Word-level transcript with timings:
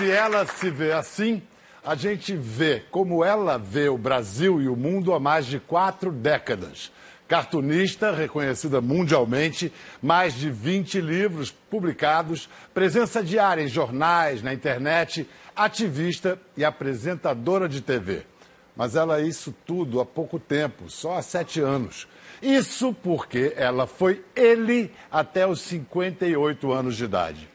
se 0.00 0.10
ela 0.10 0.46
se 0.46 0.70
vê 0.70 0.92
assim, 0.92 1.42
a 1.84 1.94
gente 1.94 2.34
vê 2.34 2.82
como 2.90 3.22
ela 3.22 3.58
vê 3.58 3.90
o 3.90 3.98
Brasil 3.98 4.58
e 4.58 4.66
o 4.66 4.74
mundo 4.74 5.12
há 5.12 5.20
mais 5.20 5.44
de 5.44 5.60
quatro 5.60 6.10
décadas. 6.10 6.90
Cartunista, 7.28 8.10
reconhecida 8.10 8.80
mundialmente, 8.80 9.70
mais 10.00 10.32
de 10.32 10.50
20 10.50 11.02
livros 11.02 11.50
publicados, 11.50 12.48
presença 12.72 13.22
diária 13.22 13.62
em 13.62 13.68
jornais, 13.68 14.42
na 14.42 14.54
internet, 14.54 15.28
ativista 15.54 16.40
e 16.56 16.64
apresentadora 16.64 17.68
de 17.68 17.82
TV. 17.82 18.22
Mas 18.74 18.96
ela 18.96 19.20
é 19.20 19.26
isso 19.26 19.54
tudo 19.66 20.00
há 20.00 20.06
pouco 20.06 20.38
tempo, 20.38 20.88
só 20.88 21.18
há 21.18 21.22
sete 21.22 21.60
anos. 21.60 22.08
Isso 22.40 22.94
porque 22.94 23.52
ela 23.54 23.86
foi 23.86 24.24
ele 24.34 24.90
até 25.10 25.46
os 25.46 25.60
58 25.60 26.72
anos 26.72 26.96
de 26.96 27.04
idade. 27.04 27.50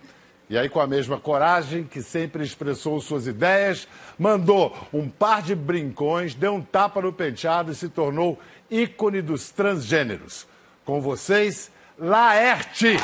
E 0.49 0.58
aí, 0.58 0.70
com 0.70 0.80
a 0.80 0.85
mesma 0.85 1.20
coragem 1.20 1.84
que 1.84 2.04
sempre 2.04 2.44
expressou 2.44 3.02
suas 3.02 3.26
ideias, 3.26 3.88
mandou 4.17 4.76
um 4.94 5.09
par 5.09 5.41
de 5.41 5.55
brincões, 5.55 6.35
deu 6.35 6.54
um 6.54 6.62
tapa 6.62 7.02
no 7.02 7.12
penteado 7.12 7.71
e 7.71 7.76
se 7.76 7.90
tornou 7.90 8.40
ícone 8.70 9.21
dos 9.21 9.49
transgêneros. 9.49 10.45
Com 10.85 11.02
vocês, 11.02 11.71
Laerte. 11.98 12.98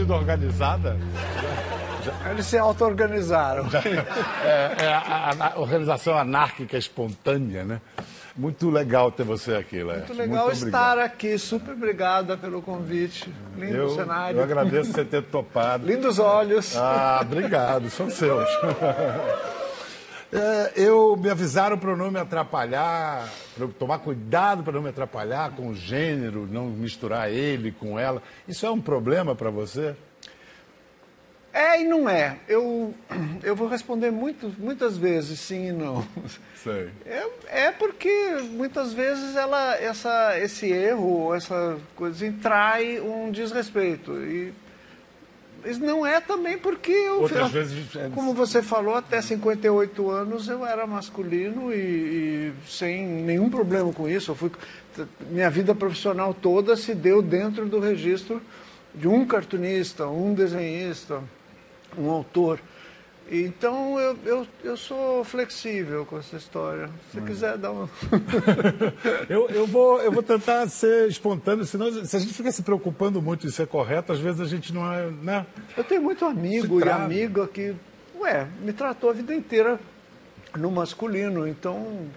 Torcida 0.00 0.14
organizada? 0.14 0.96
Eles 2.30 2.46
se 2.46 2.56
auto-organizaram. 2.56 3.66
É, 4.44 4.84
é 4.84 4.92
a, 4.92 5.34
a- 5.38 5.52
a 5.54 5.60
organização 5.60 6.16
anárquica 6.16 6.76
espontânea, 6.78 7.64
né? 7.64 7.80
Muito 8.36 8.70
legal 8.70 9.10
ter 9.12 9.24
você 9.24 9.54
aqui, 9.54 9.82
Laerte. 9.82 10.06
Muito 10.08 10.18
legal 10.18 10.46
Muito 10.46 10.64
estar 10.64 10.98
aqui. 10.98 11.36
Super 11.36 11.72
obrigada 11.72 12.36
pelo 12.36 12.62
convite. 12.62 13.30
Lindo 13.56 13.76
Eu, 13.76 13.90
cenário. 13.90 14.38
eu 14.38 14.42
agradeço 14.44 14.92
você 14.92 15.04
ter 15.04 15.22
topado. 15.24 15.84
Lindos 15.86 16.18
olhos. 16.18 16.74
Ah, 16.76 17.18
obrigado, 17.22 17.90
são 17.90 18.08
seus. 18.08 18.48
É, 20.32 20.72
eu 20.76 21.16
me 21.16 21.28
avisaram 21.28 21.76
para 21.76 21.96
não 21.96 22.10
me 22.10 22.20
atrapalhar, 22.20 23.28
para 23.56 23.66
tomar 23.68 23.98
cuidado 23.98 24.62
para 24.62 24.74
não 24.74 24.82
me 24.82 24.88
atrapalhar 24.88 25.50
com 25.56 25.68
o 25.68 25.74
gênero, 25.74 26.46
não 26.50 26.66
misturar 26.66 27.30
ele 27.30 27.72
com 27.72 27.98
ela. 27.98 28.22
Isso 28.46 28.64
é 28.64 28.70
um 28.70 28.80
problema 28.80 29.34
para 29.34 29.50
você? 29.50 29.96
É 31.52 31.80
e 31.80 31.84
não 31.84 32.08
é. 32.08 32.36
Eu, 32.46 32.94
eu 33.42 33.56
vou 33.56 33.66
responder 33.66 34.12
muito, 34.12 34.54
muitas 34.56 34.96
vezes 34.96 35.40
sim 35.40 35.68
e 35.68 35.72
não. 35.72 36.06
Sei. 36.62 36.90
É, 37.04 37.66
é 37.66 37.70
porque 37.72 38.36
muitas 38.52 38.92
vezes 38.92 39.34
ela, 39.34 39.74
essa, 39.76 40.38
esse 40.38 40.70
erro, 40.70 41.34
essa 41.34 41.76
coisa 41.96 42.32
trai 42.40 43.00
um 43.00 43.32
desrespeito. 43.32 44.12
E 44.12 44.54
mas 45.64 45.78
não 45.78 46.06
é 46.06 46.20
também 46.20 46.58
porque 46.58 46.90
eu. 46.90 47.22
Outras 47.22 47.42
eu- 47.42 47.48
vezes 47.48 47.96
é- 47.96 48.08
Como 48.14 48.34
você 48.34 48.62
falou, 48.62 48.94
até 48.94 49.20
58 49.20 50.10
anos 50.10 50.48
eu 50.48 50.64
era 50.64 50.86
masculino 50.86 51.72
e, 51.72 51.76
e 51.76 52.52
sem 52.68 53.06
nenhum 53.06 53.48
problema 53.50 53.92
com 53.92 54.08
isso. 54.08 54.30
Eu 54.30 54.34
fui, 54.34 54.50
minha 55.30 55.50
vida 55.50 55.74
profissional 55.74 56.32
toda 56.34 56.76
se 56.76 56.94
deu 56.94 57.20
dentro 57.22 57.66
do 57.66 57.78
registro 57.80 58.40
de 58.94 59.06
um 59.06 59.24
cartunista, 59.24 60.06
um 60.06 60.34
desenhista, 60.34 61.22
um 61.96 62.10
autor. 62.10 62.58
Então 63.30 63.98
eu, 64.00 64.18
eu, 64.24 64.46
eu 64.64 64.76
sou 64.76 65.22
flexível 65.22 66.04
com 66.04 66.18
essa 66.18 66.36
história. 66.36 66.90
Se 67.12 67.20
você 67.20 67.26
quiser 67.26 67.56
dar 67.56 67.70
uma. 67.70 67.88
Eu, 69.28 69.48
eu, 69.48 69.66
vou, 69.66 70.00
eu 70.00 70.10
vou 70.10 70.22
tentar 70.22 70.66
ser 70.68 71.08
espontâneo, 71.08 71.64
senão 71.64 72.04
se 72.04 72.16
a 72.16 72.18
gente 72.18 72.34
fica 72.34 72.50
se 72.50 72.62
preocupando 72.62 73.22
muito 73.22 73.46
em 73.46 73.50
ser 73.50 73.66
correto, 73.66 74.12
às 74.12 74.18
vezes 74.18 74.40
a 74.40 74.44
gente 74.44 74.72
não 74.72 74.92
é. 74.92 75.08
Né? 75.10 75.46
Eu 75.76 75.84
tenho 75.84 76.02
muito 76.02 76.24
amigo 76.24 76.84
e 76.84 76.88
amiga 76.88 77.46
que, 77.46 77.74
ué, 78.18 78.48
me 78.60 78.72
tratou 78.72 79.10
a 79.10 79.12
vida 79.12 79.32
inteira 79.34 79.78
no 80.56 80.70
masculino, 80.70 81.46
então 81.46 82.08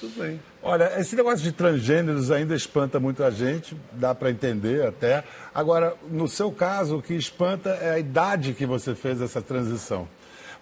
tudo 0.00 0.20
bem. 0.20 0.40
Olha, 0.62 0.98
esse 0.98 1.14
negócio 1.14 1.44
de 1.44 1.52
transgêneros 1.52 2.30
ainda 2.30 2.54
espanta 2.54 2.98
muito 2.98 3.22
a 3.22 3.30
gente, 3.30 3.76
dá 3.92 4.14
para 4.14 4.30
entender 4.30 4.84
até. 4.86 5.22
Agora, 5.54 5.94
no 6.10 6.26
seu 6.26 6.50
caso, 6.50 6.98
o 6.98 7.02
que 7.02 7.14
espanta 7.14 7.70
é 7.70 7.90
a 7.90 7.98
idade 7.98 8.54
que 8.54 8.66
você 8.66 8.94
fez 8.94 9.20
essa 9.20 9.40
transição. 9.40 10.08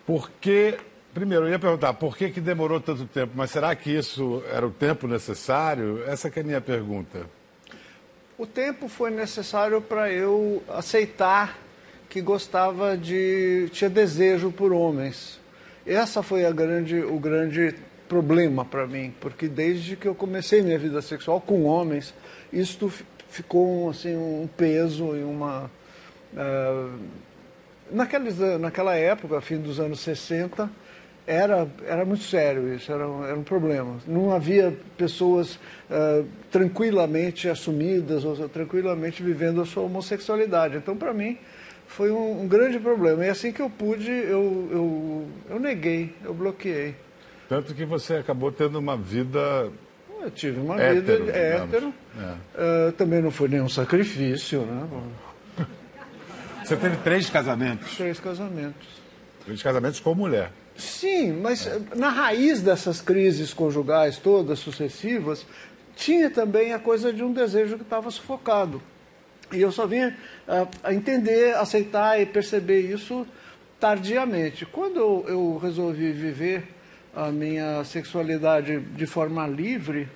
Porque, 0.09 0.79
primeiro, 1.13 1.45
eu 1.45 1.51
ia 1.51 1.59
perguntar, 1.59 1.93
por 1.93 2.17
que, 2.17 2.31
que 2.31 2.41
demorou 2.41 2.81
tanto 2.81 3.05
tempo? 3.05 3.33
Mas 3.37 3.51
será 3.51 3.77
que 3.77 3.91
isso 3.95 4.43
era 4.51 4.67
o 4.67 4.71
tempo 4.71 5.07
necessário? 5.07 6.03
Essa 6.07 6.29
é 6.35 6.41
a 6.41 6.43
minha 6.43 6.63
pergunta. 6.63 7.27
O 8.39 8.47
tempo 8.47 8.89
foi 8.89 9.11
necessário 9.11 9.83
para 9.83 10.11
eu 10.11 10.63
aceitar 10.67 11.59
que 12.09 12.23
gostava 12.23 12.97
de. 12.97 13.69
tinha 13.71 13.91
desejo 13.91 14.51
por 14.51 14.73
homens. 14.73 15.39
Essa 15.87 16.23
foi 16.23 16.47
a 16.47 16.51
grande, 16.53 17.01
o 17.01 17.19
grande 17.19 17.75
problema 18.09 18.65
para 18.65 18.87
mim, 18.87 19.13
porque 19.21 19.47
desde 19.47 19.95
que 19.95 20.09
eu 20.09 20.15
comecei 20.15 20.63
minha 20.63 20.79
vida 20.79 21.03
sexual 21.03 21.39
com 21.39 21.65
homens, 21.65 22.15
isto 22.51 22.89
fi- 22.89 23.05
ficou 23.29 23.91
assim, 23.91 24.17
um 24.17 24.49
peso 24.57 25.15
e 25.15 25.23
uma. 25.23 25.71
eh, 26.35 26.87
naqueles, 27.91 28.39
naquela 28.61 28.95
época, 28.95 29.41
fim 29.41 29.59
dos 29.59 29.79
anos 29.81 30.01
60, 30.01 30.69
era, 31.27 31.69
era 31.87 32.05
muito 32.05 32.25
sério 32.25 32.73
isso, 32.75 32.91
era, 32.91 33.07
um- 33.09 33.25
era 33.25 33.37
um 33.39 33.43
problema. 33.43 33.97
Não 34.07 34.33
havia 34.35 34.75
pessoas 34.97 35.59
ah, 35.91 36.23
tranquilamente 36.51 37.49
assumidas 37.49 38.25
ou 38.25 38.49
tranquilamente 38.49 39.23
vivendo 39.23 39.61
a 39.61 39.67
sua 39.67 39.83
homossexualidade. 39.83 40.77
Então, 40.77 40.97
para 40.97 41.13
mim, 41.13 41.37
foi 41.87 42.11
um, 42.11 42.43
um 42.43 42.49
grande 42.49 42.79
problema. 42.79 43.25
E 43.27 43.29
assim 43.29 43.53
que 43.53 43.61
eu 43.61 43.69
pude, 43.71 44.11
eu, 44.11 44.69
eu, 44.71 45.27
eu 45.51 45.61
neguei, 45.61 46.15
eu 46.25 46.33
bloqueei. 46.35 46.95
Tanto 47.49 47.75
que 47.75 47.85
você 47.85 48.15
acabou 48.17 48.51
tendo 48.53 48.79
uma 48.79 48.97
vida. 48.97 49.71
Eu 50.21 50.31
tive 50.31 50.61
uma 50.61 50.81
Hétero, 50.81 51.25
vida 51.25 51.37
hétero. 51.39 51.95
É. 52.19 52.35
Ah, 52.57 52.93
também 52.97 53.23
não 53.23 53.31
foi 53.31 53.49
nenhum 53.49 53.69
sacrifício, 53.69 54.63
né? 54.63 54.87
Você 56.69 56.77
teve 56.77 56.99
três 56.99 57.31
casamentos. 57.31 57.97
Três 57.97 58.21
casamentos. 58.21 58.87
Três 59.43 59.63
casamentos 59.63 60.01
com 60.01 60.15
mulher. 60.15 60.53
Sim, 60.77 61.33
mas 61.33 61.67
eh, 61.67 61.81
na 61.97 62.11
raiz 62.11 62.61
dessas 62.61 63.01
crises 63.01 63.55
conjugais 63.55 64.19
todas 64.19 64.59
sucessivas, 64.59 65.47
tinha 65.97 66.29
também 66.29 66.75
a 66.75 66.79
coisa 66.79 67.11
de 67.11 67.25
um 67.25 67.33
desejo 67.33 67.77
que 67.77 67.85
estava 67.85 68.11
sufocado. 68.11 68.83
E 69.51 69.63
eu 69.63 69.73
só 69.73 69.87
vinha 69.87 70.15
ah, 70.47 70.69
a 70.83 70.93
entender, 70.93 71.57
aceitar 71.57 72.21
e 72.21 72.27
perceber 72.27 72.83
isso 72.83 73.27
tardiamente. 73.81 74.67
Quando 74.67 75.01
eu, 75.01 75.25
eu 75.27 75.57
resolvi 75.57 76.13
viver 76.13 76.69
a 77.17 77.31
minha 77.31 77.83
sexualidade 77.83 78.79
de 78.79 79.07
forma 79.07 79.47
livre, 79.47 80.07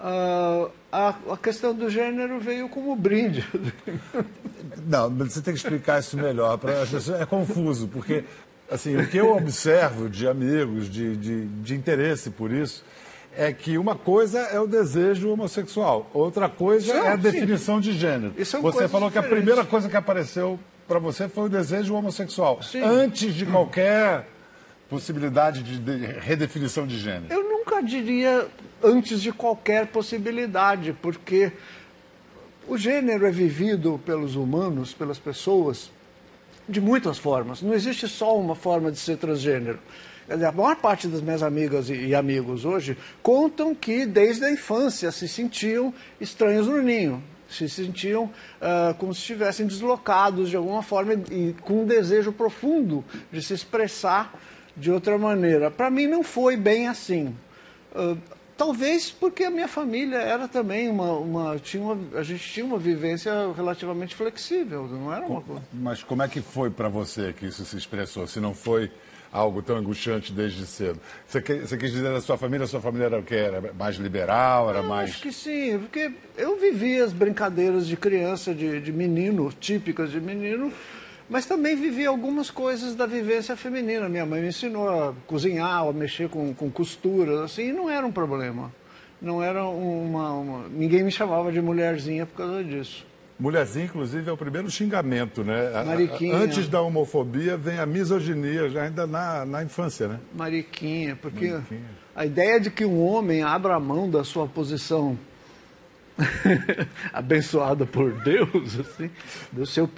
ah, 0.00 0.68
a, 0.90 1.14
a 1.30 1.36
questão 1.36 1.72
do 1.72 1.88
gênero 1.88 2.40
veio 2.40 2.68
como 2.68 2.96
brinde. 2.96 3.46
Não, 4.86 5.10
você 5.10 5.40
tem 5.40 5.54
que 5.54 5.60
explicar 5.60 6.00
isso 6.00 6.16
melhor. 6.16 6.58
Pra, 6.58 6.82
as 6.82 6.88
pessoas- 6.90 7.20
é 7.20 7.26
confuso, 7.26 7.88
porque 7.88 8.24
assim, 8.70 8.96
o 8.96 9.06
que 9.08 9.16
eu 9.18 9.36
observo 9.36 10.08
de 10.08 10.26
amigos, 10.28 10.88
de, 10.88 11.16
de, 11.16 11.46
de 11.46 11.74
interesse 11.74 12.30
por 12.30 12.50
isso, 12.52 12.84
é 13.36 13.52
que 13.52 13.78
uma 13.78 13.94
coisa 13.94 14.40
é 14.40 14.58
o 14.60 14.66
desejo 14.66 15.28
homossexual, 15.30 16.10
outra 16.12 16.48
coisa 16.48 16.92
Não, 16.94 17.04
é 17.04 17.08
a 17.12 17.16
sim. 17.16 17.22
definição 17.22 17.80
de 17.80 17.92
gênero. 17.92 18.32
São 18.44 18.60
você 18.60 18.88
falou 18.88 19.10
que 19.10 19.18
a 19.18 19.22
primeira 19.22 19.64
coisa 19.64 19.88
que 19.88 19.96
apareceu 19.96 20.58
para 20.88 20.98
você 20.98 21.28
foi 21.28 21.44
o 21.44 21.48
desejo 21.48 21.94
homossexual, 21.94 22.60
Sim. 22.62 22.82
antes 22.82 23.32
de 23.34 23.46
qualquer 23.46 24.26
possibilidade 24.88 25.62
de, 25.62 25.78
de 25.78 25.96
redefinição 26.18 26.84
de 26.86 26.98
gênero. 26.98 27.26
Eu 27.32 27.44
nunca 27.48 27.80
diria 27.80 28.46
antes 28.82 29.20
de 29.22 29.30
qualquer 29.32 29.86
possibilidade, 29.86 30.92
porque 31.00 31.52
o 32.68 32.76
gênero 32.76 33.26
é 33.26 33.30
vivido 33.30 34.00
pelos 34.04 34.36
humanos, 34.36 34.92
pelas 34.92 35.18
pessoas, 35.18 35.90
de 36.68 36.80
muitas 36.80 37.18
formas. 37.18 37.62
Não 37.62 37.74
existe 37.74 38.06
só 38.06 38.38
uma 38.38 38.54
forma 38.54 38.92
de 38.92 38.98
ser 38.98 39.16
transgênero. 39.16 39.78
A 40.28 40.52
maior 40.52 40.76
parte 40.76 41.08
das 41.08 41.20
minhas 41.20 41.42
amigas 41.42 41.90
e 41.90 42.14
amigos 42.14 42.64
hoje 42.64 42.96
contam 43.20 43.74
que 43.74 44.06
desde 44.06 44.44
a 44.44 44.52
infância 44.52 45.10
se 45.10 45.26
sentiam 45.26 45.92
estranhos 46.20 46.68
no 46.68 46.80
ninho, 46.80 47.20
se 47.48 47.68
sentiam 47.68 48.30
ah, 48.60 48.94
como 48.96 49.12
se 49.12 49.20
estivessem 49.20 49.66
deslocados 49.66 50.48
de 50.48 50.56
alguma 50.56 50.84
forma 50.84 51.14
e 51.32 51.52
com 51.62 51.82
um 51.82 51.84
desejo 51.84 52.30
profundo 52.30 53.04
de 53.32 53.42
se 53.42 53.52
expressar 53.54 54.32
de 54.76 54.92
outra 54.92 55.18
maneira. 55.18 55.68
Para 55.68 55.90
mim 55.90 56.06
não 56.06 56.22
foi 56.22 56.56
bem 56.56 56.86
assim. 56.86 57.34
Ah, 57.92 58.14
talvez 58.60 59.10
porque 59.10 59.44
a 59.44 59.50
minha 59.50 59.66
família 59.66 60.18
era 60.18 60.46
também 60.46 60.90
uma, 60.90 61.12
uma, 61.12 61.58
tinha 61.58 61.82
uma, 61.82 62.18
a 62.18 62.22
gente 62.22 62.46
tinha 62.46 62.66
uma 62.66 62.76
vivência 62.76 63.32
relativamente 63.56 64.14
flexível, 64.14 64.86
não 64.86 65.10
era 65.10 65.24
uma 65.24 65.40
coisa. 65.40 65.62
Mas 65.72 66.02
como 66.02 66.22
é 66.22 66.28
que 66.28 66.42
foi 66.42 66.68
para 66.68 66.90
você 66.90 67.32
que 67.32 67.46
isso 67.46 67.64
se 67.64 67.78
expressou? 67.78 68.26
Se 68.26 68.38
não 68.38 68.52
foi 68.52 68.90
algo 69.32 69.62
tão 69.62 69.76
angustiante 69.76 70.30
desde 70.30 70.66
cedo. 70.66 71.00
Você, 71.26 71.40
você 71.40 71.78
quis 71.78 71.90
dizer 71.90 72.12
da 72.12 72.20
sua 72.20 72.36
família, 72.36 72.64
a 72.64 72.68
sua 72.68 72.82
família 72.82 73.06
era 73.06 73.18
o 73.18 73.22
quê? 73.22 73.36
Era 73.36 73.72
mais 73.72 73.96
liberal, 73.96 74.68
era 74.68 74.80
eu 74.80 74.84
mais... 74.84 75.08
Acho 75.08 75.22
que 75.22 75.32
sim, 75.32 75.78
porque 75.78 76.12
eu 76.36 76.60
vivi 76.60 77.00
as 77.00 77.14
brincadeiras 77.14 77.86
de 77.86 77.96
criança, 77.96 78.54
de, 78.54 78.78
de 78.78 78.92
menino, 78.92 79.50
típicas 79.58 80.10
de 80.10 80.20
menino, 80.20 80.70
mas 81.30 81.46
também 81.46 81.76
vivi 81.76 82.04
algumas 82.04 82.50
coisas 82.50 82.96
da 82.96 83.06
vivência 83.06 83.56
feminina. 83.56 84.08
Minha 84.08 84.26
mãe 84.26 84.42
me 84.42 84.48
ensinou 84.48 84.88
a 84.88 85.14
cozinhar, 85.28 85.86
a 85.86 85.92
mexer 85.92 86.28
com, 86.28 86.52
com 86.52 86.68
costuras, 86.68 87.38
assim, 87.38 87.68
e 87.68 87.72
não 87.72 87.88
era 87.88 88.04
um 88.04 88.10
problema. 88.10 88.72
Não 89.22 89.40
era 89.40 89.64
uma, 89.64 90.32
uma... 90.32 90.68
Ninguém 90.68 91.04
me 91.04 91.10
chamava 91.12 91.52
de 91.52 91.62
mulherzinha 91.62 92.26
por 92.26 92.38
causa 92.38 92.64
disso. 92.64 93.06
Mulherzinha, 93.38 93.84
inclusive, 93.84 94.28
é 94.28 94.32
o 94.32 94.36
primeiro 94.36 94.68
xingamento, 94.70 95.44
né? 95.44 95.70
Mariquinha. 95.84 96.34
Antes 96.34 96.68
da 96.68 96.82
homofobia 96.82 97.56
vem 97.56 97.78
a 97.78 97.86
misoginia, 97.86 98.68
já 98.68 98.82
ainda 98.82 99.06
na, 99.06 99.46
na 99.46 99.62
infância, 99.62 100.08
né? 100.08 100.20
Mariquinha, 100.34 101.16
porque 101.16 101.48
Mariquinha. 101.48 101.84
a 102.14 102.26
ideia 102.26 102.58
de 102.58 102.70
que 102.70 102.84
um 102.84 103.00
homem 103.00 103.42
abra 103.42 103.76
a 103.76 103.80
mão 103.80 104.10
da 104.10 104.24
sua 104.24 104.46
posição 104.48 105.16
abençoada 107.12 107.86
por 107.86 108.12
Deus, 108.22 108.78
assim, 108.78 109.10
do 109.50 109.64
seu 109.66 109.88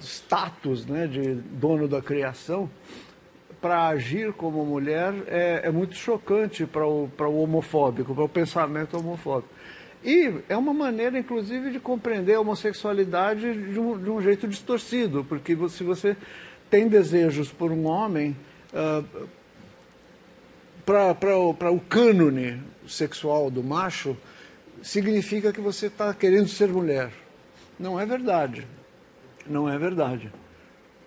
status 0.00 0.86
né, 0.86 1.06
de 1.06 1.34
dono 1.34 1.86
da 1.86 2.02
criação, 2.02 2.70
para 3.60 3.88
agir 3.88 4.32
como 4.32 4.64
mulher 4.64 5.12
é, 5.26 5.62
é 5.64 5.70
muito 5.70 5.94
chocante 5.94 6.64
para 6.64 6.86
o, 6.86 7.10
o 7.18 7.42
homofóbico, 7.42 8.14
para 8.14 8.24
o 8.24 8.28
pensamento 8.28 8.96
homofóbico. 8.96 9.52
E 10.04 10.32
é 10.48 10.56
uma 10.56 10.72
maneira, 10.72 11.18
inclusive, 11.18 11.70
de 11.70 11.80
compreender 11.80 12.34
a 12.34 12.40
homossexualidade 12.40 13.72
de 13.72 13.80
um, 13.80 13.98
de 13.98 14.10
um 14.10 14.22
jeito 14.22 14.46
distorcido, 14.46 15.24
porque 15.24 15.56
se 15.68 15.82
você 15.82 16.16
tem 16.70 16.86
desejos 16.86 17.50
por 17.50 17.72
um 17.72 17.86
homem, 17.86 18.36
uh, 18.72 19.28
ah, 20.90 21.14
para 21.14 21.70
o 21.70 21.80
cânone 21.80 22.62
sexual 22.86 23.50
do 23.50 23.62
macho, 23.62 24.16
significa 24.82 25.52
que 25.52 25.60
você 25.60 25.86
está 25.86 26.12
querendo 26.14 26.48
ser 26.48 26.68
mulher. 26.68 27.12
Não 27.78 27.98
é 27.98 28.04
verdade. 28.04 28.66
Não 29.46 29.68
é 29.68 29.78
verdade. 29.78 30.32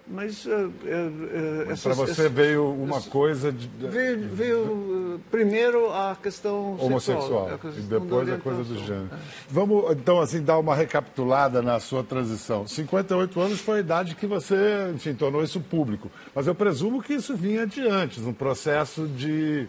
Mas, 0.07 0.45
uh, 0.45 0.67
uh, 0.67 1.81
para 1.81 1.93
você 1.93 2.27
veio 2.27 2.69
uma 2.69 3.01
coisa 3.01 3.51
de... 3.51 3.69
veio, 3.87 4.27
veio 4.27 5.21
primeiro 5.31 5.89
a 5.93 6.17
questão 6.21 6.75
homossexual 6.77 7.47
sexual, 7.47 7.73
a 7.73 7.79
e 7.79 7.81
depois 7.83 8.29
a 8.29 8.37
coisa 8.37 8.63
do 8.63 8.77
gênero. 8.77 9.09
É. 9.11 9.17
Vamos 9.49 9.91
então 9.91 10.19
assim 10.19 10.43
dar 10.43 10.57
uma 10.57 10.75
recapitulada 10.75 11.61
na 11.61 11.79
sua 11.79 12.03
transição. 12.03 12.67
58 12.67 13.39
anos 13.39 13.61
foi 13.61 13.77
a 13.77 13.79
idade 13.79 14.15
que 14.15 14.27
você, 14.27 14.91
enfim, 14.93 15.13
tornou 15.13 15.43
isso 15.43 15.61
público. 15.61 16.11
Mas 16.35 16.45
eu 16.45 16.55
presumo 16.55 17.01
que 17.01 17.13
isso 17.13 17.33
vinha 17.35 17.65
de 17.65 17.87
antes, 17.87 18.25
um 18.25 18.33
processo 18.33 19.07
de 19.07 19.65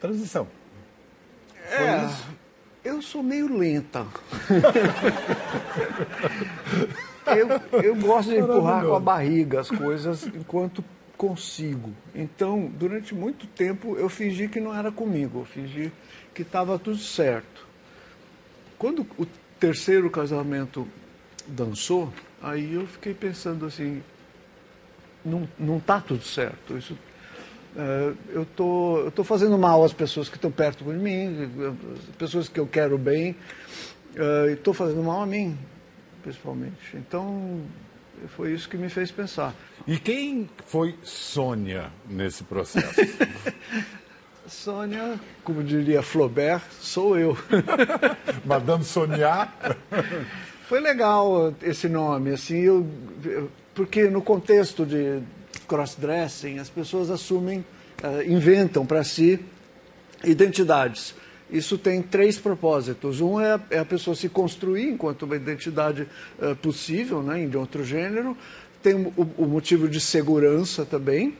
transição. 0.00 0.46
Foi 1.68 1.86
é, 1.86 2.06
isso? 2.06 2.47
Eu 2.88 3.02
sou 3.02 3.22
meio 3.22 3.54
lenta. 3.56 4.06
eu, 7.26 7.48
eu 7.82 7.94
gosto 7.96 8.30
de 8.30 8.38
empurrar 8.38 8.84
com 8.84 8.94
a 8.94 9.00
barriga 9.00 9.60
as 9.60 9.68
coisas 9.68 10.26
enquanto 10.26 10.82
consigo. 11.16 11.92
Então, 12.14 12.70
durante 12.78 13.14
muito 13.14 13.46
tempo, 13.46 13.96
eu 13.96 14.08
fingi 14.08 14.48
que 14.48 14.58
não 14.58 14.74
era 14.74 14.90
comigo, 14.90 15.40
eu 15.40 15.44
fingi 15.44 15.92
que 16.34 16.42
estava 16.42 16.78
tudo 16.78 16.96
certo. 16.96 17.66
Quando 18.78 19.06
o 19.18 19.26
terceiro 19.60 20.08
casamento 20.08 20.88
dançou, 21.46 22.10
aí 22.40 22.74
eu 22.74 22.86
fiquei 22.86 23.12
pensando 23.12 23.66
assim, 23.66 24.02
não, 25.24 25.46
não 25.58 25.78
tá 25.78 26.00
tudo 26.00 26.22
certo. 26.22 26.78
Isso, 26.78 26.96
eu 28.34 28.44
tô, 28.56 28.98
eu 28.98 29.10
tô 29.10 29.22
fazendo 29.22 29.56
mal 29.56 29.84
às 29.84 29.92
pessoas 29.92 30.28
que 30.28 30.36
estão 30.36 30.50
perto 30.50 30.84
de 30.84 30.90
mim, 30.90 31.48
pessoas 32.18 32.48
que 32.48 32.58
eu 32.58 32.66
quero 32.66 32.98
bem, 32.98 33.36
é, 34.16 34.52
estou 34.52 34.74
fazendo 34.74 35.02
mal 35.02 35.22
a 35.22 35.26
mim 35.26 35.56
principalmente. 36.28 36.94
Então, 36.94 37.62
foi 38.36 38.52
isso 38.52 38.68
que 38.68 38.76
me 38.76 38.88
fez 38.88 39.10
pensar. 39.10 39.54
E 39.86 39.98
quem 39.98 40.48
foi 40.66 40.94
Sônia 41.02 41.90
nesse 42.08 42.44
processo? 42.44 43.00
Sônia, 44.46 45.18
como 45.44 45.62
diria 45.62 46.02
Flaubert, 46.02 46.62
sou 46.80 47.18
eu. 47.18 47.36
Madame 48.44 48.84
Sonia? 48.84 49.48
Foi 50.66 50.80
legal 50.80 51.54
esse 51.62 51.88
nome, 51.88 52.30
assim, 52.30 52.58
eu, 52.60 52.86
porque 53.74 54.04
no 54.08 54.22
contexto 54.22 54.86
de 54.86 55.22
crossdressing, 55.60 56.58
as 56.58 56.68
pessoas 56.68 57.10
assumem, 57.10 57.64
uh, 58.02 58.22
inventam 58.30 58.86
para 58.86 59.04
si 59.04 59.40
identidades 60.24 61.14
isso 61.50 61.78
tem 61.78 62.02
três 62.02 62.38
propósitos. 62.38 63.20
Um 63.20 63.40
é, 63.40 63.58
é 63.70 63.78
a 63.78 63.84
pessoa 63.84 64.14
se 64.14 64.28
construir 64.28 64.88
enquanto 64.90 65.22
uma 65.22 65.36
identidade 65.36 66.06
uh, 66.38 66.54
possível, 66.56 67.22
né, 67.22 67.46
de 67.46 67.56
outro 67.56 67.84
gênero. 67.84 68.36
Tem 68.82 68.94
o, 68.94 69.28
o 69.36 69.46
motivo 69.46 69.88
de 69.88 70.00
segurança 70.00 70.84
também, 70.84 71.36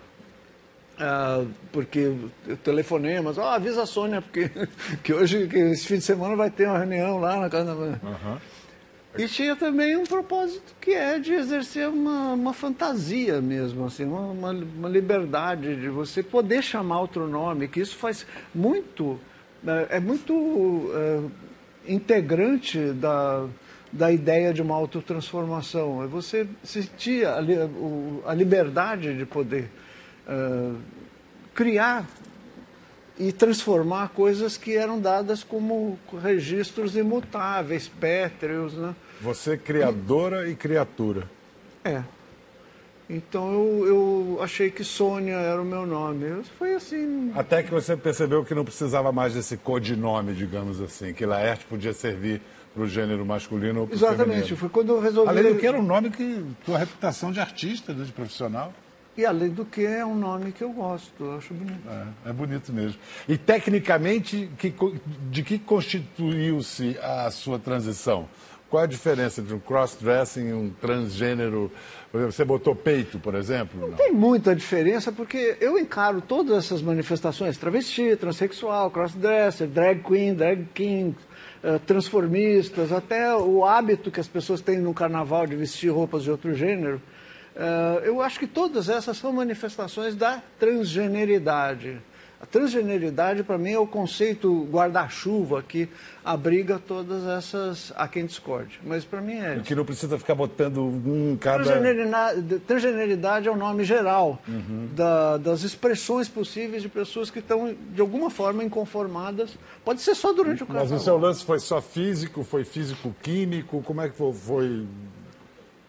uh, 0.99 1.47
porque 1.71 2.12
eu 2.47 2.56
telefonei, 2.56 3.21
mas 3.21 3.37
oh, 3.38 3.43
avisa 3.43 3.82
a 3.82 3.87
Sônia, 3.87 4.23
porque 4.23 4.50
que 5.05 5.12
hoje, 5.12 5.47
que 5.47 5.59
esse 5.59 5.87
fim 5.87 5.97
de 5.97 6.05
semana 6.05 6.35
vai 6.35 6.50
ter 6.50 6.67
uma 6.67 6.79
reunião 6.79 7.19
lá 7.19 7.38
na 7.38 7.50
casa 7.50 7.75
da... 7.75 7.81
Uhum. 7.81 8.38
E 9.19 9.26
tinha 9.26 9.56
também 9.56 9.97
um 9.97 10.05
propósito 10.05 10.76
que 10.81 10.93
é 10.93 11.19
de 11.19 11.32
exercer 11.32 11.88
uma, 11.88 12.35
uma 12.35 12.53
fantasia 12.53 13.41
mesmo, 13.41 13.85
assim, 13.85 14.05
uma, 14.05 14.53
uma, 14.53 14.88
liberdade 14.88 15.75
de 15.75 15.88
você 15.88 16.23
poder 16.23 16.62
chamar 16.62 17.00
outro 17.00 17.26
nome, 17.26 17.67
que 17.67 17.81
isso 17.81 17.97
faz 17.97 18.25
muito 18.55 19.19
é, 19.67 19.97
é 19.97 20.00
muito 20.00 20.88
é, 20.94 21.93
integrante 21.93 22.93
da, 22.93 23.47
da 23.93 24.12
ideia 24.12 24.55
de 24.55 24.62
uma 24.62 24.76
autotransformação. 24.76 26.05
É 26.05 26.06
você 26.06 26.47
sentir 26.62 27.26
a, 27.26 27.38
a 28.25 28.35
liberdade 28.35 29.17
de 29.17 29.26
poder 29.26 29.69
é, 30.29 30.73
criar 31.55 32.06
e 33.19 33.32
transformar 33.32 34.11
coisas 34.11 34.56
que 34.56 34.76
eram 34.76 35.00
dadas 35.00 35.43
como 35.43 35.99
registros 36.23 36.97
imutáveis, 36.97 37.88
pétreos. 37.88 38.75
Né? 38.75 38.94
Você 39.20 39.56
criadora 39.56 40.49
e 40.49 40.54
criatura. 40.54 41.28
É. 41.85 42.02
Então 43.11 43.52
eu, 43.52 43.87
eu 43.87 44.38
achei 44.43 44.71
que 44.71 44.85
Sônia 44.85 45.35
era 45.35 45.61
o 45.61 45.64
meu 45.64 45.87
nome. 45.87 46.43
Foi 46.59 46.75
assim. 46.75 47.33
Até 47.35 47.62
que 47.62 47.71
você 47.71 47.97
percebeu 47.97 48.45
que 48.45 48.54
não 48.54 48.64
precisava 48.64 49.11
mais 49.11 49.33
desse 49.35 49.57
codinome, 49.57 50.35
digamos 50.35 50.81
assim, 50.81 51.14
que 51.14 51.25
Laerte 51.25 51.64
podia 51.64 51.95
servir 51.95 52.43
para 52.75 52.83
o 52.83 52.87
gênero 52.87 53.25
masculino 53.25 53.81
ou 53.81 53.87
para 53.87 53.95
o 53.95 53.99
Exatamente, 53.99 54.26
feminino. 54.26 54.57
foi 54.59 54.69
quando 54.69 54.93
eu 54.93 55.00
resolvi. 55.00 55.31
Além 55.31 55.54
do 55.54 55.59
que 55.59 55.66
era 55.66 55.78
um 55.78 55.83
nome 55.83 56.11
que. 56.11 56.45
tua 56.66 56.78
reputação 56.78 57.33
de 57.33 57.40
artista, 57.40 57.95
de 57.95 58.12
profissional. 58.12 58.75
E 59.16 59.26
além 59.26 59.49
do 59.49 59.64
que 59.64 59.85
é 59.85 60.07
um 60.07 60.14
nome 60.14 60.52
que 60.52 60.62
eu 60.62 60.71
gosto, 60.71 61.25
eu 61.25 61.37
acho 61.38 61.52
bonito. 61.52 61.81
É, 62.25 62.31
é 62.31 62.33
bonito 62.33 62.73
mesmo. 62.73 63.00
E 63.28 63.37
tecnicamente, 63.37 64.49
que, 64.57 64.73
de 65.28 65.43
que 65.43 65.59
constituiu-se 65.59 66.97
a 67.02 67.28
sua 67.33 67.59
transição? 67.59 68.28
Qual 68.71 68.83
a 68.83 68.87
diferença 68.87 69.41
entre 69.41 69.55
um 69.55 69.59
cross-dressing 69.59 70.49
e 70.49 70.53
um 70.53 70.69
transgênero? 70.69 71.73
Por 72.13 72.19
exemplo, 72.19 72.33
você 72.33 72.45
botou 72.45 72.75
peito, 72.75 73.19
por 73.19 73.35
exemplo? 73.35 73.81
Não, 73.81 73.89
não, 73.89 73.97
tem 73.97 74.13
muita 74.13 74.55
diferença, 74.55 75.11
porque 75.11 75.57
eu 75.59 75.79
encaro 75.79 76.21
todas 76.21 76.65
essas 76.65 76.83
manifestações, 76.83 77.57
travesti, 77.57 78.15
transexual, 78.17 78.91
cross-dresser, 78.91 79.69
drag 79.69 80.03
queen, 80.03 80.35
drag 80.35 80.69
king, 80.75 81.17
uh, 81.65 81.79
transformistas, 81.81 82.93
até 82.93 83.35
o 83.35 83.65
hábito 83.65 84.11
que 84.11 84.21
as 84.21 84.29
pessoas 84.29 84.61
têm 84.61 84.79
no 84.79 84.93
carnaval 84.93 85.47
de 85.47 85.57
vestir 85.57 85.89
roupas 85.89 86.23
de 86.23 86.31
outro 86.31 86.55
gênero. 86.55 87.01
Uh, 87.57 88.05
eu 88.05 88.21
acho 88.21 88.39
que 88.39 88.47
todas 88.47 88.91
essas 88.91 89.17
são 89.17 89.33
manifestações 89.33 90.15
da 90.15 90.43
transgeneridade. 90.59 91.99
A 92.40 92.47
transgeneridade, 92.47 93.42
para 93.42 93.59
mim, 93.59 93.73
é 93.73 93.78
o 93.78 93.87
conceito 93.87 94.64
guarda-chuva 94.71 95.61
que 95.61 95.88
abriga 96.25 96.78
todas 96.78 97.26
essas. 97.26 97.92
a 97.97 98.07
quem 98.07 98.26
discorde. 98.26 98.78
Mas 98.85 99.04
para 99.04 99.21
mim 99.21 99.38
é. 99.38 99.59
Que 99.59 99.75
não 99.75 99.85
precisa 99.85 100.16
ficar 100.16 100.37
botando 100.37 100.78
um 100.78 101.37
cada. 101.40 101.64
Transgeneridade, 101.64 102.59
transgeneridade 102.61 103.49
é 103.49 103.50
o 103.50 103.57
nome 103.57 103.83
geral 103.83 104.40
uhum. 104.47 104.88
da, 104.95 105.37
das 105.37 105.64
expressões 105.64 106.28
possíveis 106.28 106.80
de 106.80 106.88
pessoas 106.88 107.28
que 107.28 107.40
estão, 107.40 107.75
de 107.92 108.00
alguma 108.00 108.30
forma, 108.30 108.62
inconformadas. 108.62 109.59
Pode 109.85 110.00
ser 110.00 110.14
só 110.14 110.33
durante 110.33 110.62
o 110.62 110.66
carnaval. 110.66 110.90
Mas 110.92 111.00
o 111.00 111.04
seu 111.04 111.18
lance 111.18 111.45
foi 111.45 111.59
só 111.59 111.80
físico, 111.80 112.45
foi 112.45 112.62
físico-químico? 112.64 113.83
Como 113.83 114.00
é 114.00 114.09
que 114.09 114.16
foi? 114.16 114.87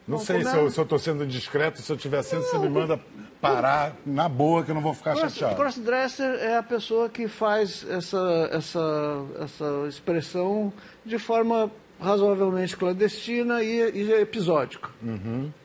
Não 0.08 0.18
Bom, 0.18 0.24
sei 0.24 0.44
se 0.44 0.58
eu 0.58 0.68
estou 0.68 0.98
sendo 0.98 1.24
indiscreto, 1.24 1.79
se 1.79 1.91
eu 1.91 1.96
estiver 1.96 2.24
sendo, 2.24 2.41
não, 2.41 2.50
você 2.50 2.58
me 2.58 2.70
manda 2.70 3.00
parar 3.41 3.96
na 4.05 4.27
boa 4.27 4.63
que 4.63 4.72
eu 4.72 4.75
não 4.75 4.81
vou 4.81 4.93
ficar 4.93 5.15
Cross, 5.15 5.34
chateado. 5.34 5.55
crossdresser 5.55 6.29
é 6.41 6.58
a 6.58 6.63
pessoa 6.63 7.10
que 7.10 7.27
faz 7.27 7.86
essa, 7.89 8.50
essa, 8.51 9.25
essa 9.39 9.86
expressão 9.88 10.74
de 11.05 11.17
forma 11.17 11.72
razoavelmente 12.00 12.75
clandestina 12.77 13.62
e, 13.63 13.91
e 13.91 14.13
episódica. 14.13 14.89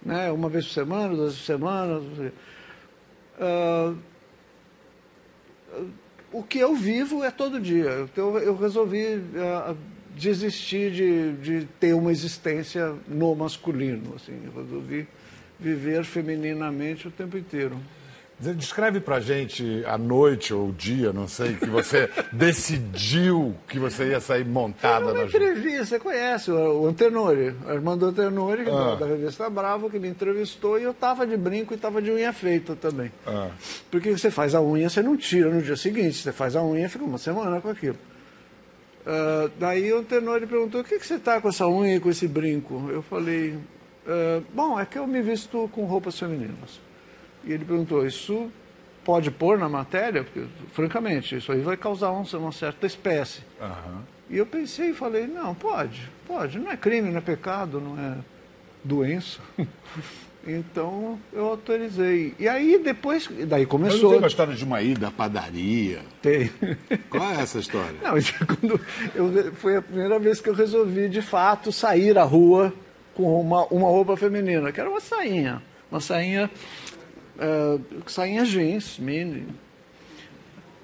Né? 0.02 0.30
Uma 0.30 0.48
vez 0.48 0.66
por 0.66 0.72
semana, 0.72 1.14
duas 1.14 1.34
semanas. 1.34 2.02
Uh, 3.38 3.96
o 6.32 6.42
que 6.42 6.58
eu 6.58 6.74
vivo 6.74 7.22
é 7.22 7.30
todo 7.30 7.60
dia. 7.60 8.00
Então 8.02 8.36
eu 8.38 8.56
resolvi 8.56 9.16
uh, 9.16 9.76
desistir 10.16 10.90
de, 10.90 11.32
de 11.34 11.66
ter 11.78 11.94
uma 11.94 12.10
existência 12.10 12.94
no 13.06 13.34
masculino. 13.34 14.14
Assim. 14.16 14.40
Eu 14.44 14.62
resolvi 14.62 15.06
viver 15.58 16.04
femininamente 16.04 17.08
o 17.08 17.10
tempo 17.10 17.36
inteiro. 17.36 17.78
Descreve 18.36 18.98
pra 18.98 19.20
gente 19.20 19.84
a 19.86 19.96
noite 19.96 20.52
ou 20.52 20.68
o 20.68 20.72
dia, 20.72 21.12
não 21.12 21.28
sei, 21.28 21.54
que 21.54 21.66
você 21.66 22.10
decidiu 22.32 23.54
que 23.68 23.78
você 23.78 24.08
ia 24.08 24.20
sair 24.20 24.44
montada 24.44 25.14
na 25.14 25.24
entrevista, 25.24 25.84
você 25.84 25.98
conhece 26.00 26.50
o, 26.50 26.84
Antenori, 26.84 27.54
Armando 27.66 28.06
Antenori, 28.06 28.64
ah. 28.68 28.96
da 28.96 29.06
revista 29.06 29.48
Bravo, 29.48 29.88
que 29.88 30.00
me 30.00 30.08
entrevistou, 30.08 30.80
e 30.80 30.82
eu 30.82 30.92
tava 30.92 31.24
de 31.24 31.36
brinco 31.36 31.74
e 31.74 31.76
tava 31.76 32.02
de 32.02 32.10
unha 32.10 32.32
feita 32.32 32.74
também. 32.74 33.12
Ah. 33.24 33.50
Porque 33.88 34.10
você 34.10 34.32
faz 34.32 34.52
a 34.54 34.60
unha, 34.60 34.90
você 34.90 35.00
não 35.00 35.16
tira 35.16 35.48
no 35.48 35.62
dia 35.62 35.76
seguinte, 35.76 36.14
você 36.14 36.32
faz 36.32 36.56
a 36.56 36.62
unha 36.62 36.88
fica 36.88 37.04
uma 37.04 37.18
semana 37.18 37.60
com 37.60 37.68
aquilo. 37.68 37.96
Uh, 39.06 39.50
daí 39.60 39.92
o 39.92 39.98
Antenori 39.98 40.46
perguntou, 40.46 40.80
o 40.80 40.84
que, 40.84 40.98
que 40.98 41.06
você 41.06 41.18
tá 41.18 41.40
com 41.40 41.48
essa 41.48 41.68
unha 41.68 41.96
e 41.96 42.00
com 42.00 42.10
esse 42.10 42.26
brinco? 42.26 42.90
Eu 42.90 43.02
falei, 43.02 43.56
uh, 44.06 44.44
bom, 44.52 44.78
é 44.78 44.86
que 44.86 44.98
eu 44.98 45.06
me 45.06 45.20
visto 45.22 45.68
com 45.72 45.84
roupas 45.84 46.18
femininas. 46.18 46.80
E 47.44 47.52
ele 47.52 47.64
perguntou: 47.64 48.06
Isso 48.06 48.50
pode 49.04 49.30
pôr 49.30 49.58
na 49.58 49.68
matéria? 49.68 50.24
Porque, 50.24 50.44
francamente, 50.72 51.36
isso 51.36 51.52
aí 51.52 51.60
vai 51.60 51.76
causar 51.76 52.10
uma 52.10 52.52
certa 52.52 52.86
espécie. 52.86 53.42
Uhum. 53.60 54.00
E 54.30 54.38
eu 54.38 54.46
pensei 54.46 54.90
e 54.90 54.94
falei: 54.94 55.26
Não, 55.26 55.54
pode, 55.54 56.10
pode. 56.26 56.58
Não 56.58 56.70
é 56.70 56.76
crime, 56.76 57.10
não 57.10 57.18
é 57.18 57.20
pecado, 57.20 57.80
não 57.80 57.98
é 57.98 58.16
doença. 58.82 59.40
então 60.46 61.18
eu 61.32 61.46
autorizei. 61.46 62.34
E 62.38 62.48
aí 62.48 62.78
depois, 62.82 63.28
daí 63.46 63.66
começou. 63.66 64.00
Mas 64.00 64.10
tem 64.10 64.18
uma 64.18 64.28
história 64.28 64.54
de 64.54 64.64
uma 64.64 64.82
ida 64.82 65.08
à 65.08 65.10
padaria? 65.10 66.00
Tem. 66.22 66.50
Qual 67.10 67.30
é 67.30 67.40
essa 67.40 67.58
história? 67.58 67.96
Não, 68.02 68.12
quando 68.46 68.80
eu, 69.14 69.52
foi 69.54 69.76
a 69.76 69.82
primeira 69.82 70.18
vez 70.18 70.40
que 70.40 70.48
eu 70.48 70.54
resolvi 70.54 71.08
de 71.08 71.20
fato 71.20 71.70
sair 71.70 72.18
à 72.18 72.24
rua 72.24 72.72
com 73.14 73.40
uma, 73.40 73.64
uma 73.66 73.88
roupa 73.88 74.16
feminina, 74.16 74.72
que 74.72 74.80
era 74.80 74.90
uma 74.90 75.00
sainha. 75.00 75.62
Uma 75.90 76.00
sainha 76.00 76.50
uh, 77.36 77.80
sainha 78.06 78.44
jeans, 78.44 78.98
mini. 78.98 79.46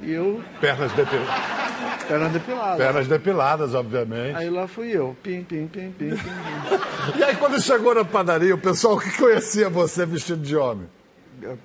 E 0.00 0.12
eu. 0.12 0.42
Pernas 0.60 0.92
depiladas. 0.92 2.04
Pernas 2.08 2.32
depiladas. 2.32 2.78
Pernas 2.78 3.08
depiladas, 3.08 3.74
obviamente. 3.74 4.36
Aí 4.36 4.48
lá 4.48 4.66
fui 4.66 4.90
eu. 4.90 5.16
Pim, 5.22 5.44
pim, 5.44 5.66
pim, 5.66 5.90
pim, 5.90 6.10
pim, 6.10 6.16
pim. 6.16 7.18
e 7.18 7.24
aí, 7.24 7.36
quando 7.36 7.60
chegou 7.60 7.94
na 7.94 8.04
padaria, 8.04 8.54
o 8.54 8.58
pessoal 8.58 8.98
que 8.98 9.14
conhecia 9.16 9.68
você 9.68 10.06
vestido 10.06 10.42
de 10.42 10.56
homem? 10.56 10.88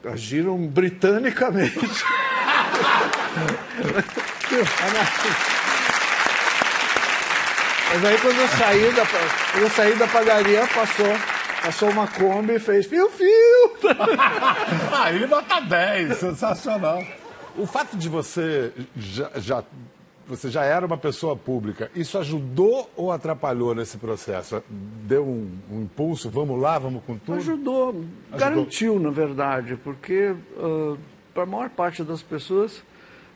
Agiram 0.03 0.57
britanicamente. 0.67 1.79
Mas 7.95 8.05
aí 8.05 8.17
quando 8.19 8.37
eu 8.37 8.47
saí 8.49 8.91
da, 8.91 9.05
quando 9.05 9.63
eu 9.63 9.69
saí 9.69 9.95
da 9.95 10.07
padaria, 10.07 10.67
passou 10.67 11.07
Passou 11.65 11.89
uma 11.89 12.07
Kombi 12.07 12.53
e 12.53 12.59
fez 12.59 12.85
fio-fio. 12.85 13.27
Aí 14.93 15.25
nota 15.25 15.59
10, 15.61 16.15
sensacional. 16.15 17.03
O 17.57 17.65
fato 17.65 17.97
de 17.97 18.07
você 18.07 18.71
já, 18.95 19.31
já, 19.37 19.63
você 20.27 20.51
já 20.51 20.63
era 20.63 20.85
uma 20.85 20.97
pessoa 20.97 21.35
pública, 21.35 21.89
isso 21.95 22.19
ajudou 22.19 22.87
ou 22.95 23.11
atrapalhou 23.11 23.73
nesse 23.73 23.97
processo? 23.97 24.61
Deu 24.69 25.25
um, 25.25 25.57
um 25.71 25.81
impulso, 25.81 26.29
vamos 26.29 26.61
lá, 26.61 26.77
vamos 26.77 27.01
com 27.03 27.17
tudo? 27.17 27.39
Ajudou, 27.39 27.89
ajudou. 27.89 28.05
garantiu, 28.37 28.99
na 28.99 29.09
verdade, 29.09 29.75
porque 29.75 30.35
uh, 30.57 30.99
para 31.33 31.43
a 31.43 31.47
maior 31.47 31.69
parte 31.71 32.03
das 32.03 32.21
pessoas 32.21 32.83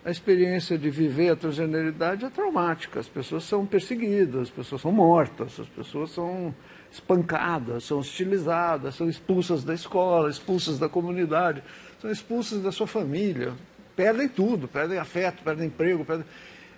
a 0.04 0.10
experiência 0.10 0.78
de 0.78 0.90
viver 0.90 1.32
a 1.32 1.36
transgeneridade 1.36 2.24
é 2.24 2.30
traumática. 2.30 3.00
As 3.00 3.08
pessoas 3.08 3.44
são 3.44 3.66
perseguidas, 3.66 4.44
as 4.44 4.50
pessoas 4.50 4.82
são 4.82 4.92
mortas, 4.92 5.60
as 5.60 5.68
pessoas 5.68 6.12
são 6.12 6.54
espancadas, 6.92 7.84
são 7.84 8.00
hostilizadas, 8.00 8.96
são 8.96 9.10
expulsas 9.10 9.64
da 9.64 9.74
escola, 9.74 10.30
expulsas 10.30 10.80
da 10.80 10.90
comunidade, 10.90 11.62
são 12.02 12.10
expulsas 12.10 12.62
da 12.62 12.72
sua 12.72 12.88
família, 12.88 13.54
perdem 13.96 14.28
tudo, 14.28 14.68
perdem 14.68 14.98
afeto, 14.98 15.44
perdem 15.44 15.68
emprego, 15.68 16.06
perdem... 16.06 16.26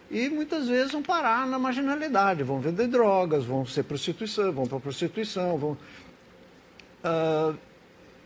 e 0.09 0.27
muitas 0.27 0.67
vezes 0.67 0.91
vão 0.91 1.03
parar 1.03 1.47
na 1.47 1.59
marginalidade, 1.59 2.43
vão 2.43 2.59
vender 2.59 2.87
drogas, 2.87 3.45
vão 3.45 3.65
ser 3.65 3.83
prostituição, 3.83 4.51
vão 4.51 4.65
para 4.67 4.79
prostituição, 4.79 5.57
vão... 5.57 5.77
Uh, 7.03 7.55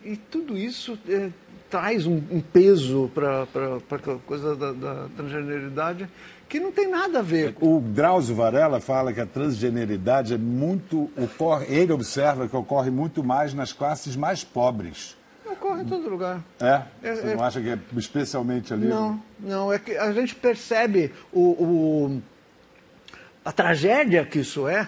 e 0.04 0.16
tudo 0.16 0.58
isso 0.58 0.98
é, 1.08 1.32
traz 1.76 2.08
um, 2.08 2.22
um 2.32 2.40
peso 2.40 3.12
para 3.14 3.44
a 3.44 4.20
coisa 4.26 4.56
da, 4.56 4.72
da 4.72 5.08
transgeneridade 5.18 6.08
que 6.48 6.58
não 6.58 6.72
tem 6.72 6.90
nada 6.90 7.20
a 7.20 7.22
ver. 7.22 7.54
O 7.60 7.82
Drauzio 7.82 8.34
Varela 8.34 8.80
fala 8.80 9.12
que 9.12 9.20
a 9.20 9.26
transgeneridade 9.26 10.34
é 10.34 10.38
muito. 10.38 11.12
Ocorre, 11.18 11.66
ele 11.68 11.92
observa 11.92 12.48
que 12.48 12.56
ocorre 12.56 12.90
muito 12.90 13.22
mais 13.22 13.54
nas 13.54 13.74
classes 13.74 14.16
mais 14.16 14.42
pobres. 14.42 15.18
Ocorre 15.46 15.82
em 15.82 15.86
todo 15.86 16.08
lugar. 16.08 16.42
É? 16.62 16.82
é 17.04 17.16
Você 17.16 17.28
é, 17.28 17.36
não 17.36 17.44
acha 17.44 17.60
que 17.60 17.70
é 17.70 17.80
especialmente 17.98 18.74
ali? 18.74 18.88
Não, 18.88 19.22
não. 19.38 19.74
É 19.74 19.78
que 19.78 19.98
a 19.98 20.14
gente 20.14 20.34
percebe 20.34 21.12
o, 21.34 21.42
o 21.42 22.22
a 23.44 23.52
tragédia 23.52 24.26
que 24.26 24.40
isso 24.40 24.66
é 24.66 24.88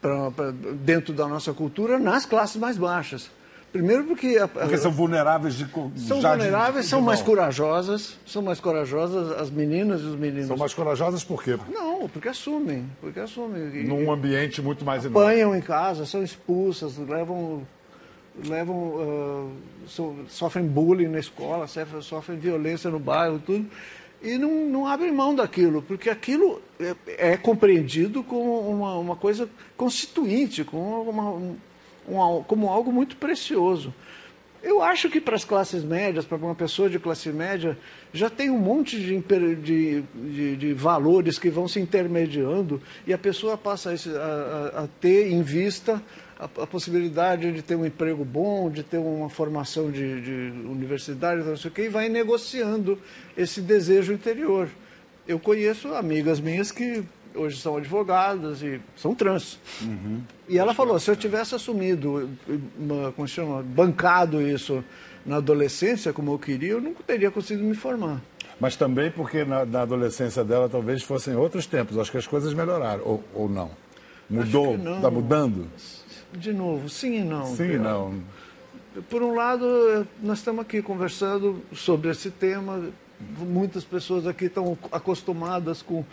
pra, 0.00 0.30
pra, 0.32 0.50
dentro 0.50 1.14
da 1.14 1.28
nossa 1.28 1.52
cultura 1.52 2.00
nas 2.00 2.26
classes 2.26 2.56
mais 2.56 2.76
baixas. 2.76 3.30
Primeiro 3.72 4.04
porque... 4.04 4.36
A, 4.36 4.48
porque 4.48 4.76
são 4.78 4.90
vulneráveis 4.90 5.54
de 5.54 5.66
São 5.96 6.20
vulneráveis, 6.20 6.74
de, 6.74 6.82
de, 6.82 6.88
são 6.88 7.00
mais 7.00 7.22
corajosas, 7.22 8.18
são 8.26 8.42
mais 8.42 8.58
corajosas 8.58 9.32
as 9.40 9.50
meninas 9.50 10.00
e 10.00 10.04
os 10.04 10.16
meninos. 10.16 10.48
São 10.48 10.56
mais 10.56 10.74
corajosas 10.74 11.22
por 11.22 11.42
quê? 11.42 11.56
Não, 11.72 12.08
porque 12.08 12.28
assumem, 12.28 12.90
porque 13.00 13.20
assumem. 13.20 13.84
Num 13.84 14.10
ambiente 14.10 14.60
muito 14.60 14.84
mais 14.84 15.04
enorme. 15.04 15.28
Apanham 15.28 15.54
em 15.54 15.60
casa, 15.60 16.04
são 16.04 16.22
expulsas, 16.22 16.98
levam... 16.98 17.62
levam 18.44 18.76
uh, 18.76 19.50
so, 19.86 20.16
sofrem 20.28 20.66
bullying 20.66 21.08
na 21.08 21.20
escola, 21.20 21.68
sofrem, 21.68 22.02
sofrem 22.02 22.38
violência 22.38 22.90
no 22.90 22.98
bairro, 22.98 23.38
tudo 23.38 23.66
e 24.22 24.36
não, 24.36 24.66
não 24.66 24.86
abrem 24.86 25.10
mão 25.10 25.34
daquilo, 25.34 25.80
porque 25.82 26.10
aquilo 26.10 26.60
é, 26.78 27.32
é 27.32 27.36
compreendido 27.36 28.22
como 28.22 28.60
uma, 28.68 28.94
uma, 28.98 29.16
coisa 29.16 29.48
constituinte, 29.76 30.62
como 30.62 31.02
uma, 31.02 31.56
um, 32.10 32.42
como 32.42 32.68
algo 32.68 32.92
muito 32.92 33.16
precioso. 33.16 33.92
Eu 34.62 34.82
acho 34.82 35.08
que 35.08 35.20
para 35.20 35.34
as 35.34 35.44
classes 35.44 35.82
médias, 35.82 36.26
para 36.26 36.36
uma 36.36 36.54
pessoa 36.54 36.90
de 36.90 36.98
classe 36.98 37.30
média, 37.30 37.78
já 38.12 38.28
tem 38.28 38.50
um 38.50 38.58
monte 38.58 39.00
de, 39.00 39.18
de, 39.56 40.02
de, 40.02 40.56
de 40.56 40.74
valores 40.74 41.38
que 41.38 41.48
vão 41.48 41.66
se 41.66 41.80
intermediando 41.80 42.80
e 43.06 43.12
a 43.12 43.18
pessoa 43.18 43.56
passa 43.56 43.90
a, 43.90 43.94
a, 43.94 44.84
a 44.84 44.88
ter 45.00 45.32
em 45.32 45.40
vista 45.40 46.02
a, 46.38 46.44
a, 46.44 46.66
possibilidade 46.66 47.52
de 47.52 47.62
ter 47.62 47.74
um 47.74 47.86
emprego 47.86 48.22
bom, 48.22 48.70
de 48.70 48.82
ter 48.82 48.98
uma 48.98 49.30
formação 49.30 49.90
de, 49.90 50.20
de 50.20 50.52
universidade, 50.66 51.42
não 51.42 51.56
sei 51.56 51.70
o 51.70 51.74
quê, 51.74 51.82
e 51.84 51.88
vai 51.88 52.10
negociando 52.10 52.98
esse 53.38 53.62
desejo 53.62 54.12
interior. 54.12 54.68
Eu 55.26 55.38
conheço 55.38 55.94
amigas 55.94 56.38
minhas 56.38 56.70
que 56.70 57.02
hoje 57.34 57.58
são 57.58 57.76
advogadas 57.76 58.62
e 58.62 58.80
são 58.96 59.14
trans. 59.14 59.58
Uhum. 59.82 60.22
E 60.48 60.58
ela 60.58 60.74
falou, 60.74 60.98
se 60.98 61.10
eu 61.10 61.16
tivesse 61.16 61.54
assumido, 61.54 62.28
uma, 62.78 63.12
como 63.12 63.26
se 63.26 63.34
chama, 63.34 63.62
bancado 63.62 64.40
isso 64.42 64.84
na 65.24 65.36
adolescência, 65.36 66.12
como 66.12 66.32
eu 66.32 66.38
queria, 66.38 66.72
eu 66.72 66.80
nunca 66.80 67.02
teria 67.02 67.30
conseguido 67.30 67.66
me 67.66 67.74
formar. 67.74 68.20
Mas 68.58 68.76
também 68.76 69.10
porque 69.10 69.44
na, 69.44 69.64
na 69.64 69.82
adolescência 69.82 70.44
dela 70.44 70.68
talvez 70.68 71.02
fossem 71.02 71.34
outros 71.34 71.66
tempos. 71.66 71.96
Acho 71.96 72.10
que 72.10 72.18
as 72.18 72.26
coisas 72.26 72.52
melhoraram, 72.52 73.02
ou, 73.04 73.24
ou 73.34 73.48
não? 73.48 73.70
Mudou? 74.28 74.76
Está 74.76 75.10
mudando? 75.10 75.66
De 76.32 76.52
novo, 76.52 76.88
sim 76.88 77.20
e 77.20 77.24
não. 77.24 77.46
Sim 77.46 77.72
e 77.72 77.78
não. 77.78 78.20
Por 79.08 79.22
um 79.22 79.34
lado, 79.34 80.06
nós 80.22 80.38
estamos 80.38 80.60
aqui 80.60 80.82
conversando 80.82 81.62
sobre 81.72 82.10
esse 82.10 82.30
tema. 82.30 82.90
Muitas 83.38 83.84
pessoas 83.84 84.26
aqui 84.26 84.46
estão 84.46 84.76
acostumadas 84.92 85.82
com 85.82 86.04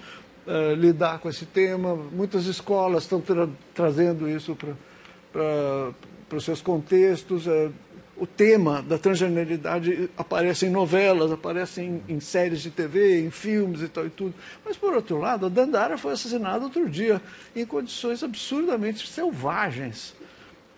uh, 0.48 0.74
lidar 0.74 1.20
com 1.20 1.30
esse 1.30 1.46
tema. 1.46 1.96
Muitas 1.96 2.46
escolas 2.46 3.04
estão 3.04 3.22
tra 3.22 3.48
trazendo 3.74 4.30
isso 4.30 4.58
para 4.58 5.94
os 6.36 6.44
seus 6.44 6.62
contextos. 6.62 7.46
Uh, 7.46 7.72
o 8.20 8.25
tema 8.25 8.82
da 8.82 8.98
transgeneridade 8.98 10.10
aparece 10.18 10.66
em 10.66 10.70
novelas, 10.72 11.32
aparece 11.32 11.82
em, 11.82 12.01
em, 12.10 12.20
séries 12.20 12.62
de 12.62 12.72
TV, 12.72 13.22
em 13.22 13.30
filmes 13.30 13.82
e 13.82 13.88
tal 13.88 14.08
e 14.08 14.10
tudo. 14.10 14.34
Mas, 14.66 14.75
por 14.75 14.94
outro 14.96 15.20
lado, 15.20 15.46
a 15.46 15.50
Dandara 15.50 16.00
foi 16.00 16.13
assassinada 16.13 16.66
outro 16.66 16.89
dia, 16.89 17.22
em 17.56 17.63
condições 17.63 18.24
absurdamente 18.24 19.08
selvagens. 19.08 20.16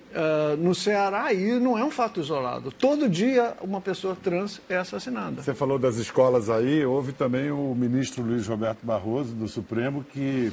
Uh, 0.09 0.57
no 0.57 0.73
Ceará, 0.73 1.31
e 1.31 1.59
não 1.59 1.77
é 1.77 1.83
um 1.83 1.91
fato 1.91 2.19
isolado. 2.19 2.71
Todo 2.71 3.07
dia 3.07 3.53
uma 3.61 3.79
pessoa 3.79 4.17
trans 4.21 4.59
é 4.67 4.75
assassinada. 4.75 5.43
Você 5.43 5.53
falou 5.53 5.77
das 5.77 5.97
escolas 5.97 6.49
aí, 6.49 6.83
houve 6.83 7.13
também 7.13 7.51
o 7.51 7.75
ministro 7.75 8.23
Luiz 8.23 8.47
Roberto 8.47 8.83
Barroso, 8.83 9.35
do 9.35 9.47
Supremo, 9.47 10.03
que 10.03 10.51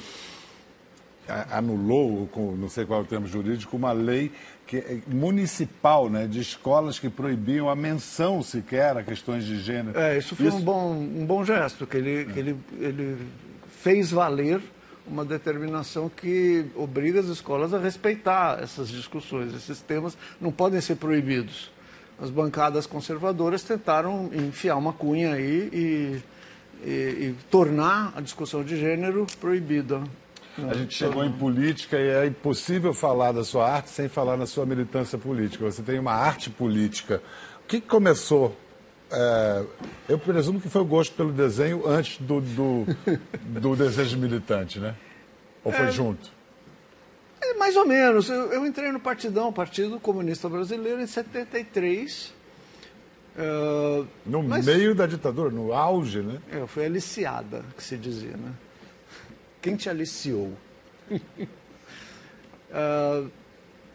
anulou, 1.50 2.28
não 2.56 2.68
sei 2.68 2.84
qual 2.84 3.00
é 3.00 3.02
o 3.02 3.06
termo 3.06 3.26
jurídico, 3.26 3.76
uma 3.76 3.92
lei 3.92 4.30
que, 4.66 4.76
é 4.78 5.00
municipal 5.06 6.08
né, 6.08 6.26
de 6.26 6.40
escolas 6.40 6.98
que 6.98 7.08
proibiam 7.08 7.68
a 7.68 7.76
menção 7.76 8.42
sequer 8.42 8.96
a 8.96 9.02
questões 9.02 9.44
de 9.44 9.58
gênero. 9.60 9.98
É, 9.98 10.18
isso 10.18 10.36
foi 10.36 10.46
isso... 10.46 10.56
Um, 10.56 10.62
bom, 10.62 10.92
um 10.92 11.26
bom 11.26 11.44
gesto, 11.44 11.86
que 11.86 11.96
ele, 11.96 12.22
é. 12.22 12.24
que 12.24 12.38
ele, 12.38 12.56
ele 12.78 13.18
fez 13.82 14.10
valer 14.10 14.60
uma 15.06 15.24
determinação 15.24 16.08
que 16.08 16.66
obriga 16.74 17.20
as 17.20 17.26
escolas 17.26 17.72
a 17.72 17.78
respeitar 17.78 18.58
essas 18.62 18.88
discussões. 18.88 19.54
Esses 19.54 19.80
temas 19.80 20.16
não 20.40 20.50
podem 20.50 20.80
ser 20.80 20.96
proibidos. 20.96 21.70
As 22.20 22.30
bancadas 22.30 22.86
conservadoras 22.86 23.62
tentaram 23.62 24.30
enfiar 24.32 24.76
uma 24.76 24.92
cunha 24.92 25.34
aí 25.34 25.68
e, 25.72 26.22
e, 26.82 26.90
e 26.90 27.36
tornar 27.50 28.12
a 28.16 28.20
discussão 28.20 28.64
de 28.64 28.76
gênero 28.76 29.26
proibida. 29.40 30.02
A 30.70 30.74
gente 30.74 30.94
chegou 30.94 31.22
em 31.22 31.30
política 31.30 31.98
e 31.98 32.08
é 32.08 32.26
impossível 32.26 32.94
falar 32.94 33.32
da 33.32 33.44
sua 33.44 33.70
arte 33.70 33.90
sem 33.90 34.08
falar 34.08 34.38
na 34.38 34.46
sua 34.46 34.64
militância 34.64 35.18
política. 35.18 35.64
Você 35.66 35.82
tem 35.82 35.98
uma 35.98 36.12
arte 36.12 36.48
política. 36.48 37.22
O 37.62 37.68
que 37.68 37.78
começou 37.78 38.56
é, 39.10 39.64
eu 40.08 40.18
presumo 40.18 40.60
que 40.60 40.68
foi 40.68 40.82
o 40.82 40.84
gosto 40.84 41.14
pelo 41.14 41.32
desenho 41.32 41.86
antes 41.86 42.18
do, 42.18 42.40
do, 42.40 42.84
do 43.60 43.76
desejo 43.76 44.18
militante, 44.18 44.80
né? 44.80 44.94
Ou 45.62 45.72
foi 45.72 45.86
é, 45.86 45.90
junto? 45.90 46.30
É, 47.40 47.54
mais 47.54 47.76
ou 47.76 47.86
menos. 47.86 48.28
Eu, 48.28 48.52
eu, 48.52 48.66
entrei 48.66 48.90
no 48.90 49.00
Partidão, 49.00 49.52
Partido 49.52 50.00
Comunista 50.00 50.48
Brasileiro, 50.48 51.00
em 51.00 51.06
73. 51.06 52.34
Uh, 53.36 54.06
no 54.24 54.42
mas, 54.42 54.64
meio 54.64 54.94
da 54.94 55.06
ditadura, 55.06 55.50
no 55.50 55.72
auge, 55.72 56.20
né? 56.20 56.40
É, 56.50 56.58
eu 56.58 56.66
fui 56.66 56.84
aliciada, 56.84 57.64
que 57.76 57.82
se 57.82 57.96
dizia, 57.96 58.36
né? 58.36 58.52
Quem 59.60 59.76
te 59.76 59.90
aliciou? 59.90 60.52
uh, 61.10 63.30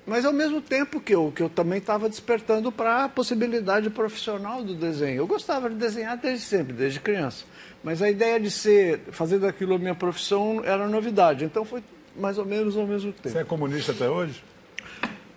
mas 0.06 0.26
ao 0.26 0.34
mesmo 0.34 0.62
tempo 0.62 1.00
que 1.00 1.14
eu, 1.14 1.32
que 1.36 1.44
eu 1.44 1.50
também 1.50 1.78
estava 1.78 2.10
despertando 2.10 2.72
para 2.72 3.06
a 3.06 3.10
possibilidade 3.10 3.90
profissional 3.90 4.64
do 4.64 4.74
desenho. 4.74 5.18
Eu 5.18 5.28
gostava 5.28 5.70
de 5.70 5.76
desenhar 5.76 6.18
desde 6.18 6.44
sempre, 6.46 6.74
desde 6.74 7.00
criança. 7.00 7.46
Mas 7.84 8.02
a 8.02 8.10
ideia 8.10 8.40
de 8.40 8.50
ser, 8.50 9.02
fazer 9.12 9.40
daquilo 9.40 9.76
a 9.76 9.80
minha 9.80 9.96
profissão 9.96 10.62
era 10.64 10.88
novidade. 10.88 11.46
Então 11.46 11.64
foi 11.64 11.84
mais 12.16 12.38
ou 12.38 12.46
menos 12.46 12.76
ao 12.76 12.88
mesmo 12.88 13.12
tempo. 13.14 13.30
Você 13.30 13.40
é 13.40 13.44
comunista 13.44 13.92
até 13.92 14.10
hoje? 14.10 14.44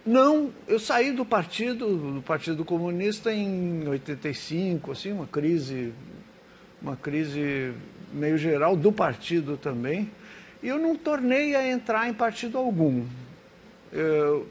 Não, 0.04 0.50
eu 0.68 0.78
saí 0.78 1.12
do 1.12 1.24
partido, 1.24 2.14
do 2.14 2.22
Partido 2.22 2.62
Comunista 2.62 3.32
em 3.32 3.88
85, 3.88 4.92
assim, 4.92 5.12
uma 5.12 5.26
crise, 5.26 5.94
uma 6.82 6.94
crise 6.94 7.72
meio 8.12 8.36
geral 8.36 8.76
do 8.76 8.92
partido 8.92 9.56
também. 9.56 10.10
E 10.62 10.68
eu 10.68 10.78
não 10.78 10.94
tornei 10.94 11.54
a 11.54 11.66
entrar 11.66 12.08
em 12.08 12.12
partido 12.12 12.58
algum. 12.58 13.04
Eu, 13.94 14.48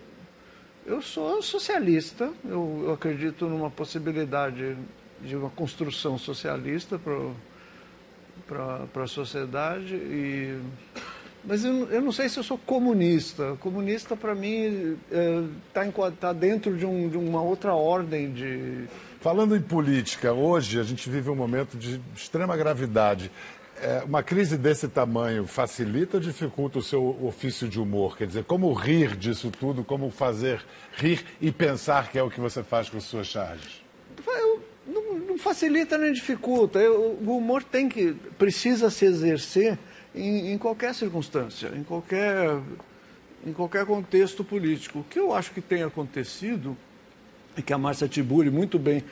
eu 0.85 1.01
sou 1.01 1.41
socialista, 1.41 2.31
eu, 2.45 2.83
eu, 2.85 2.93
acredito 2.93 3.45
numa 3.45 3.69
possibilidade 3.69 4.77
de 5.21 5.35
uma 5.35 5.49
construção 5.49 6.17
socialista 6.17 6.97
para 8.47 9.03
a 9.03 9.07
sociedade, 9.07 9.95
e, 9.95 10.61
mas 11.43 11.65
eu, 11.65 11.89
eu, 11.89 12.01
não 12.01 12.13
sei 12.13 12.29
se 12.29 12.39
eu 12.39 12.43
sou 12.43 12.57
comunista. 12.57 13.57
Comunista, 13.59 14.15
para 14.15 14.33
mim, 14.33 14.97
está 15.67 15.85
é, 15.85 16.11
tá 16.11 16.31
dentro 16.31 16.77
de, 16.77 16.85
um, 16.85 17.09
de 17.09 17.17
uma 17.17 17.41
outra 17.41 17.73
ordem 17.73 18.31
de. 18.31 18.85
Falando 19.19 19.57
em 19.57 19.61
política, 19.61 20.31
hoje 20.31 20.79
a 20.79 20.83
gente 20.83 21.09
vive 21.09 21.29
um 21.29 21.35
momento 21.35 21.77
de 21.77 21.99
extrema 22.15 22.55
gravidade 22.55 23.29
é, 23.83 24.03
uma 24.05 24.23
crise 24.23 24.57
desse 24.57 24.87
tamanho 24.87 25.45
facilita 25.45 26.17
ou 26.17 26.21
dificulta 26.21 26.79
o 26.79 26.81
seu 26.81 27.03
ofício 27.21 27.67
de 27.67 27.79
humor? 27.79 28.17
Quer 28.17 28.27
dizer, 28.27 28.45
como 28.45 28.71
rir 28.73 29.15
disso 29.17 29.51
tudo, 29.51 29.83
como 29.83 30.09
fazer 30.09 30.63
rir 30.95 31.25
e 31.41 31.51
pensar 31.51 32.09
que 32.09 32.17
é 32.17 32.23
o 32.23 32.29
que 32.29 32.39
você 32.39 32.63
faz 32.63 32.89
com 32.89 32.97
as 32.97 33.03
suas 33.03 33.27
charges? 33.27 33.83
Não, 34.87 35.17
não 35.17 35.37
facilita 35.37 35.97
nem 35.97 36.13
dificulta. 36.13 36.79
Eu, 36.79 37.17
o 37.21 37.37
humor 37.37 37.63
tem 37.63 37.89
que, 37.89 38.13
precisa 38.37 38.89
se 38.89 39.05
exercer 39.05 39.77
em, 40.15 40.51
em 40.53 40.57
qualquer 40.57 40.93
circunstância, 40.93 41.71
em 41.75 41.83
qualquer, 41.83 42.59
em 43.45 43.53
qualquer 43.53 43.85
contexto 43.85 44.43
político. 44.43 44.99
O 44.99 45.03
que 45.03 45.19
eu 45.19 45.33
acho 45.33 45.51
que 45.51 45.61
tem 45.61 45.83
acontecido, 45.83 46.77
e 47.57 47.61
que 47.61 47.71
a 47.71 47.77
Márcia 47.77 48.07
Tiburi 48.07 48.49
muito 48.49 48.79
bem 48.79 49.03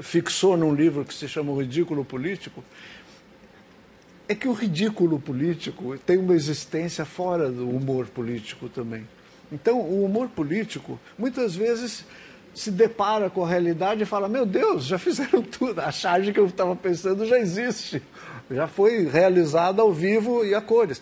fixou 0.00 0.56
num 0.56 0.74
livro 0.74 1.04
que 1.04 1.12
se 1.12 1.28
chama 1.28 1.52
O 1.52 1.60
Ridículo 1.60 2.04
Político, 2.04 2.62
é 4.28 4.34
que 4.34 4.46
o 4.46 4.52
ridículo 4.52 5.18
político 5.18 5.96
tem 5.98 6.18
uma 6.18 6.34
existência 6.34 7.04
fora 7.04 7.50
do 7.50 7.68
humor 7.68 8.06
político 8.06 8.68
também. 8.68 9.08
Então, 9.50 9.80
o 9.80 10.04
humor 10.04 10.28
político, 10.28 11.00
muitas 11.16 11.56
vezes, 11.56 12.04
se 12.54 12.70
depara 12.70 13.30
com 13.30 13.44
a 13.44 13.48
realidade 13.48 14.02
e 14.02 14.06
fala: 14.06 14.28
Meu 14.28 14.44
Deus, 14.44 14.84
já 14.84 14.98
fizeram 14.98 15.40
tudo, 15.42 15.80
a 15.80 15.90
charge 15.90 16.32
que 16.32 16.40
eu 16.40 16.46
estava 16.46 16.76
pensando 16.76 17.24
já 17.24 17.38
existe, 17.38 18.02
já 18.50 18.66
foi 18.66 19.06
realizada 19.08 19.80
ao 19.80 19.92
vivo 19.92 20.44
e 20.44 20.54
a 20.54 20.60
cores. 20.60 21.00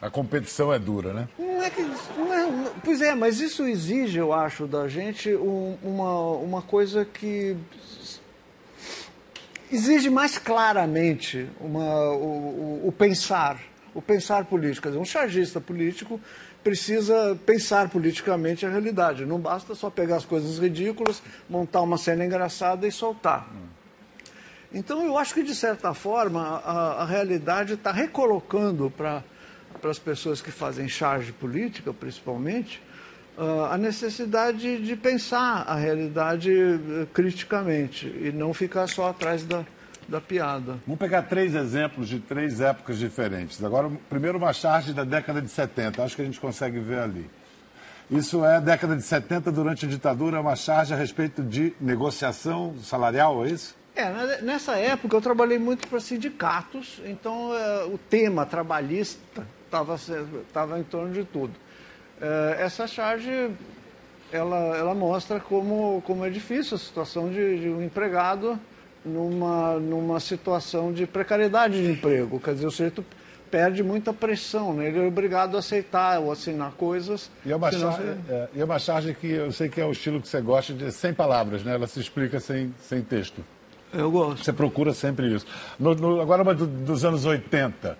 A 0.00 0.10
competição 0.10 0.72
é 0.72 0.78
dura, 0.78 1.12
né? 1.12 1.28
Não 1.38 1.62
é 1.62 1.70
que. 1.70 1.82
Não 1.82 2.34
é, 2.34 2.70
pois 2.82 3.00
é, 3.00 3.14
mas 3.14 3.40
isso 3.40 3.64
exige, 3.64 4.18
eu 4.18 4.32
acho, 4.32 4.66
da 4.66 4.88
gente 4.88 5.32
um, 5.34 5.76
uma, 5.82 6.30
uma 6.38 6.62
coisa 6.62 7.04
que 7.04 7.56
exige 9.72 10.10
mais 10.10 10.36
claramente 10.36 11.48
uma, 11.58 12.10
o, 12.10 12.84
o, 12.84 12.88
o, 12.88 12.92
pensar, 12.92 13.58
o 13.94 14.02
pensar 14.02 14.44
político. 14.44 14.86
Dizer, 14.88 15.00
um 15.00 15.04
chargista 15.04 15.60
político 15.60 16.20
precisa 16.62 17.38
pensar 17.46 17.88
politicamente 17.88 18.66
a 18.66 18.68
realidade. 18.68 19.24
Não 19.24 19.40
basta 19.40 19.74
só 19.74 19.88
pegar 19.88 20.16
as 20.16 20.24
coisas 20.24 20.58
ridículas, 20.58 21.22
montar 21.48 21.80
uma 21.80 21.96
cena 21.96 22.24
engraçada 22.24 22.86
e 22.86 22.92
soltar. 22.92 23.48
Então, 24.72 25.04
eu 25.04 25.18
acho 25.18 25.34
que, 25.34 25.42
de 25.42 25.54
certa 25.54 25.92
forma, 25.92 26.40
a, 26.40 27.02
a 27.02 27.04
realidade 27.04 27.74
está 27.74 27.90
recolocando 27.90 28.90
para 28.90 29.22
as 29.82 29.98
pessoas 29.98 30.40
que 30.40 30.50
fazem 30.50 30.88
charge 30.88 31.32
política, 31.32 31.92
principalmente, 31.92 32.82
a 33.36 33.78
necessidade 33.78 34.78
de 34.82 34.96
pensar 34.96 35.64
a 35.66 35.74
realidade 35.74 36.52
uh, 36.52 37.06
criticamente 37.12 38.06
e 38.06 38.30
não 38.30 38.52
ficar 38.52 38.86
só 38.86 39.08
atrás 39.08 39.44
da, 39.44 39.64
da 40.06 40.20
piada. 40.20 40.78
Vamos 40.86 40.98
pegar 40.98 41.22
três 41.22 41.54
exemplos 41.54 42.08
de 42.08 42.20
três 42.20 42.60
épocas 42.60 42.98
diferentes. 42.98 43.62
Agora, 43.64 43.90
primeiro 44.08 44.38
uma 44.38 44.52
charge 44.52 44.92
da 44.92 45.04
década 45.04 45.40
de 45.40 45.48
70, 45.48 46.02
acho 46.02 46.16
que 46.16 46.22
a 46.22 46.24
gente 46.24 46.40
consegue 46.40 46.78
ver 46.78 46.98
ali. 46.98 47.30
Isso 48.10 48.44
é 48.44 48.60
década 48.60 48.94
de 48.94 49.02
70, 49.02 49.50
durante 49.50 49.86
a 49.86 49.88
ditadura, 49.88 50.40
uma 50.40 50.54
charge 50.54 50.92
a 50.92 50.96
respeito 50.96 51.42
de 51.42 51.72
negociação 51.80 52.74
salarial, 52.82 53.46
é 53.46 53.50
isso? 53.50 53.74
É, 53.94 54.42
nessa 54.42 54.76
época 54.76 55.16
eu 55.16 55.20
trabalhei 55.20 55.58
muito 55.58 55.86
para 55.88 56.00
sindicatos, 56.00 57.00
então 57.04 57.54
é, 57.54 57.84
o 57.84 57.98
tema 57.98 58.44
trabalhista 58.44 59.46
estava 59.66 60.78
em 60.78 60.82
torno 60.82 61.12
de 61.12 61.24
tudo. 61.24 61.52
É, 62.22 62.62
essa 62.62 62.86
charge 62.86 63.50
ela, 64.32 64.76
ela 64.76 64.94
mostra 64.94 65.40
como, 65.40 66.00
como 66.06 66.24
é 66.24 66.30
difícil 66.30 66.76
a 66.76 66.78
situação 66.78 67.28
de, 67.28 67.60
de 67.60 67.68
um 67.68 67.82
empregado 67.82 68.58
numa, 69.04 69.74
numa 69.80 70.20
situação 70.20 70.92
de 70.92 71.04
precariedade 71.04 71.82
de 71.82 71.90
emprego. 71.90 72.38
Quer 72.38 72.54
dizer, 72.54 72.66
o 72.66 72.70
sujeito 72.70 73.04
perde 73.50 73.82
muita 73.82 74.14
pressão, 74.14 74.72
né? 74.72 74.86
ele 74.86 75.00
é 75.00 75.06
obrigado 75.06 75.56
a 75.56 75.58
aceitar 75.58 76.20
ou 76.20 76.32
assinar 76.32 76.72
coisas. 76.72 77.30
E 77.44 77.52
é, 77.52 77.56
uma 77.56 77.70
charge, 77.70 78.02
você... 78.02 78.32
é, 78.32 78.48
é 78.56 78.64
uma 78.64 78.78
charge 78.78 79.14
que 79.14 79.30
eu 79.30 79.52
sei 79.52 79.68
que 79.68 79.80
é 79.80 79.84
o 79.84 79.92
estilo 79.92 80.20
que 80.20 80.28
você 80.28 80.40
gosta, 80.40 80.72
de 80.72 80.90
sem 80.92 81.12
palavras, 81.12 81.62
né? 81.62 81.74
ela 81.74 81.86
se 81.86 82.00
explica 82.00 82.40
sem, 82.40 82.72
sem 82.80 83.02
texto. 83.02 83.44
Eu 83.92 84.10
gosto. 84.10 84.42
Você 84.42 84.52
procura 84.54 84.94
sempre 84.94 85.34
isso. 85.34 85.44
No, 85.78 85.94
no, 85.94 86.20
agora, 86.22 86.54
dos 86.54 87.04
anos 87.04 87.26
80 87.26 87.98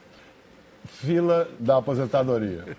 fila 0.85 1.49
da 1.59 1.79
aposentadoria. 1.79 2.77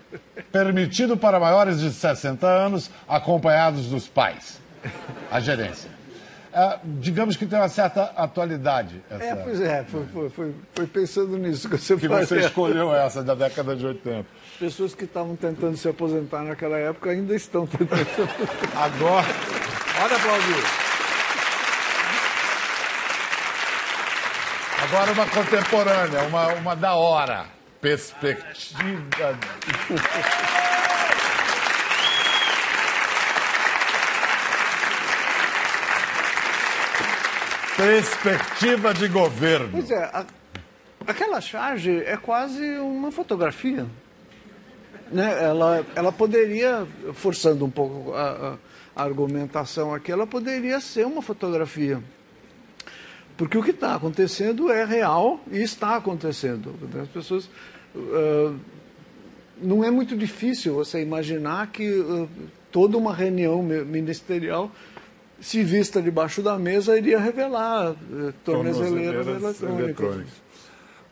Permitido 0.52 1.16
para 1.16 1.40
maiores 1.40 1.80
de 1.80 1.90
60 1.90 2.46
anos, 2.46 2.90
acompanhados 3.08 3.86
dos 3.86 4.06
pais. 4.06 4.60
A 5.30 5.40
gerência. 5.40 5.90
É, 6.52 6.78
digamos 6.84 7.36
que 7.36 7.46
tem 7.46 7.58
uma 7.58 7.68
certa 7.68 8.12
atualidade. 8.16 9.02
Essa... 9.10 9.24
É, 9.24 9.34
pois 9.34 9.60
é, 9.60 9.84
foi, 9.84 10.30
foi, 10.30 10.54
foi, 10.72 10.86
pensando 10.86 11.36
nisso 11.36 11.68
que 11.68 11.76
você 11.76 11.96
Que 11.96 12.06
você 12.06 12.40
escolheu 12.40 12.94
essa 12.94 13.24
da 13.24 13.34
década 13.34 13.74
de 13.74 13.84
80. 13.84 14.24
Pessoas 14.60 14.94
que 14.94 15.02
estavam 15.02 15.34
tentando 15.34 15.76
se 15.76 15.88
aposentar 15.88 16.42
naquela 16.42 16.78
época 16.78 17.10
ainda 17.10 17.34
estão 17.34 17.66
tentando 17.66 18.04
se 18.04 18.22
aposentar. 18.22 18.84
Agora, 18.84 19.26
olha, 20.00 20.18
Claudio. 20.20 20.84
Agora 24.84 25.12
uma 25.12 25.26
contemporânea, 25.26 26.22
uma, 26.28 26.46
uma 26.54 26.76
da 26.76 26.94
hora 26.94 27.53
perspectiva. 27.84 29.38
perspectiva 37.76 38.94
de 38.94 39.06
governo. 39.08 39.68
Pois 39.70 39.90
é, 39.90 40.02
a, 40.02 40.24
aquela 41.06 41.42
charge 41.42 42.02
é 42.06 42.16
quase 42.16 42.78
uma 42.78 43.12
fotografia. 43.12 43.86
Né? 45.12 45.44
Ela, 45.44 45.84
ela 45.94 46.10
poderia, 46.10 46.88
forçando 47.12 47.66
um 47.66 47.70
pouco 47.70 48.14
a, 48.14 48.56
a, 48.96 49.02
a 49.02 49.04
argumentação 49.04 49.92
aqui, 49.92 50.10
ela 50.10 50.26
poderia 50.26 50.80
ser 50.80 51.04
uma 51.04 51.20
fotografia. 51.20 52.02
Porque 53.36 53.58
o 53.58 53.62
que 53.62 53.70
está 53.70 53.94
acontecendo 53.94 54.70
é 54.70 54.84
real 54.84 55.40
e 55.50 55.60
está 55.62 55.96
acontecendo. 55.96 56.74
As 57.00 57.08
pessoas. 57.08 57.48
Uh, 57.94 58.56
não 59.60 59.84
é 59.84 59.90
muito 59.90 60.16
difícil 60.16 60.74
você 60.74 61.00
imaginar 61.00 61.68
que 61.68 61.88
uh, 61.90 62.28
toda 62.72 62.96
uma 62.96 63.14
reunião 63.14 63.62
ministerial, 63.62 64.70
se 65.40 65.62
vista 65.62 66.02
debaixo 66.02 66.42
da 66.42 66.58
mesa, 66.58 66.96
iria 66.98 67.18
revelar 67.18 67.92
uh, 67.92 68.32
tornozeleiras 68.44 69.26
eletrônicas. 69.26 69.62
eletrônicas. 69.62 70.44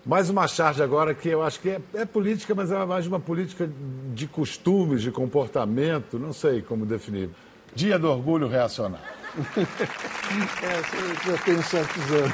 Mais 0.05 0.29
uma 0.29 0.49
charge 0.49 0.83
agora 0.83 1.15
que 1.15 1.29
eu 1.29 1.43
acho 1.43 1.61
que 1.61 1.71
é, 1.71 1.81
é, 1.95 2.05
política, 2.05 2.55
mas 2.57 2.73
é 2.73 2.85
mais 2.85 3.07
uma 3.07 3.21
política 3.21 3.71
de 4.13 4.27
costumes, 4.27 5.01
de 5.01 5.13
comportamento, 5.13 6.19
não 6.19 6.33
sei 6.33 6.61
como 6.61 6.85
definir. 6.85 7.31
Dia 7.73 8.01
do 8.01 8.11
Orgulho 8.11 8.49
Reacionário. 8.49 9.22
é, 10.63 11.31
já 11.31 11.39
tenho 11.39 11.63
certos 11.63 12.03
anos. 12.11 12.33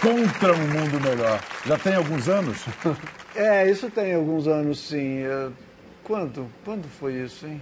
Contra 0.00 0.54
um 0.54 0.68
mundo 0.68 1.00
melhor. 1.00 1.40
Já 1.66 1.78
tem 1.78 1.94
alguns 1.94 2.28
anos? 2.28 2.64
É, 3.34 3.68
isso 3.68 3.90
tem 3.90 4.14
alguns 4.14 4.46
anos, 4.46 4.78
sim. 4.78 5.22
É, 5.22 5.48
quando? 6.02 6.48
Quando 6.64 6.88
foi 6.88 7.14
isso, 7.14 7.46
hein? 7.46 7.60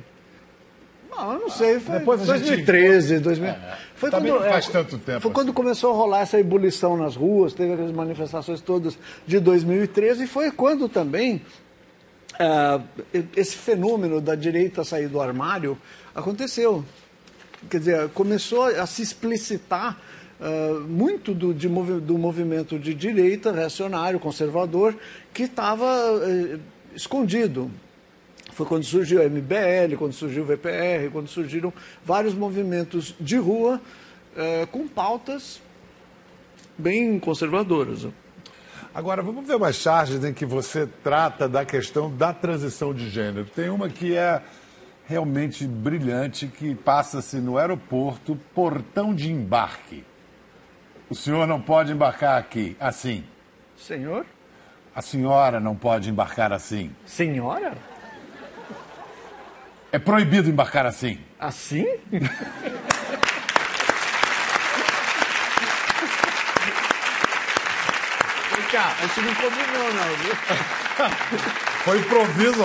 Não, 1.10 1.32
eu 1.34 1.40
não 1.40 1.50
sei, 1.50 1.78
foi 1.78 1.98
Depois 1.98 2.24
2013, 2.24 3.08
gente... 3.08 3.22
2000. 3.22 3.50
É, 3.50 3.78
foi 3.94 4.10
quando, 4.10 4.26
não 4.26 4.40
faz 4.40 4.68
é, 4.68 4.72
tanto 4.72 4.98
tempo. 4.98 5.04
Foi 5.04 5.16
assim. 5.16 5.30
quando 5.30 5.52
começou 5.52 5.90
a 5.92 5.94
rolar 5.94 6.20
essa 6.20 6.38
ebulição 6.40 6.96
nas 6.96 7.16
ruas, 7.16 7.52
teve 7.52 7.72
aquelas 7.72 7.92
manifestações 7.92 8.60
todas 8.60 8.98
de 9.26 9.38
2013, 9.38 10.24
e 10.24 10.26
foi 10.26 10.50
quando 10.50 10.88
também 10.88 11.42
é, 12.38 12.80
esse 13.36 13.56
fenômeno 13.56 14.20
da 14.20 14.34
direita 14.34 14.84
sair 14.84 15.08
do 15.08 15.20
armário 15.20 15.76
aconteceu. 16.14 16.84
Quer 17.70 17.78
dizer, 17.78 18.08
começou 18.10 18.64
a 18.64 18.86
se 18.86 19.02
explicitar 19.02 19.98
Uh, 20.42 20.80
muito 20.88 21.32
do, 21.32 21.54
de, 21.54 21.68
do 21.68 22.18
movimento 22.18 22.76
de 22.76 22.92
direita, 22.94 23.52
reacionário, 23.52 24.18
conservador, 24.18 24.92
que 25.32 25.44
estava 25.44 25.84
uh, 25.86 26.58
escondido. 26.96 27.70
Foi 28.52 28.66
quando 28.66 28.82
surgiu 28.82 29.22
a 29.22 29.24
MBL, 29.24 29.96
quando 29.96 30.12
surgiu 30.12 30.42
o 30.42 30.46
VPR, 30.46 31.10
quando 31.12 31.28
surgiram 31.28 31.72
vários 32.04 32.34
movimentos 32.34 33.14
de 33.20 33.36
rua 33.36 33.80
uh, 34.36 34.66
com 34.66 34.88
pautas 34.88 35.62
bem 36.76 37.20
conservadoras. 37.20 38.08
Agora, 38.94 39.22
vamos 39.22 39.46
ver 39.46 39.56
umas 39.56 39.76
charges 39.76 40.22
em 40.22 40.34
que 40.34 40.44
você 40.44 40.86
trata 41.02 41.48
da 41.48 41.64
questão 41.64 42.14
da 42.14 42.34
transição 42.34 42.92
de 42.92 43.08
gênero. 43.08 43.46
Tem 43.46 43.70
uma 43.70 43.88
que 43.88 44.14
é 44.14 44.42
realmente 45.12 45.66
brilhante, 45.66 46.46
que 46.46 46.74
passa-se 46.74 47.36
no 47.36 47.58
aeroporto, 47.58 48.34
portão 48.54 49.14
de 49.14 49.30
embarque. 49.30 50.04
O 51.10 51.14
senhor 51.14 51.46
não 51.46 51.60
pode 51.60 51.92
embarcar 51.92 52.38
aqui 52.38 52.74
assim. 52.80 53.22
Senhor? 53.76 54.24
A 54.94 55.02
senhora 55.02 55.60
não 55.60 55.76
pode 55.76 56.08
embarcar 56.08 56.50
assim. 56.50 56.90
Senhora? 57.04 57.74
É 59.92 59.98
proibido 59.98 60.48
embarcar 60.48 60.86
assim. 60.86 61.18
Assim? 61.38 61.86
cá, 68.72 68.96
a 68.98 69.06
gente 69.06 69.20
não 69.20 69.34
combinou, 69.34 69.92
não, 69.92 70.16
viu? 70.16 70.34
Foi 71.84 71.98
improviso, 71.98 72.62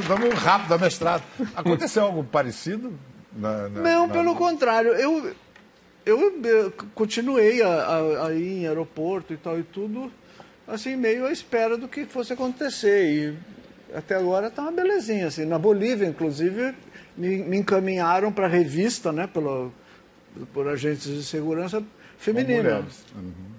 estamos 0.00 0.38
rápido 0.38 0.72
a 0.72 0.78
mestrado. 0.78 1.22
Aconteceu 1.54 2.04
algo 2.04 2.24
parecido? 2.24 2.98
Na, 3.34 3.68
na, 3.68 3.80
não, 3.82 4.06
na... 4.06 4.12
pelo 4.14 4.34
contrário. 4.34 4.92
Eu, 4.92 5.34
eu, 6.06 6.42
eu 6.42 6.72
continuei 6.94 7.60
a, 7.60 7.68
a, 7.68 8.26
a, 8.28 8.34
ir 8.34 8.62
em 8.62 8.66
aeroporto 8.66 9.34
e 9.34 9.36
tal 9.36 9.58
e 9.58 9.62
tudo, 9.62 10.10
assim, 10.66 10.96
meio 10.96 11.26
à 11.26 11.32
espera 11.32 11.76
do 11.76 11.86
que 11.86 12.06
fosse 12.06 12.32
acontecer. 12.32 13.04
E 13.04 13.38
até 13.94 14.14
agora 14.14 14.46
está 14.46 14.62
uma 14.62 14.72
belezinha. 14.72 15.26
Assim. 15.26 15.44
Na 15.44 15.58
Bolívia, 15.58 16.06
inclusive, 16.06 16.74
me, 17.14 17.42
me 17.42 17.58
encaminharam 17.58 18.32
para 18.32 18.46
a 18.46 18.48
revista, 18.48 19.12
né, 19.12 19.26
pelo, 19.26 19.70
por 20.54 20.66
agentes 20.66 21.08
de 21.08 21.22
segurança 21.22 21.82
feminina. 22.16 22.86
Uhum. 23.14 23.55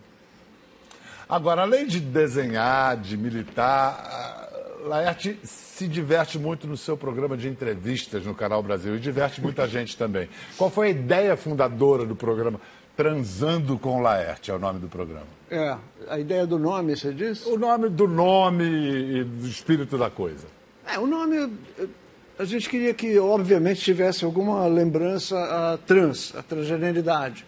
Agora, 1.29 1.63
além 1.63 1.85
de 1.85 1.99
desenhar, 1.99 2.95
de 2.95 3.17
militar, 3.17 4.47
Laerte 4.85 5.37
se 5.43 5.87
diverte 5.87 6.39
muito 6.39 6.65
no 6.65 6.77
seu 6.77 6.95
programa 6.95 7.35
de 7.35 7.49
entrevistas 7.49 8.25
no 8.25 8.33
Canal 8.33 8.63
Brasil 8.63 8.95
e 8.95 8.99
diverte 8.99 9.41
muita 9.41 9.67
gente 9.69 9.97
também. 9.97 10.29
Qual 10.57 10.69
foi 10.69 10.87
a 10.87 10.89
ideia 10.91 11.35
fundadora 11.35 12.05
do 12.05 12.15
programa? 12.15 12.59
Transando 12.95 13.77
com 13.77 14.01
Laerte 14.01 14.49
é 14.49 14.53
o 14.53 14.59
nome 14.59 14.79
do 14.79 14.87
programa. 14.87 15.27
É, 15.51 15.77
a 16.07 16.17
ideia 16.17 16.47
do 16.47 16.57
nome, 16.57 16.95
você 16.95 17.13
disse? 17.13 17.47
O 17.47 17.57
nome 17.57 17.89
do 17.89 18.07
nome 18.07 18.63
e 18.63 19.23
do 19.23 19.47
espírito 19.47 19.97
da 19.97 20.09
coisa. 20.09 20.47
É, 20.87 20.97
o 20.97 21.05
nome, 21.05 21.51
a 22.39 22.45
gente 22.45 22.69
queria 22.69 22.93
que, 22.93 23.19
obviamente, 23.19 23.81
tivesse 23.81 24.25
alguma 24.25 24.65
lembrança 24.65 25.37
a 25.37 25.77
trans, 25.77 26.33
a 26.35 26.41
transgeneridade. 26.41 27.45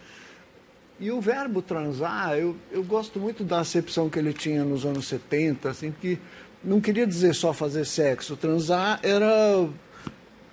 E 1.00 1.12
o 1.12 1.22
verbo 1.22 1.62
transar, 1.62 2.38
eu, 2.38 2.56
eu 2.72 2.84
gosto 2.84 3.20
muito 3.20 3.44
da 3.44 3.60
acepção 3.60 4.10
que 4.10 4.20
ele 4.20 4.34
tinha 4.34 4.66
nos 4.66 4.86
anos 4.86 5.08
70, 5.08 5.70
assim, 5.70 5.94
que 6.00 6.20
não 6.64 6.82
queria 6.82 7.08
dizer 7.08 7.34
só 7.34 7.54
fazer 7.54 7.86
sexo. 7.86 8.36
Transar 8.36 9.00
era 9.02 9.70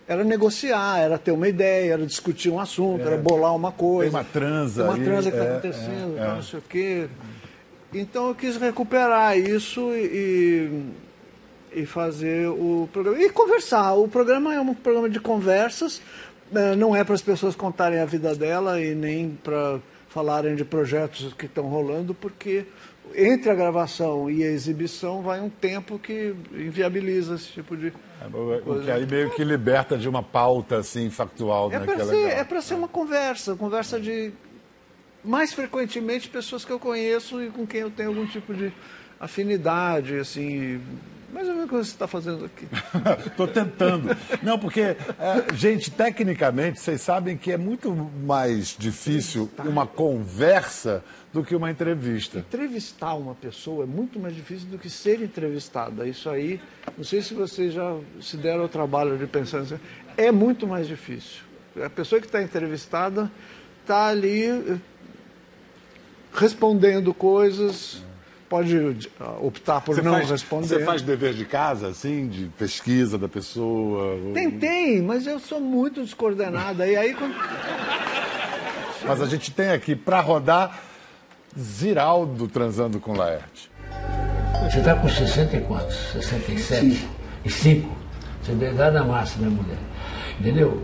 era 0.08 0.22
negociar, 0.22 1.00
era 1.00 1.18
ter 1.18 1.32
uma 1.32 1.48
ideia, 1.48 1.94
era 1.94 2.06
discutir 2.06 2.48
um 2.48 2.60
assunto, 2.60 3.02
é. 3.02 3.06
era 3.06 3.16
bolar 3.16 3.54
uma 3.56 3.72
coisa. 3.72 4.10
Tem 4.12 4.20
uma 4.20 4.24
transa. 4.24 4.84
Tem 4.84 4.94
uma 4.94 5.04
transa 5.04 5.30
que 5.30 5.36
está 5.36 5.48
é, 5.48 5.52
acontecendo, 5.52 6.18
é, 6.18 6.28
não 6.28 6.42
sei 6.42 6.58
o 6.60 6.62
quê. 6.62 7.08
Então 7.92 8.28
eu 8.28 8.34
quis 8.34 8.56
recuperar 8.56 9.36
isso 9.36 9.90
e, 9.92 10.84
e 11.72 11.86
fazer 11.86 12.48
o 12.48 12.88
programa. 12.92 13.20
E 13.20 13.30
conversar. 13.30 13.94
O 13.94 14.06
programa 14.06 14.54
é 14.54 14.60
um 14.60 14.74
programa 14.74 15.10
de 15.10 15.18
conversas, 15.18 16.00
né, 16.52 16.76
não 16.76 16.94
é 16.94 17.02
para 17.02 17.14
as 17.14 17.22
pessoas 17.22 17.56
contarem 17.56 17.98
a 17.98 18.04
vida 18.04 18.32
dela 18.34 18.80
e 18.80 18.94
nem 18.94 19.36
para 19.42 19.80
falarem 20.16 20.54
de 20.54 20.64
projetos 20.64 21.34
que 21.34 21.44
estão 21.44 21.64
rolando, 21.64 22.14
porque 22.14 22.64
entre 23.14 23.50
a 23.50 23.54
gravação 23.54 24.30
e 24.30 24.42
a 24.42 24.46
exibição 24.46 25.20
vai 25.20 25.42
um 25.42 25.50
tempo 25.50 25.98
que 25.98 26.34
inviabiliza 26.52 27.34
esse 27.34 27.48
tipo 27.48 27.76
de. 27.76 27.88
É, 27.88 28.26
o 28.64 28.82
que 28.82 28.90
aí 28.90 29.04
meio 29.04 29.30
que 29.32 29.44
liberta 29.44 29.98
de 29.98 30.08
uma 30.08 30.22
pauta 30.22 30.78
assim 30.78 31.10
factual. 31.10 31.70
É 31.70 31.78
né, 31.78 31.84
para 31.84 32.06
ser, 32.06 32.28
é 32.28 32.44
para 32.44 32.62
ser 32.62 32.74
uma 32.74 32.88
conversa, 32.88 33.54
conversa 33.56 34.00
de 34.00 34.32
mais 35.22 35.52
frequentemente 35.52 36.30
pessoas 36.30 36.64
que 36.64 36.72
eu 36.72 36.80
conheço 36.80 37.42
e 37.42 37.50
com 37.50 37.66
quem 37.66 37.82
eu 37.82 37.90
tenho 37.90 38.08
algum 38.08 38.26
tipo 38.26 38.54
de 38.54 38.72
afinidade, 39.20 40.16
assim, 40.18 40.80
mais 41.36 41.48
ou 41.48 41.54
menos 41.54 41.66
o 41.66 41.68
que 41.68 41.74
você 41.74 41.90
está 41.90 42.06
fazendo 42.08 42.46
aqui. 42.46 42.66
Estou 43.28 43.46
tentando. 43.46 44.16
Não, 44.42 44.58
porque, 44.58 44.80
é, 44.80 44.96
gente, 45.54 45.90
tecnicamente, 45.90 46.80
vocês 46.80 47.02
sabem 47.02 47.36
que 47.36 47.52
é 47.52 47.58
muito 47.58 47.92
mais 47.92 48.74
difícil 48.78 49.50
uma 49.58 49.86
conversa 49.86 51.04
do 51.34 51.44
que 51.44 51.54
uma 51.54 51.70
entrevista. 51.70 52.38
Entrevistar 52.38 53.12
uma 53.12 53.34
pessoa 53.34 53.84
é 53.84 53.86
muito 53.86 54.18
mais 54.18 54.34
difícil 54.34 54.66
do 54.68 54.78
que 54.78 54.88
ser 54.88 55.20
entrevistada. 55.20 56.08
Isso 56.08 56.30
aí, 56.30 56.58
não 56.96 57.04
sei 57.04 57.20
se 57.20 57.34
vocês 57.34 57.74
já 57.74 57.94
se 58.18 58.38
deram 58.38 58.64
o 58.64 58.68
trabalho 58.68 59.18
de 59.18 59.26
pensar 59.26 59.60
nisso. 59.60 59.78
É 60.16 60.32
muito 60.32 60.66
mais 60.66 60.88
difícil. 60.88 61.42
A 61.84 61.90
pessoa 61.90 62.18
que 62.18 62.26
está 62.26 62.42
entrevistada 62.42 63.30
está 63.82 64.06
ali 64.06 64.46
eh, 64.46 64.78
respondendo 66.32 67.12
coisas 67.12 68.05
pode 68.48 68.76
uh, 68.76 69.46
optar 69.46 69.80
por 69.80 69.94
você 69.94 70.02
não 70.02 70.12
faz, 70.12 70.30
responder. 70.30 70.66
Você 70.66 70.84
faz 70.84 71.02
dever 71.02 71.34
de 71.34 71.44
casa, 71.44 71.88
assim, 71.88 72.28
de 72.28 72.46
pesquisa 72.58 73.18
da 73.18 73.28
pessoa? 73.28 74.18
Tentei, 74.32 75.02
mas 75.02 75.26
eu 75.26 75.38
sou 75.38 75.60
muito 75.60 76.02
descoordenada. 76.02 76.86
E 76.86 76.96
aí 76.96 77.14
quando... 77.14 77.34
Mas 79.04 79.20
a 79.20 79.26
gente 79.26 79.50
tem 79.52 79.70
aqui 79.70 79.94
para 79.94 80.20
rodar 80.20 80.80
Ziraldo 81.58 82.48
transando 82.48 83.00
com 83.00 83.12
Laerte. 83.12 83.70
Você 84.70 84.78
está 84.78 84.94
com 84.96 85.08
60 85.08 85.56
e 85.56 85.60
quantos? 85.60 85.96
67? 86.12 86.94
Sim. 86.94 87.08
E 87.44 87.50
5? 87.50 87.96
Você 88.42 88.52
é 88.52 88.54
da 88.54 88.70
idade 88.70 89.06
massa, 89.06 89.38
minha 89.38 89.50
mulher. 89.50 89.78
Entendeu? 90.40 90.82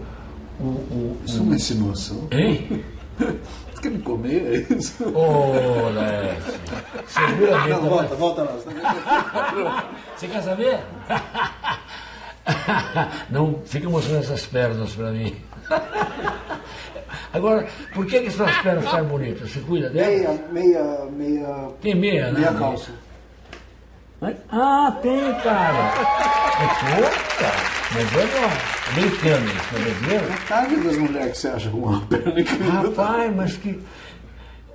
O, 0.61 0.65
o, 0.65 1.21
Isso 1.25 1.39
é 1.39 1.43
uma 1.43 1.55
insinuação. 1.57 2.29
Hein? 2.31 2.85
quer 3.83 3.91
me 3.91 3.99
comer? 3.99 4.67
É 4.71 4.75
isso? 4.75 5.05
Ô, 5.15 5.91
Lécio. 5.91 6.61
Seguramente. 7.09 7.71
Não, 7.71 7.81
volta, 7.89 8.15
volta 8.15 8.43
lá. 8.43 9.91
Você 10.17 10.29
quer 10.29 10.43
saber? 10.43 10.81
Não 13.29 13.61
fica 13.65 13.89
mostrando 13.89 14.21
essas 14.21 14.47
pernas 14.47 14.93
para 14.93 15.11
mim. 15.11 15.37
Agora, 17.33 17.67
por 17.95 18.07
que, 18.07 18.21
que 18.21 18.31
suas 18.31 18.57
pernas 18.59 18.85
ficam 18.85 19.05
bonitas? 19.05 19.51
Você 19.51 19.61
cuida 19.61 19.91
dela? 19.91 20.07
Meia, 20.07 20.45
meia, 20.53 21.07
meia. 21.11 21.69
Tem 21.81 21.95
meia, 21.95 22.31
né? 22.31 22.41
Meia 22.41 22.53
calça. 22.55 22.93
Mas- 24.23 24.37
ah, 24.53 24.97
tem, 25.03 25.35
cara. 25.41 25.93
É. 26.61 26.67
Mas 27.95 28.17
é 28.17 28.27
bom. 28.27 28.51
Americano, 28.93 29.47
isso, 29.49 29.69
não 29.73 29.81
é 29.81 29.83
brasileiro? 29.83 30.25
Metade 30.31 30.77
das 30.77 30.97
mulheres 30.97 31.33
que 31.33 31.39
você 31.39 31.49
acha 31.49 31.71
com 31.71 31.79
uma 31.79 32.01
perna 32.07 32.41
incrível. 32.41 32.93
Rapaz, 32.95 33.35
mas 33.37 33.57
que. 33.57 33.83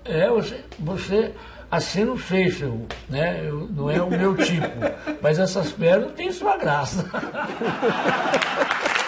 É, 0.05 0.29
você, 0.29 0.63
você 0.79 1.31
assim 1.71 2.03
não 2.05 2.17
fez, 2.17 2.59
né? 3.09 3.41
Eu- 3.45 3.67
não 3.73 3.89
é 3.89 4.01
o 4.01 4.09
meu 4.09 4.35
tipo. 4.35 4.67
Mas 5.21 5.39
essas 5.39 5.71
pernas 5.71 6.11
têm 6.13 6.31
sua 6.31 6.57
graça. 6.57 7.05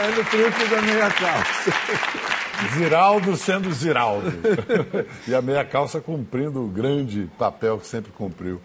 Velho 0.00 0.24
truque 0.24 0.68
da 0.68 0.82
meia 0.82 1.10
calça. 1.10 1.72
Ziraldo 2.74 3.36
sendo 3.36 3.72
Ziraldo. 3.72 4.32
e 5.28 5.34
a 5.34 5.42
meia 5.42 5.64
calça 5.64 6.00
cumprindo 6.00 6.64
o 6.64 6.68
grande 6.68 7.30
papel 7.38 7.78
que 7.78 7.86
sempre 7.86 8.10
cumpriu. 8.12 8.60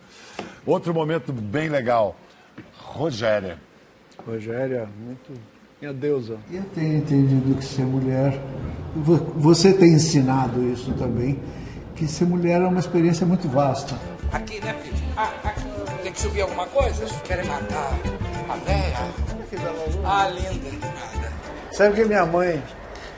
Outro 0.65 0.93
momento 0.93 1.31
bem 1.33 1.69
legal. 1.69 2.15
Rogéria. 2.77 3.57
Rogéria, 4.25 4.87
muito. 4.97 5.33
Minha 5.81 5.93
deusa. 5.93 6.37
Eu 6.51 6.63
tenho 6.73 6.97
entendido 6.97 7.55
que 7.55 7.65
ser 7.65 7.83
mulher, 7.83 8.39
vo- 8.95 9.33
você 9.35 9.73
tem 9.73 9.93
ensinado 9.93 10.63
isso 10.71 10.93
também, 10.93 11.39
que 11.95 12.07
ser 12.07 12.25
mulher 12.25 12.61
é 12.61 12.65
uma 12.65 12.79
experiência 12.79 13.25
muito 13.25 13.47
vasta. 13.49 13.93
Aqui, 14.31 14.59
né, 14.61 14.73
filho? 14.81 14.95
Ah, 15.17 15.31
aqui. 15.43 15.65
Tem 16.01 16.13
que 16.13 16.19
subir 16.21 16.41
alguma 16.41 16.65
coisa? 16.67 17.05
Querem 17.25 17.45
matar 17.45 17.91
a 18.49 18.55
véia? 18.65 18.97
Ah, 20.05 20.29
linda. 20.29 21.24
Sabe 21.75 21.93
que 21.93 22.05
minha 22.05 22.25
mãe, 22.25 22.63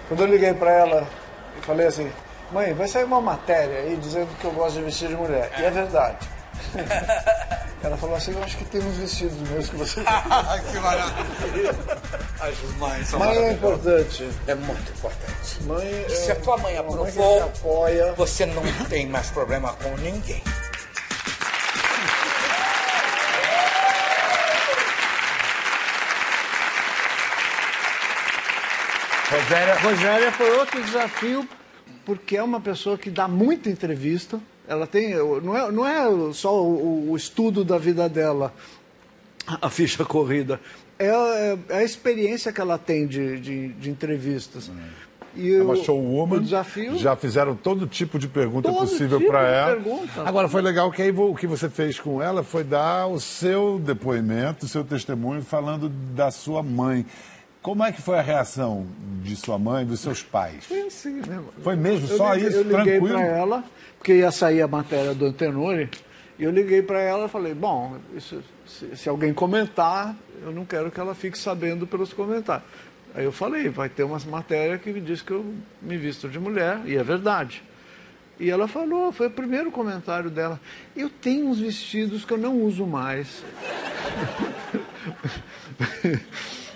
quando 0.08 0.22
eu 0.22 0.28
liguei 0.28 0.52
pra 0.52 0.72
ela, 0.72 1.08
eu 1.56 1.62
falei 1.62 1.86
assim: 1.86 2.12
mãe, 2.52 2.74
vai 2.74 2.88
sair 2.88 3.04
uma 3.04 3.22
matéria 3.22 3.82
aí 3.82 3.96
dizendo 3.98 4.30
que 4.40 4.46
eu 4.46 4.52
gosto 4.52 4.78
de 4.78 4.82
vestir 4.82 5.10
de 5.10 5.16
mulher. 5.16 5.52
E 5.60 5.64
é 5.64 5.70
verdade. 5.70 6.18
Ela 7.84 7.96
falou 7.96 8.16
assim: 8.16 8.32
eu 8.34 8.44
acho 8.44 8.58
que 8.58 8.66
tem 8.66 8.82
uns 8.82 8.96
vestidos 8.98 9.38
meus 9.50 9.70
que 9.70 9.76
você. 9.76 10.02
que 10.72 10.80
maravilha. 10.80 11.76
As 12.40 12.78
mães 12.80 13.08
são 13.08 13.20
Mãe 13.20 13.38
é 13.38 13.52
importante. 13.52 14.28
É 14.48 14.56
muito 14.56 14.92
importante. 14.92 15.64
Mãe 15.64 16.06
é 16.06 16.10
Se 16.10 16.32
a 16.32 16.36
tua 16.38 16.58
mãe 16.58 16.76
aprovou, 16.76 17.38
te 17.38 17.44
apoia. 17.44 18.14
você 18.14 18.48
não 18.48 18.64
tem 18.90 19.06
mais 19.06 19.30
problema 19.30 19.74
com 19.74 19.96
ninguém. 19.98 20.42
Rogéria. 29.30 29.76
Rogéria 29.80 30.32
foi 30.32 30.52
outro 30.58 30.82
desafio, 30.84 31.48
porque 32.06 32.38
é 32.38 32.44
uma 32.44 32.60
pessoa 32.62 32.98
que 32.98 33.10
dá 33.10 33.28
muita 33.28 33.70
entrevista. 33.70 34.40
Ela 34.68 34.86
tem. 34.88 35.16
Não 35.16 35.56
é, 35.58 35.72
não 35.72 35.86
é 35.88 36.34
só 36.34 36.62
o, 36.64 37.12
o 37.12 37.16
estudo 37.18 37.64
da 37.64 37.78
vida 37.78 38.08
dela, 38.10 38.54
a 39.62 39.70
ficha 39.70 40.04
corrida. 40.06 40.60
É, 41.00 41.08
é- 41.08 41.58
é 41.70 41.78
a 41.78 41.84
experiência 41.84 42.52
que 42.52 42.60
ela 42.60 42.78
tem 42.78 43.06
de, 43.08 43.40
de, 43.40 43.68
de 43.70 43.90
entrevistas. 43.90 44.72
E 45.36 45.54
É 45.54 45.62
uma 45.62 45.74
o- 45.74 45.84
showwoman. 45.84 46.42
Desafio. 46.42 46.98
Já 46.98 47.16
fizeram 47.16 47.56
todo 47.56 47.86
tipo 47.86 48.18
de 48.18 48.28
pergunta 48.28 48.70
Todo 48.70 48.80
possível 48.80 49.20
tipo 49.20 49.30
para 49.32 49.48
ela. 49.48 49.76
pergunta. 49.76 50.22
Agora 50.26 50.50
foi 50.50 50.62
legal 50.62 50.92
que 50.92 51.02
aí 51.02 51.12
o 51.12 51.36
que 51.36 51.46
você 51.46 51.70
fez 51.70 52.00
com 52.00 52.22
ela 52.22 52.44
foi 52.44 52.64
dar 52.64 53.06
o 53.08 53.20
seu 53.20 53.78
depoimento, 53.80 54.66
o 54.66 54.70
seu 54.70 54.84
testemunho 54.84 55.42
falando 55.44 55.88
da 55.90 56.32
sua 56.32 56.64
mãe. 56.64 57.06
Como 57.68 57.84
é 57.84 57.92
que 57.92 58.02
foi 58.02 58.18
a 58.18 58.22
reação 58.22 58.88
de 59.22 59.36
sua 59.36 59.60
mãe, 59.60 59.86
dos 59.86 60.00
seus 60.00 60.24
pais? 60.24 60.64
Foi 60.64 60.84
assim 60.88 61.16
mesmo. 61.16 61.50
Foi 61.62 61.76
mesmo? 61.76 62.08
Eu 62.10 62.16
Só 62.18 62.34
liguei- 62.34 62.48
isso? 62.48 62.58
Eu 62.60 62.64
liguei 62.78 62.98
para 63.02 63.22
ela, 63.26 63.62
porque 63.98 64.14
ia 64.16 64.32
sair 64.32 64.62
a 64.62 64.70
matéria 64.70 65.14
do 65.14 65.26
Antenori, 65.26 65.90
e 66.40 66.46
eu 66.46 66.52
liguei 66.52 66.82
para 66.82 67.02
ela 67.02 67.26
e 67.26 67.28
falei, 67.28 67.54
bom, 67.54 67.98
isso- 68.16 68.42
se, 68.66 68.96
se 68.96 69.10
alguém 69.10 69.34
comentar, 69.34 70.16
eu 70.42 70.54
não 70.54 70.64
quero 70.64 70.90
que 70.90 70.98
ela 70.98 71.14
fique 71.14 71.38
sabendo 71.38 71.86
pelos 71.86 72.14
comentários. 72.14 72.66
Aí 73.14 73.26
eu 73.26 73.34
falei, 73.34 73.68
vai 73.68 73.90
ter 73.90 74.04
umas 74.04 74.24
matérias 74.24 74.80
que 74.82 74.90
me 74.94 75.02
diz 75.02 75.22
que 75.22 75.32
eu 75.32 75.44
me 75.82 75.98
visto 75.98 76.30
de 76.30 76.40
mulher, 76.40 76.80
e 76.86 76.96
é 76.96 77.04
verdade. 77.04 77.62
E 78.40 78.50
ela 78.50 78.70
falou, 78.70 79.12
foi 79.12 79.28
o 79.28 79.32
primeiro 79.32 79.72
comentário 79.72 80.30
dela. 80.30 80.58
Eu 80.96 81.10
tenho 81.10 81.48
uns 81.50 81.60
vestidos 81.60 82.24
que 82.24 82.32
eu 82.32 82.38
não 82.38 82.62
uso 82.62 82.88
mais. 82.88 83.44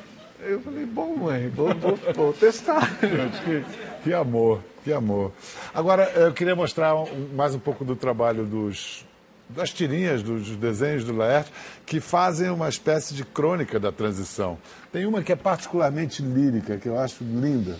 Eu 0.43 0.59
falei, 0.61 0.85
bom, 0.85 1.15
mãe, 1.15 1.49
vou, 1.49 1.73
vou- 1.75 1.99
vou 2.15 2.33
testar. 2.33 2.89
Gente, 3.01 3.41
que, 3.43 3.63
que 4.03 4.13
amor, 4.13 4.61
que 4.83 4.91
amor. 4.91 5.31
Agora, 5.73 6.03
eu 6.15 6.33
queria 6.33 6.55
mostrar 6.55 6.93
mais 7.33 7.53
um 7.53 7.59
pouco 7.59 7.85
do 7.85 7.95
trabalho 7.95 8.43
dos, 8.45 9.05
das 9.49 9.71
tirinhas, 9.71 10.23
dos 10.23 10.55
desenhos 10.55 11.03
do 11.03 11.15
Laerte, 11.15 11.51
que 11.85 11.99
fazem 11.99 12.49
uma 12.49 12.67
espécie 12.69 13.13
de 13.13 13.23
crônica 13.23 13.79
da 13.79 13.91
transição. 13.91 14.57
Tem 14.91 15.05
uma 15.05 15.21
que 15.21 15.31
é 15.31 15.35
particularmente 15.35 16.23
lírica, 16.23 16.77
que 16.77 16.87
eu 16.89 16.97
acho 16.99 17.23
linda. 17.23 17.77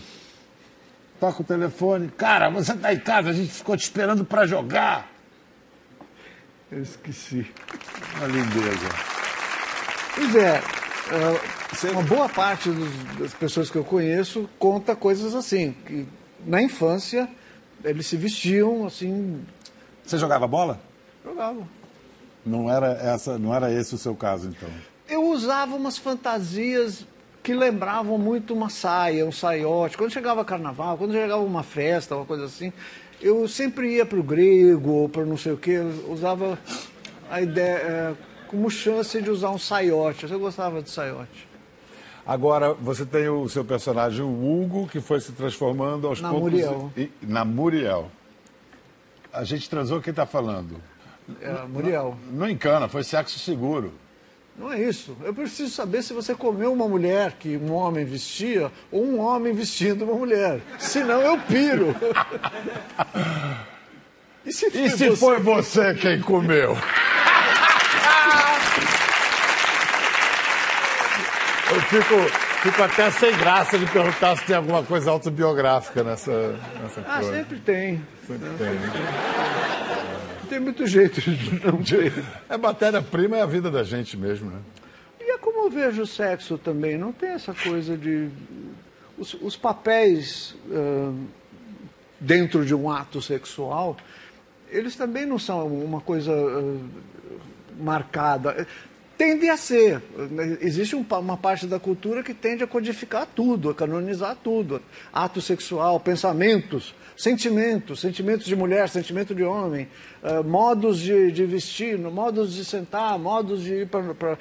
Toca 1.20 1.42
o 1.42 1.46
telefone. 1.46 2.10
Cara, 2.10 2.50
você 2.50 2.76
tá 2.76 2.94
em 2.94 3.00
casa, 3.00 3.30
a 3.30 3.34
gente 3.34 3.52
ficou 3.52 3.76
te 3.76 3.84
esperando 3.84 4.24
para 4.24 4.46
jogar. 4.46 5.10
Eu 6.72 6.82
esqueci. 6.84 7.46
Uma 8.18 8.28
lindeza. 8.28 8.90
Pois 10.16 10.36
é, 10.36 10.62
uma 11.92 12.04
boa 12.04 12.30
parte 12.30 12.70
dos- 12.70 13.20
das 13.20 13.34
pessoas 13.34 13.70
que 13.70 13.78
eu 13.78 13.84
conheço 13.84 14.50
conta 14.60 14.96
coisas 14.96 15.36
assim, 15.36 15.76
que 15.86 16.06
na 16.46 16.62
infância 16.62 17.28
eles 17.84 18.06
se 18.08 18.16
vestiam 18.16 18.86
assim, 18.86 19.42
Você 20.04 20.18
jogava 20.18 20.48
bola? 20.48 20.80
jogavam. 21.24 21.68
Não 22.46 22.72
era, 22.72 22.94
essa, 22.94 23.38
não 23.38 23.54
era 23.54 23.72
esse 23.72 23.94
o 23.94 23.98
seu 23.98 24.16
caso, 24.16 24.48
então. 24.50 24.70
Eu 25.08 25.26
usava 25.26 25.76
umas 25.76 25.98
fantasias 25.98 27.06
que 27.44 27.54
lembravam 27.54 28.18
muito 28.18 28.54
uma 28.54 28.70
saia, 28.70 29.26
um 29.26 29.32
saiote. 29.32 29.98
Quando 29.98 30.12
chegava 30.12 30.44
carnaval, 30.46 30.98
quando 30.98 31.12
chegava 31.14 31.42
uma 31.44 31.64
festa, 31.64 32.16
uma 32.16 32.26
coisa 32.26 32.46
assim, 32.46 32.72
eu 33.22 33.48
sempre 33.48 33.96
ia 33.96 34.06
para 34.06 34.20
o 34.20 34.24
grego 34.24 34.90
ou 34.92 35.10
para 35.10 35.24
não 35.26 35.38
sei 35.38 35.52
o 35.52 35.58
quê, 35.58 35.80
usava 36.08 36.58
a 37.30 37.42
ideia 37.42 37.76
é, 37.78 38.14
como 38.52 38.70
chance 38.70 39.20
de 39.22 39.30
usar 39.32 39.50
um 39.50 39.58
saiote. 39.58 40.30
Eu 40.30 40.40
gostava 40.40 40.82
de 40.82 40.90
saiote. 40.92 41.48
Agora, 42.28 42.74
você 42.74 43.04
tem 43.06 43.28
o 43.30 43.50
seu 43.50 43.66
personagem, 43.66 44.22
o 44.22 44.28
Hugo, 44.30 44.88
que 44.88 45.02
foi 45.02 45.20
se 45.20 45.32
transformando 45.32 46.06
aos 46.08 46.22
Na 46.22 46.30
poucos. 46.30 46.52
Muriel. 46.52 46.92
e- 46.96 47.10
na 47.24 47.44
Muriel. 47.44 48.12
A 49.34 49.44
gente 49.44 49.68
transou, 49.70 50.00
quem 50.02 50.12
está 50.12 50.26
falando? 50.26 50.76
É, 51.42 51.64
Muriel. 51.68 52.16
Não 52.32 52.48
encana, 52.50 52.88
foi 52.90 53.04
sexo 53.04 53.40
seguro. 53.40 53.94
Não 54.58 54.72
é 54.72 54.80
isso. 54.84 55.16
Eu 55.24 55.34
preciso 55.34 55.72
saber 55.72 56.04
se 56.04 56.14
você 56.14 56.36
comeu 56.36 56.72
uma 56.74 56.88
mulher 56.88 57.38
que 57.40 57.56
um 57.58 57.72
homem 57.74 58.04
vestia 58.06 58.70
ou 58.92 59.04
um 59.04 59.20
homem 59.20 59.54
vestindo 59.54 60.04
uma 60.04 60.14
mulher. 60.14 60.60
Senão 60.78 61.22
eu 61.22 61.40
piro. 61.40 61.96
E 64.44 64.52
se, 64.52 64.66
E 64.76 64.90
se 64.90 65.10
você- 65.10 65.16
foi 65.16 65.40
você 65.40 65.94
quem 65.94 66.20
comeu? 66.20 66.76
Fico, 71.92 72.16
fico 72.64 72.82
até 72.84 73.12
sem 73.12 73.36
graça 73.38 73.78
de 73.78 73.86
perguntar 73.88 74.38
se 74.38 74.46
tem 74.46 74.56
alguma 74.56 74.82
coisa 74.84 75.12
autobiográfica 75.12 76.04
nessa, 76.04 76.56
nessa 76.82 77.02
Ah, 77.02 77.20
coisa. 77.20 77.34
sempre 77.34 77.60
tem. 77.60 78.02
Sempre 78.26 78.50
tem. 78.58 78.70
Não 80.42 80.50
tem 80.50 80.60
muito 80.60 80.88
jeito 80.88 81.20
de 81.22 81.60
não 81.66 81.84
ter. 81.84 82.14
É 82.50 82.58
matéria-prima, 82.58 83.38
é 83.38 83.42
a 83.42 83.46
vida 83.46 83.70
da 83.70 83.84
gente 83.84 84.16
mesmo, 84.18 84.50
né? 84.50 84.60
E 85.20 85.32
é 85.32 85.38
como 85.38 85.66
eu 85.66 85.70
vejo 85.70 86.02
o 86.04 86.08
sexo 86.08 86.58
também. 86.58 86.98
Não 86.98 87.12
tem 87.12 87.30
essa 87.32 87.54
coisa 87.54 87.98
de. 87.98 88.30
Os, 89.18 89.34
os 89.36 89.56
papéis 89.58 90.56
ah, 90.72 91.12
dentro 92.20 92.66
de 92.66 92.74
um 92.74 92.90
ato 92.90 93.22
sexual, 93.22 93.98
eles 94.70 94.96
também 94.96 95.26
não 95.26 95.38
são 95.38 95.68
uma 95.68 96.00
coisa 96.02 96.32
ah, 96.34 96.78
marcada. 97.80 98.66
Tende 99.22 99.48
a 99.50 99.56
ser. 99.56 100.02
Existe 100.62 100.96
um 100.96 101.06
uma 101.12 101.38
parte 101.38 101.68
da 101.68 101.80
cultura 101.80 102.24
que 102.24 102.34
tende 102.34 102.64
a 102.64 102.68
codificar 102.68 103.28
tudo, 103.28 103.70
a 103.70 103.76
canonizar 103.76 104.36
tudo. 104.36 104.82
Ato 105.14 105.40
sexual, 105.40 106.00
pensamentos, 106.00 106.96
sentimentos, 107.16 108.00
sentimentos 108.00 108.48
de 108.48 108.56
mulher, 108.56 108.90
sentimento 108.90 109.36
de 109.36 109.44
homem, 109.44 109.88
ah, 110.24 110.42
modos 110.42 111.00
de, 111.00 111.32
de 111.32 111.46
vestir, 111.46 112.00
modos 112.00 112.56
de 112.56 112.66
sentar, 112.66 113.20
modos 113.20 113.62
de 113.62 113.82
ir 113.82 113.88
para. 113.88 114.40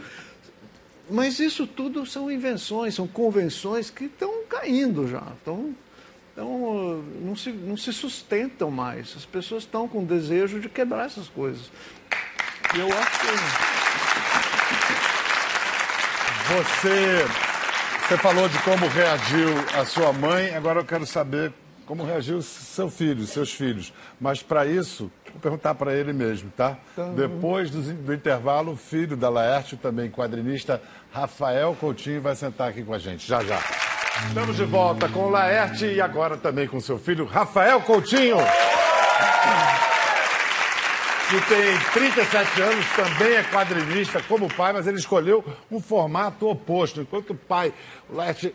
Mas 1.10 1.38
isso 1.40 1.66
tudo 1.66 2.06
são 2.06 2.32
invenções, 2.32 2.94
são 2.94 3.06
convenções 3.06 3.90
que 3.90 4.04
estão 4.04 4.44
caindo 4.48 5.06
já. 5.06 5.26
Estão, 5.36 5.74
estão, 6.30 7.04
não, 7.20 7.36
se, 7.36 7.52
não 7.52 7.76
se 7.76 7.92
sustentam 7.92 8.70
mais. 8.70 9.14
As 9.14 9.26
pessoas 9.26 9.64
estão 9.64 9.86
com 9.86 10.02
desejo 10.02 10.58
de 10.58 10.70
quebrar 10.70 11.04
essas 11.04 11.28
coisas. 11.28 11.70
E 12.74 12.78
eu 12.78 12.86
acho 12.86 13.20
que. 13.20 13.89
Você 16.50 17.24
Você 18.08 18.16
falou 18.16 18.48
de 18.48 18.58
como 18.60 18.88
reagiu 18.88 19.48
a 19.78 19.84
sua 19.84 20.12
mãe, 20.12 20.52
agora 20.56 20.80
eu 20.80 20.84
quero 20.84 21.06
saber 21.06 21.52
como 21.86 22.04
reagiu 22.04 22.42
seu 22.42 22.90
filho, 22.90 23.24
seus 23.24 23.52
filhos. 23.52 23.92
Mas 24.20 24.42
para 24.42 24.66
isso, 24.66 25.12
vou 25.30 25.40
perguntar 25.40 25.76
para 25.76 25.94
ele 25.94 26.12
mesmo, 26.12 26.50
tá? 26.56 26.76
Depois 27.14 27.70
do, 27.70 27.80
do 27.80 28.12
intervalo, 28.12 28.72
o 28.72 28.76
filho 28.76 29.16
da 29.16 29.28
Laerte, 29.28 29.76
também 29.76 30.10
quadrinista, 30.10 30.82
Rafael 31.12 31.76
Coutinho, 31.78 32.20
vai 32.20 32.34
sentar 32.34 32.70
aqui 32.70 32.82
com 32.82 32.94
a 32.94 32.98
gente. 32.98 33.26
Já, 33.26 33.44
já. 33.44 33.60
Estamos 34.26 34.56
de 34.56 34.64
volta 34.64 35.08
com 35.08 35.26
o 35.26 35.30
Laerte 35.30 35.86
e 35.86 36.00
agora 36.00 36.36
também 36.36 36.66
com 36.66 36.80
seu 36.80 36.98
filho, 36.98 37.24
Rafael 37.26 37.80
Coutinho. 37.80 38.38
Que 41.30 41.40
tem 41.42 41.78
37 41.92 42.60
anos, 42.60 42.86
também 42.96 43.36
é 43.36 43.44
quadrinista 43.44 44.20
como 44.24 44.46
o 44.46 44.52
pai, 44.52 44.72
mas 44.72 44.88
ele 44.88 44.98
escolheu 44.98 45.44
um 45.70 45.80
formato 45.80 46.48
oposto. 46.48 47.00
Enquanto 47.00 47.30
o 47.30 47.34
pai, 47.36 47.72
o 48.08 48.16
Laerte 48.16 48.52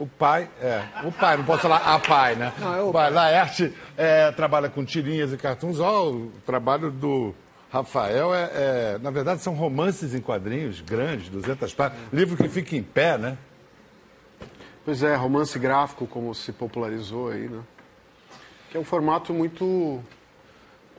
o 0.00 0.06
pai, 0.06 0.50
é. 0.60 0.82
O 1.04 1.12
pai, 1.12 1.36
não 1.36 1.44
posso 1.44 1.62
falar 1.62 1.76
a 1.76 1.98
pai, 2.00 2.34
né? 2.34 2.52
Não, 2.58 2.74
é 2.74 2.82
o 2.82 2.92
pai. 2.92 3.08
Laerte 3.10 3.72
é, 3.96 4.32
trabalha 4.32 4.68
com 4.68 4.84
tirinhas 4.84 5.32
e 5.32 5.36
cartoons. 5.36 5.78
Ó, 5.78 6.10
o 6.10 6.32
trabalho 6.44 6.90
do 6.90 7.32
Rafael 7.70 8.34
é, 8.34 8.50
é, 8.52 8.98
Na 9.00 9.10
verdade, 9.10 9.40
são 9.40 9.54
romances 9.54 10.12
em 10.12 10.20
quadrinhos 10.20 10.80
grandes, 10.80 11.28
200 11.28 11.72
páginas. 11.72 12.02
Livro 12.12 12.36
que 12.36 12.48
fica 12.48 12.74
em 12.74 12.82
pé, 12.82 13.16
né? 13.16 13.38
Pois 14.84 15.04
é, 15.04 15.14
romance 15.14 15.56
gráfico, 15.56 16.04
como 16.04 16.34
se 16.34 16.50
popularizou 16.50 17.30
aí, 17.30 17.48
né? 17.48 17.60
Que 18.70 18.76
é 18.76 18.80
um 18.80 18.84
formato 18.84 19.32
muito 19.32 20.02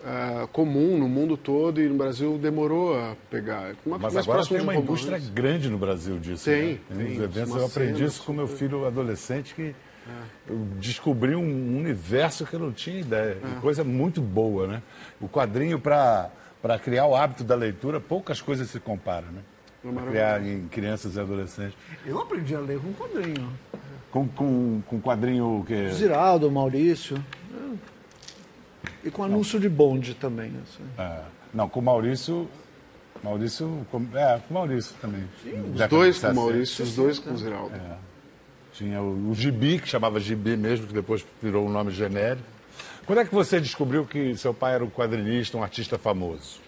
é, 0.06 0.48
comum 0.52 0.98
no 0.98 1.08
mundo 1.10 1.36
todo 1.36 1.82
e 1.82 1.88
no 1.88 1.96
Brasil 1.96 2.38
demorou 2.38 2.98
a 2.98 3.16
pegar. 3.30 3.76
Uma, 3.86 3.98
Mas 3.98 4.14
mais 4.14 4.28
agora 4.28 4.46
tem 4.46 4.62
uma 4.62 4.76
indústria 4.76 5.20
grande 5.34 5.70
no 5.70 5.78
Brasil 5.78 6.18
disso. 6.20 6.46
Tem, 6.46 6.80
né? 6.90 7.06
tem. 7.06 7.22
Eventos 7.22 7.56
eu 7.56 7.66
aprendi 7.66 7.96
cena 7.96 8.08
isso 8.08 8.24
com 8.24 8.34
meu 8.34 8.48
filho 8.48 8.86
adolescente 8.86 9.54
que 9.54 9.76
É. 10.08 10.52
eu 10.52 10.58
descobri 10.80 11.36
um 11.36 11.78
universo 11.78 12.46
que 12.46 12.56
eu 12.56 12.60
não 12.60 12.72
tinha 12.72 13.00
ideia. 13.00 13.38
É. 13.44 13.60
Coisa 13.60 13.84
muito 13.84 14.22
boa, 14.22 14.68
né? 14.68 14.82
O 15.20 15.28
quadrinho 15.28 15.80
para 15.80 16.32
para 16.62 16.78
criar 16.78 17.06
o 17.06 17.16
hábito 17.16 17.44
da 17.44 17.56
leitura, 17.56 18.02
poucas 18.02 18.42
coisas 18.42 18.70
se 18.70 18.80
comparam, 18.82 19.30
né? 19.32 19.42
É 19.86 20.10
criar 20.10 20.46
em 20.46 20.68
crianças 20.68 21.16
e 21.16 21.20
adolescentes. 21.22 21.74
Eu 22.06 22.20
aprendi 22.20 22.54
a 22.54 22.60
ler 22.60 22.80
com 22.80 22.92
quadrinho. 22.94 23.50
Com, 24.12 24.28
com, 24.28 24.82
com 24.86 25.00
quadrinho 25.00 25.64
que 25.66 25.90
Ziraldo, 25.92 26.52
Maurício. 26.52 27.24
E 29.04 29.10
com 29.12 29.24
anúncio 29.24 29.60
de 29.60 29.70
bonde 29.70 30.14
também. 30.14 30.54
assim. 30.64 30.84
é, 30.98 31.22
não, 31.54 31.68
com 31.70 31.80
o 31.80 31.84
Maurício. 31.84 32.50
Maurício. 33.24 33.86
com- 33.92 34.06
É, 34.14 34.40
com 34.40 34.52
o 34.52 34.54
Maurício 34.54 34.96
também. 35.02 35.24
Os 35.74 35.88
dois 35.88 36.20
com 36.20 36.28
o 36.28 36.36
Maurício, 36.36 36.84
os 36.84 36.96
dois 36.96 37.20
com 37.20 37.32
o 37.34 37.38
Ziraldo. 37.38 37.76
É. 37.76 37.98
Tinha 38.74 39.02
o, 39.02 39.32
o 39.32 39.36
Gibi, 39.36 39.80
que 39.80 39.88
chamava 39.90 40.20
Gibi 40.20 40.56
mesmo, 40.56 40.88
que 40.88 40.94
depois 40.94 41.26
virou 41.42 41.66
um 41.66 41.70
nome 41.70 41.92
genérico. 41.92 42.44
Quando 43.06 43.20
é 43.20 43.26
que 43.26 43.34
você 43.34 43.60
descobriu 43.60 44.06
que 44.06 44.36
seu 44.38 44.54
pai 44.54 44.76
era 44.76 44.84
um 44.86 44.90
quadrinista, 44.90 45.58
um 45.58 45.64
artista 45.64 45.98
famoso? 45.98 46.60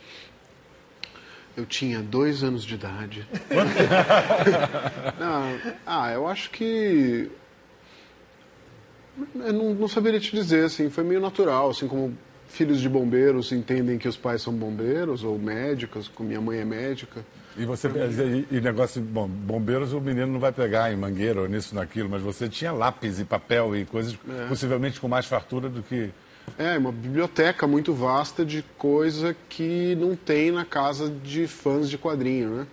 Eu 1.55 1.65
tinha 1.65 2.01
dois 2.01 2.43
anos 2.43 2.63
de 2.65 2.73
idade. 2.75 3.27
não, 5.19 5.75
ah, 5.85 6.11
eu 6.11 6.27
acho 6.27 6.49
que. 6.49 7.29
Eu 9.35 9.53
não, 9.53 9.73
não 9.73 9.87
saberia 9.87 10.19
te 10.19 10.31
dizer, 10.31 10.65
assim, 10.65 10.89
foi 10.89 11.03
meio 11.03 11.19
natural, 11.19 11.69
assim 11.69 11.87
como 11.87 12.15
filhos 12.47 12.81
de 12.81 12.89
bombeiros 12.89 13.51
entendem 13.51 13.97
que 13.97 14.07
os 14.07 14.17
pais 14.17 14.41
são 14.41 14.53
bombeiros 14.53 15.23
ou 15.23 15.39
médicos, 15.39 16.07
como 16.07 16.29
minha 16.29 16.41
mãe 16.41 16.59
é 16.59 16.65
médica. 16.65 17.25
E 17.57 17.65
você 17.65 17.87
e, 17.87 18.57
e 18.57 18.61
negócio, 18.61 19.01
bom, 19.01 19.27
bombeiros 19.27 19.93
o 19.93 19.99
menino 19.99 20.27
não 20.27 20.39
vai 20.39 20.51
pegar 20.51 20.91
em 20.91 20.95
mangueira 20.95 21.41
ou 21.41 21.47
nisso, 21.47 21.75
naquilo, 21.75 22.09
mas 22.09 22.21
você 22.21 22.47
tinha 22.47 22.71
lápis 22.71 23.19
e 23.19 23.25
papel 23.25 23.75
e 23.75 23.85
coisas 23.85 24.17
possivelmente 24.47 24.99
com 24.99 25.07
mais 25.07 25.25
fartura 25.25 25.69
do 25.69 25.81
que. 25.83 26.11
É, 26.57 26.77
uma 26.77 26.91
biblioteca 26.91 27.67
muito 27.67 27.93
vasta 27.93 28.45
de 28.45 28.63
coisa 28.77 29.35
que 29.49 29.95
não 29.95 30.15
tem 30.15 30.51
na 30.51 30.65
casa 30.65 31.09
de 31.09 31.47
fãs 31.47 31.89
de 31.89 31.97
quadrinho, 31.97 32.49
né? 32.49 32.67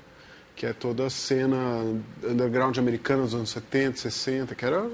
Que 0.57 0.67
é 0.67 0.73
toda 0.73 1.07
a 1.07 1.11
cena 1.11 1.57
underground 2.25 2.77
americana 2.79 3.23
dos 3.23 3.35
anos 3.35 3.51
70, 3.51 3.99
60, 3.99 4.55
que 4.55 4.65
era 4.65 4.85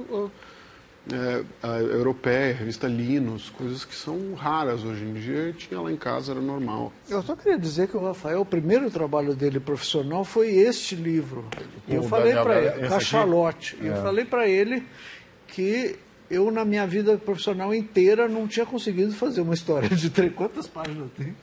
é, 1.12 1.44
a 1.62 1.78
europeia, 1.80 2.54
a 2.54 2.56
revista 2.58 2.86
Linus, 2.86 3.50
coisas 3.50 3.84
que 3.84 3.94
são 3.94 4.34
raras 4.34 4.84
hoje 4.84 5.04
em 5.04 5.12
dia, 5.14 5.50
e 5.50 5.52
tinha 5.52 5.80
lá 5.80 5.92
em 5.92 5.96
casa, 5.96 6.32
era 6.32 6.40
normal. 6.40 6.92
Eu 7.08 7.22
só 7.22 7.36
queria 7.36 7.58
dizer 7.58 7.88
que 7.88 7.96
o 7.96 8.00
Rafael, 8.00 8.40
o 8.40 8.46
primeiro 8.46 8.90
trabalho 8.90 9.34
dele 9.34 9.60
profissional 9.60 10.24
foi 10.24 10.54
este 10.54 10.94
livro. 10.94 11.44
E 11.86 11.94
eu 11.94 12.02
O 12.02 12.08
falei 12.08 12.32
para 12.32 12.60
ele? 12.60 12.88
Cachalote. 12.88 13.76
E 13.82 13.86
eu 13.86 13.96
falei 13.96 14.24
para 14.24 14.48
ele 14.48 14.86
que 15.48 15.96
eu, 16.30 16.50
na 16.50 16.64
minha 16.64 16.86
vida 16.86 17.16
profissional 17.18 17.74
inteira, 17.74 18.26
não 18.26 18.48
tinha 18.48 18.64
conseguido 18.64 19.12
fazer 19.12 19.42
uma 19.42 19.54
história 19.54 19.88
de 19.90 20.08
três. 20.08 20.32
Quantas 20.34 20.66
páginas 20.66 21.10
tem? 21.16 21.36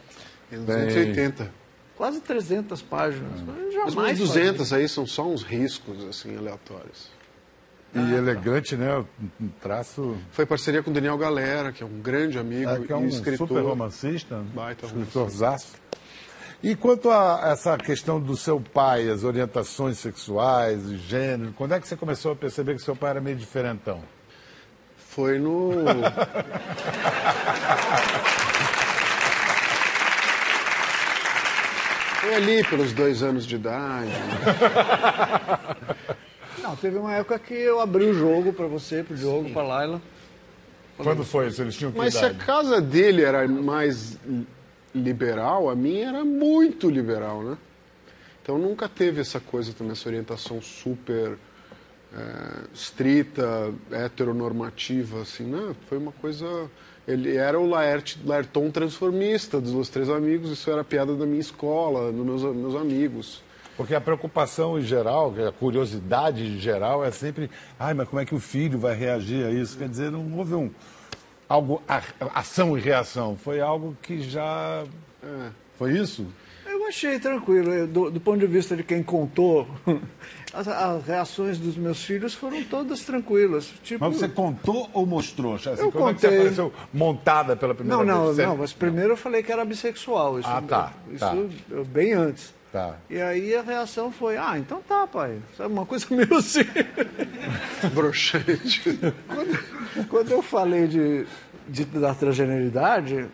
Em 0.52 0.66
280. 0.66 1.62
Quase 1.96 2.20
300 2.20 2.82
páginas. 2.82 3.40
Eu 3.42 3.46
Mas 3.46 3.74
jamais 3.76 4.20
uns 4.20 4.30
200 4.30 4.74
aí 4.74 4.90
são 4.90 5.06
só 5.06 5.28
uns 5.28 5.44
riscos, 5.44 6.04
assim, 6.06 6.36
aleatórios. 6.36 7.10
E 7.94 8.14
elegante, 8.14 8.76
né? 8.78 9.04
Um 9.40 9.50
traço. 9.62 10.18
Foi 10.32 10.46
parceria 10.46 10.82
com 10.82 10.92
o 10.92 10.94
Daniel 10.94 11.18
Galera, 11.18 11.74
que 11.74 11.84
é 11.84 11.86
um 11.86 12.00
grande 12.00 12.40
amigo 12.40 12.70
É, 12.70 12.80
que 12.80 12.92
é 12.92 12.96
um 12.96 13.06
escritor. 13.06 13.48
super 13.48 13.64
romancista, 13.64 14.42
Baita 14.54 14.86
escritorzaço. 14.86 15.74
E 16.64 16.76
quanto 16.76 17.10
a 17.10 17.50
essa 17.52 17.76
questão 17.78 18.20
do 18.20 18.38
seu 18.38 18.62
pai, 18.62 19.10
as 19.10 19.24
orientações 19.24 19.98
sexuais, 19.98 20.84
gênero, 21.02 21.52
quando 21.54 21.74
é 21.74 21.80
que 21.80 21.88
você 21.88 21.98
começou 21.98 22.32
a 22.32 22.36
perceber 22.36 22.76
que 22.76 22.82
seu 22.82 22.96
pai 22.96 23.10
era 23.12 23.22
meio 23.22 23.36
diferentão? 23.36 24.02
Foi 24.96 25.38
no. 25.40 25.72
Foi 32.22 32.36
ali 32.36 32.64
pelos 32.68 32.94
dois 32.94 33.24
anos 33.24 33.46
de 33.46 33.56
idade. 33.56 34.12
Não, 36.72 36.78
teve 36.78 36.98
uma 36.98 37.14
época 37.14 37.38
que 37.38 37.54
eu 37.54 37.82
abri 37.82 38.06
o 38.06 38.14
jogo 38.14 38.54
para 38.54 38.66
você, 38.66 39.04
pro 39.04 39.14
Diogo, 39.14 39.50
para 39.50 39.62
Laila. 39.62 40.02
Quando 40.98 41.26
foi 41.26 41.48
isso? 41.48 41.62
Eles 41.62 41.76
tinham 41.76 41.92
que 41.92 41.98
Mas 41.98 42.14
se 42.14 42.24
a 42.24 42.34
casa 42.34 42.80
dele 42.80 43.24
era 43.24 43.46
mais 43.46 44.18
liberal, 44.96 45.70
a 45.70 45.76
minha 45.76 46.08
era 46.08 46.24
muito 46.24 46.90
liberal, 46.90 47.44
né? 47.44 47.58
Então 48.42 48.58
nunca 48.58 48.88
teve 48.88 49.20
essa 49.20 49.40
coisa 49.40 49.74
também, 49.74 49.92
essa 49.92 50.08
orientação 50.08 50.62
super 50.62 51.38
é, 52.16 52.68
estrita, 52.74 53.74
heteronormativa, 53.92 55.22
assim, 55.22 55.44
né? 55.44 55.76
Foi 55.90 55.98
uma 55.98 56.14
coisa... 56.14 56.70
Ele 57.06 57.36
era 57.36 57.60
o 57.60 57.68
Laerte, 57.68 58.18
Laerton 58.24 58.72
transformista 58.72 59.60
dos 59.60 59.74
Os 59.74 59.90
Três 59.90 60.10
Amigos, 60.10 60.52
isso 60.52 60.72
era 60.72 60.84
piada 60.86 61.16
da 61.16 61.26
minha 61.26 61.42
escola, 61.42 62.12
dos 62.14 62.26
meus, 62.26 62.44
meus 62.56 62.76
amigos. 62.76 63.44
Porque 63.78 63.96
a 63.96 64.02
preocupação 64.02 64.78
em 64.78 64.84
geral, 64.84 65.34
a 65.48 65.52
curiosidade 65.52 66.44
em 66.46 66.60
geral 66.60 67.04
é 67.04 67.12
sempre, 67.12 67.50
ai, 67.80 67.94
mas 67.94 68.08
como 68.08 68.22
é 68.22 68.26
que 68.26 68.36
o 68.36 68.40
filho 68.40 68.78
vai 68.78 68.94
reagir 68.96 69.46
a 69.46 69.50
isso? 69.52 69.78
Quer 69.78 69.90
dizer, 69.90 70.12
não 70.12 70.38
houve 70.38 70.54
um 70.54 70.70
algo 71.50 71.82
a- 71.88 72.02
ação 72.36 72.78
e 72.78 72.82
reação, 72.82 73.36
foi 73.36 73.60
algo 73.60 73.98
que 74.02 74.22
já 74.22 74.84
É. 75.24 75.50
foi 75.78 75.98
isso? 75.98 76.28
Eu 76.66 76.88
achei 76.88 77.20
tranquilo. 77.20 77.72
Eu, 77.72 77.88
do, 77.88 78.10
do 78.12 78.20
ponto 78.20 78.40
de 78.40 78.48
vista 78.48 78.76
de 78.76 78.84
quem 78.84 79.02
contou, 79.04 79.68
as, 80.54 80.68
as 80.68 81.06
reações 81.06 81.58
dos 81.58 81.76
meus 81.76 82.04
filhos 82.04 82.34
foram 82.34 82.64
todas 82.64 83.02
tranquilas. 83.02 83.72
Tipo, 83.84 84.06
Mas 84.06 84.18
você 84.18 84.28
contou 84.28 84.90
ou 84.94 85.06
mostrou? 85.06 85.56
Assim, 85.56 85.70
Eu 85.78 85.92
como 85.92 86.10
é 86.10 86.14
que 86.14 86.20
você 86.22 86.28
contei. 86.28 86.40
apareceu 86.40 86.74
montada 86.94 87.56
pela 87.56 87.74
primeira 87.76 88.04
Não, 88.04 88.06
não, 88.06 88.24
vez? 88.26 88.36
Você- 88.36 88.46
não, 88.46 88.58
mas 88.58 88.74
primeiro 88.74 89.12
eu 89.14 89.18
falei 89.18 89.42
que 89.44 89.52
era 89.52 89.64
bissexual. 89.66 90.40
Isso, 90.40 90.50
Ah, 90.50 90.62
tá, 90.62 90.94
Isso 91.12 91.20
tá. 91.20 91.34
bem 91.88 92.14
antes. 92.14 92.54
Tá. 92.72 92.96
E 93.10 93.20
aí 93.22 93.54
a 93.54 93.62
reação 93.62 94.12
foi, 94.12 94.38
ah, 94.38 94.58
então 94.58 94.82
tá, 94.88 95.06
pai. 95.06 95.40
Sabe, 95.58 95.74
uma 95.74 95.86
coisa 95.86 96.06
meio 96.16 96.34
assim. 96.36 96.62
Broxante. 97.94 98.82
quando, 99.28 100.08
quando 100.08 100.32
eu 100.32 100.42
falei 100.42 100.88
de, 100.88 101.26
de- 101.68 101.86
da 101.86 102.14
transgeneridade, 102.14 103.26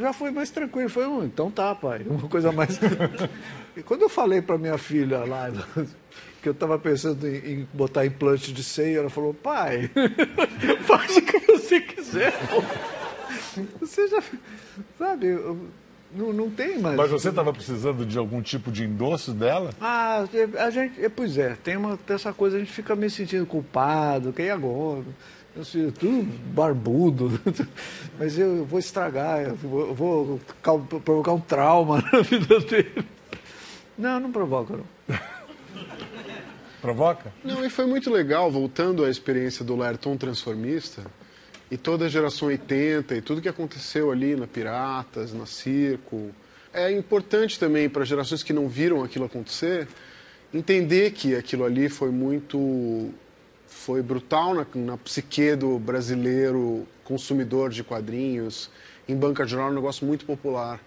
já 0.00 0.12
foi 0.12 0.30
mais 0.30 0.50
tranquilo. 0.50 0.88
Foi 0.88 1.06
um, 1.06 1.24
então 1.24 1.50
tá, 1.50 1.74
pai. 1.74 2.02
Uma 2.08 2.28
coisa 2.28 2.52
mais. 2.52 2.78
e 3.76 3.82
quando 3.82 4.02
eu 4.02 4.08
falei 4.08 4.40
para 4.40 4.56
minha 4.58 4.78
filha 4.78 5.24
lá, 5.24 5.50
que 6.42 6.48
eu 6.48 6.52
estava 6.52 6.78
pensando 6.78 7.26
em, 7.26 7.36
em 7.62 7.68
botar 7.72 8.06
implante 8.06 8.52
de 8.52 8.62
seio, 8.62 9.00
ela 9.00 9.10
falou, 9.10 9.34
pai, 9.34 9.90
faz 10.82 11.16
o 11.16 11.22
que 11.22 11.38
você 11.40 11.80
quiser. 11.80 12.32
pô. 12.48 12.62
Você 13.80 14.06
já. 14.08 14.22
Sabe, 14.98 15.26
eu- 15.28 15.58
não, 16.14 16.32
não 16.32 16.50
tem 16.50 16.78
mais. 16.78 16.96
Mas 16.96 17.10
você 17.10 17.28
estava 17.28 17.52
precisando 17.52 18.04
de 18.06 18.18
algum 18.18 18.40
tipo 18.42 18.70
de 18.70 18.84
endosso 18.84 19.32
dela? 19.32 19.70
Ah, 19.80 20.24
a 20.58 20.70
gente, 20.70 21.04
é, 21.04 21.08
pois 21.08 21.36
é, 21.38 21.56
tem, 21.62 21.76
uma, 21.76 21.96
tem 21.96 22.14
essa 22.16 22.32
coisa, 22.32 22.56
a 22.56 22.60
gente 22.60 22.72
fica 22.72 22.94
me 22.94 23.08
sentindo 23.10 23.46
culpado, 23.46 24.32
que 24.32 24.48
agora? 24.48 25.04
Eu 25.54 25.64
sei, 25.64 25.90
tudo 25.90 26.22
barbudo, 26.52 27.40
mas 28.18 28.38
eu 28.38 28.64
vou 28.66 28.78
estragar, 28.78 29.40
eu 29.40 29.54
vou, 29.54 29.80
eu 29.88 29.94
vou 29.94 30.40
provocar 31.00 31.32
um 31.32 31.40
trauma 31.40 32.04
na 32.12 32.20
vida 32.20 32.60
dele. 32.60 33.06
Não, 33.96 34.20
não 34.20 34.30
provoca, 34.30 34.76
não. 34.76 35.18
Provoca? 36.82 37.32
Não, 37.42 37.64
e 37.64 37.70
foi 37.70 37.86
muito 37.86 38.10
legal, 38.10 38.50
voltando 38.50 39.04
à 39.04 39.10
experiência 39.10 39.64
do 39.64 39.74
Lerton 39.74 40.16
transformista, 40.16 41.02
e 41.70 41.76
toda 41.76 42.06
a 42.06 42.08
geração 42.08 42.48
80 42.48 43.16
e 43.16 43.20
tudo 43.20 43.42
que 43.42 43.48
aconteceu 43.48 44.10
ali 44.10 44.36
na 44.36 44.46
Piratas, 44.46 45.32
na 45.32 45.46
Circo. 45.46 46.30
É 46.72 46.92
importante 46.92 47.58
também 47.58 47.88
para 47.88 48.04
gerações 48.04 48.42
que 48.42 48.52
não 48.52 48.68
viram 48.68 49.02
aquilo 49.02 49.24
acontecer, 49.24 49.88
entender 50.52 51.12
que 51.12 51.34
aquilo 51.34 51.64
ali 51.64 51.88
foi 51.88 52.10
muito 52.10 53.10
foi 53.66 54.00
brutal 54.00 54.54
na, 54.54 54.66
na 54.74 54.96
psique 54.96 55.54
do 55.54 55.78
brasileiro 55.78 56.86
consumidor 57.04 57.70
de 57.70 57.84
quadrinhos. 57.84 58.70
Em 59.08 59.14
banca 59.14 59.44
de 59.44 59.50
jornal 59.50 59.68
é 59.68 59.72
um 59.72 59.74
negócio 59.74 60.06
muito 60.06 60.24
popular. 60.24 60.80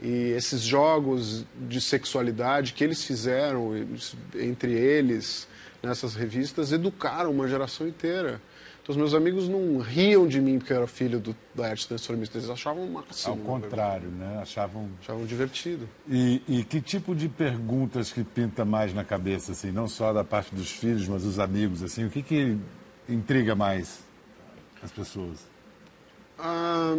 E 0.00 0.32
esses 0.36 0.62
jogos 0.62 1.44
de 1.68 1.80
sexualidade 1.80 2.72
que 2.72 2.84
eles 2.84 3.02
fizeram 3.02 3.72
entre 4.34 4.72
eles 4.72 5.48
nessas 5.82 6.14
revistas 6.14 6.70
educaram 6.70 7.30
uma 7.30 7.48
geração 7.48 7.86
inteira. 7.86 8.40
Então, 8.88 8.96
os 8.96 8.96
meus 8.96 9.12
amigos 9.12 9.50
não 9.50 9.80
riam 9.80 10.26
de 10.26 10.40
mim 10.40 10.58
porque 10.58 10.72
eu 10.72 10.78
era 10.78 10.86
filho 10.86 11.20
do, 11.20 11.36
da 11.54 11.68
arte 11.68 11.86
transformista, 11.86 12.38
eles 12.38 12.48
achavam 12.48 12.84
o 12.84 12.90
máximo. 12.90 13.34
Ao 13.34 13.38
contrário, 13.60 14.08
né? 14.08 14.38
Achavam... 14.40 14.88
Achavam 15.02 15.26
divertido. 15.26 15.86
E, 16.08 16.42
e, 16.48 16.64
que 16.64 16.80
tipo 16.80 17.14
de 17.14 17.28
perguntas 17.28 18.10
que 18.10 18.24
pinta 18.24 18.64
mais 18.64 18.94
na 18.94 19.04
cabeça, 19.04 19.52
assim, 19.52 19.70
não 19.70 19.86
só 19.86 20.10
da 20.10 20.24
parte 20.24 20.54
dos 20.54 20.70
filhos, 20.70 21.06
mas 21.06 21.22
dos 21.22 21.38
amigos, 21.38 21.82
assim, 21.82 22.06
o 22.06 22.10
que 22.10 22.22
que 22.22 22.56
intriga 23.06 23.54
mais 23.54 24.02
as 24.82 24.90
pessoas? 24.90 25.36
Ah, 26.38 26.96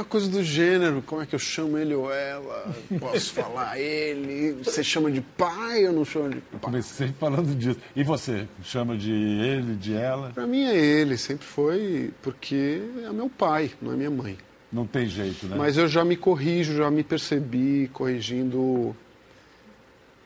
a 0.00 0.04
coisa 0.04 0.28
do 0.28 0.42
gênero, 0.42 1.02
como 1.02 1.22
é 1.22 1.26
que 1.26 1.34
eu 1.34 1.38
chamo 1.38 1.76
ele 1.76 1.94
ou 1.94 2.12
ela? 2.12 2.74
Posso 2.98 3.32
falar 3.32 3.78
ele? 3.78 4.52
Você 4.62 4.82
chama 4.84 5.10
de 5.10 5.20
pai 5.20 5.86
ou 5.86 5.92
não 5.92 6.04
chama 6.04 6.30
de 6.30 6.40
pai? 6.40 6.60
Comecei 6.60 7.08
falando 7.18 7.54
disso. 7.54 7.78
E 7.96 8.02
você? 8.02 8.46
Chama 8.62 8.96
de 8.96 9.12
ele, 9.12 9.74
de 9.74 9.94
ela? 9.94 10.30
Pra 10.30 10.46
mim 10.46 10.64
é 10.64 10.76
ele, 10.76 11.16
sempre 11.16 11.46
foi, 11.46 12.12
porque 12.22 12.82
é 13.04 13.10
meu 13.10 13.28
pai, 13.28 13.70
não 13.80 13.92
é 13.92 13.96
minha 13.96 14.10
mãe. 14.10 14.38
Não 14.70 14.86
tem 14.86 15.06
jeito, 15.06 15.46
né? 15.46 15.56
Mas 15.56 15.76
eu 15.76 15.88
já 15.88 16.04
me 16.04 16.16
corrijo, 16.16 16.76
já 16.76 16.90
me 16.90 17.02
percebi 17.02 17.88
corrigindo. 17.92 18.94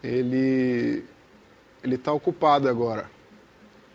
Ele. 0.03 1.05
Ele 1.83 1.97
tá 1.97 2.13
ocupado 2.13 2.69
agora. 2.69 3.09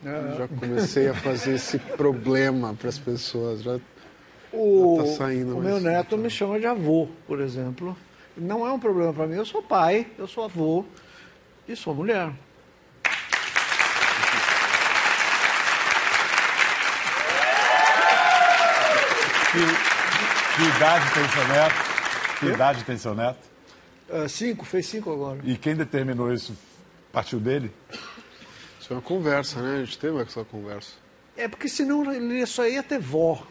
Já 0.04 0.48
comecei 0.48 1.10
a 1.10 1.14
fazer 1.14 1.56
esse 1.56 1.78
problema 1.80 2.74
para 2.74 2.88
as 2.88 2.98
pessoas. 2.98 3.62
Já 3.62 3.80
O, 4.52 4.98
tá 5.00 5.06
saindo, 5.18 5.58
o 5.58 5.62
meu 5.62 5.80
neto 5.80 6.18
me 6.18 6.30
chama 6.30 6.60
de 6.60 6.66
avô, 6.66 7.08
por 7.28 7.42
exemplo. 7.42 7.98
Não 8.36 8.66
é 8.66 8.72
um 8.72 8.80
problema 8.80 9.14
para 9.14 9.28
mim. 9.28 9.36
Eu 9.36 9.46
sou 9.46 9.62
pai, 9.62 10.08
eu 10.18 10.28
sou 10.28 10.46
avô 10.46 10.86
e 11.68 11.76
sou 11.76 11.94
mulher. 11.94 12.32
Que, 19.52 19.60
que 20.56 20.78
idade 20.78 21.14
tem 21.14 21.30
seu 21.30 21.48
neto? 21.48 21.76
Que 22.40 22.46
idade 22.46 22.84
tem 22.84 22.98
seu 22.98 23.16
neto? 23.16 23.40
Ah, 24.10 24.30
cinco, 24.30 24.64
fez 24.66 24.86
cinco 24.86 25.12
agora. 25.12 25.40
E 25.44 25.58
quem 25.58 25.76
determinou 25.76 26.32
isso? 26.32 26.56
Partiu 27.12 27.40
dele? 27.40 27.74
Isso 28.80 28.94
é 28.94 28.96
uma 28.96 29.02
conversa, 29.02 29.62
né? 29.62 29.82
A 29.82 29.86
gente 29.86 29.98
teve 29.98 30.22
essa 30.22 30.46
conversa. 30.46 30.94
É 31.38 31.48
porque 31.48 31.70
senão 31.70 32.12
ele 32.12 32.44
só 32.48 32.68
ia 32.68 32.82
ter 32.82 32.98
vó. 33.00 33.46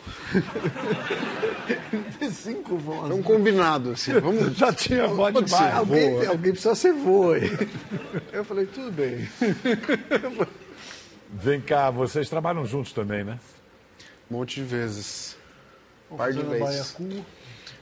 Tem 2.18 2.30
cinco 2.30 2.76
vós. 2.76 3.10
É 3.10 3.14
um 3.14 3.22
combinado, 3.22 3.90
assim. 3.92 4.12
Vamos... 4.18 4.54
Já 4.58 4.72
tinha 4.72 5.06
vó 5.06 5.30
demais. 5.30 5.50
ser 5.52 5.72
Alguém, 5.72 6.10
vô, 6.12 6.22
é. 6.22 6.26
alguém 6.26 6.52
precisa 6.52 6.74
ser 6.74 6.92
vô 6.92 7.30
aí. 7.32 7.50
Eu 8.32 8.44
falei, 8.44 8.66
tudo 8.66 8.90
bem. 8.90 9.28
Vem 11.30 11.60
cá, 11.60 11.90
vocês 11.90 12.28
trabalham 12.28 12.64
juntos 12.66 12.92
também, 12.92 13.22
né? 13.24 13.38
Um 14.30 14.36
monte 14.38 14.56
de 14.56 14.62
vezes. 14.66 15.36
Par 16.16 16.32
de 16.32 16.42
vezes. 16.42 16.92
baiacu. 16.96 17.24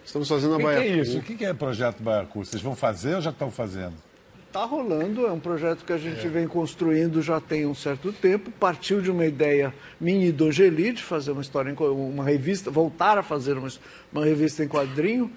Estamos 0.04 0.28
fazendo 0.28 0.52
a 0.52 0.56
O 0.56 0.58
que, 0.58 0.64
Baiacu. 0.64 0.82
é 0.84 0.88
isso? 0.88 1.18
O 1.18 1.22
que 1.22 1.34
que 1.34 1.44
é 1.46 1.54
Projeto 1.54 2.02
Baiacu? 2.02 2.44
Vocês 2.44 2.62
vão 2.62 2.76
fazer 2.76 3.14
ou 3.14 3.20
já 3.22 3.30
estão 3.30 3.50
fazendo? 3.50 3.94
Está 4.54 4.66
rolando, 4.66 5.26
é 5.26 5.32
um 5.32 5.40
projeto 5.40 5.84
que 5.84 5.92
a 5.92 5.98
gente 5.98 6.28
vem 6.28 6.46
construindo 6.46 7.20
já 7.20 7.40
tem 7.40 7.66
um 7.66 7.74
certo 7.74 8.12
tempo. 8.12 8.52
Partiu 8.52 9.00
de 9.00 9.10
uma 9.10 9.26
ideia 9.26 9.74
minha 10.00 10.28
e 10.28 10.30
do 10.30 10.52
Geli 10.52 10.92
de 10.92 11.02
fazer 11.02 11.32
uma 11.32 11.42
história, 11.42 11.74
uma 11.74 12.22
revista, 12.22 12.70
voltar 12.70 13.18
a 13.18 13.22
fazer 13.24 13.58
uma, 13.58 13.66
uma 14.12 14.24
revista 14.24 14.62
em 14.62 14.68
quadrinho. 14.68 15.28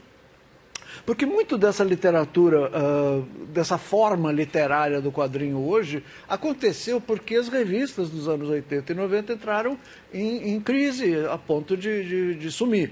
Porque 1.04 1.26
muito 1.26 1.58
dessa 1.58 1.84
literatura, 1.84 2.70
ah, 2.72 3.24
dessa 3.52 3.80
forma 3.80 4.32
literária 4.32 5.02
do 5.02 5.12
quadrinho 5.12 5.68
hoje, 5.68 6.04
aconteceu 6.30 7.02
porque 7.02 7.38
as 7.38 7.48
revistas 7.48 8.12
dos 8.12 8.28
anos 8.28 8.48
80 8.48 8.92
e 8.92 8.96
90 8.96 9.34
entraram 9.34 9.80
em, 10.14 10.54
em 10.54 10.60
crise 10.62 11.26
a 11.26 11.40
ponto 11.40 11.76
de, 11.76 12.08
de, 12.08 12.36
de 12.36 12.52
sumir. 12.52 12.92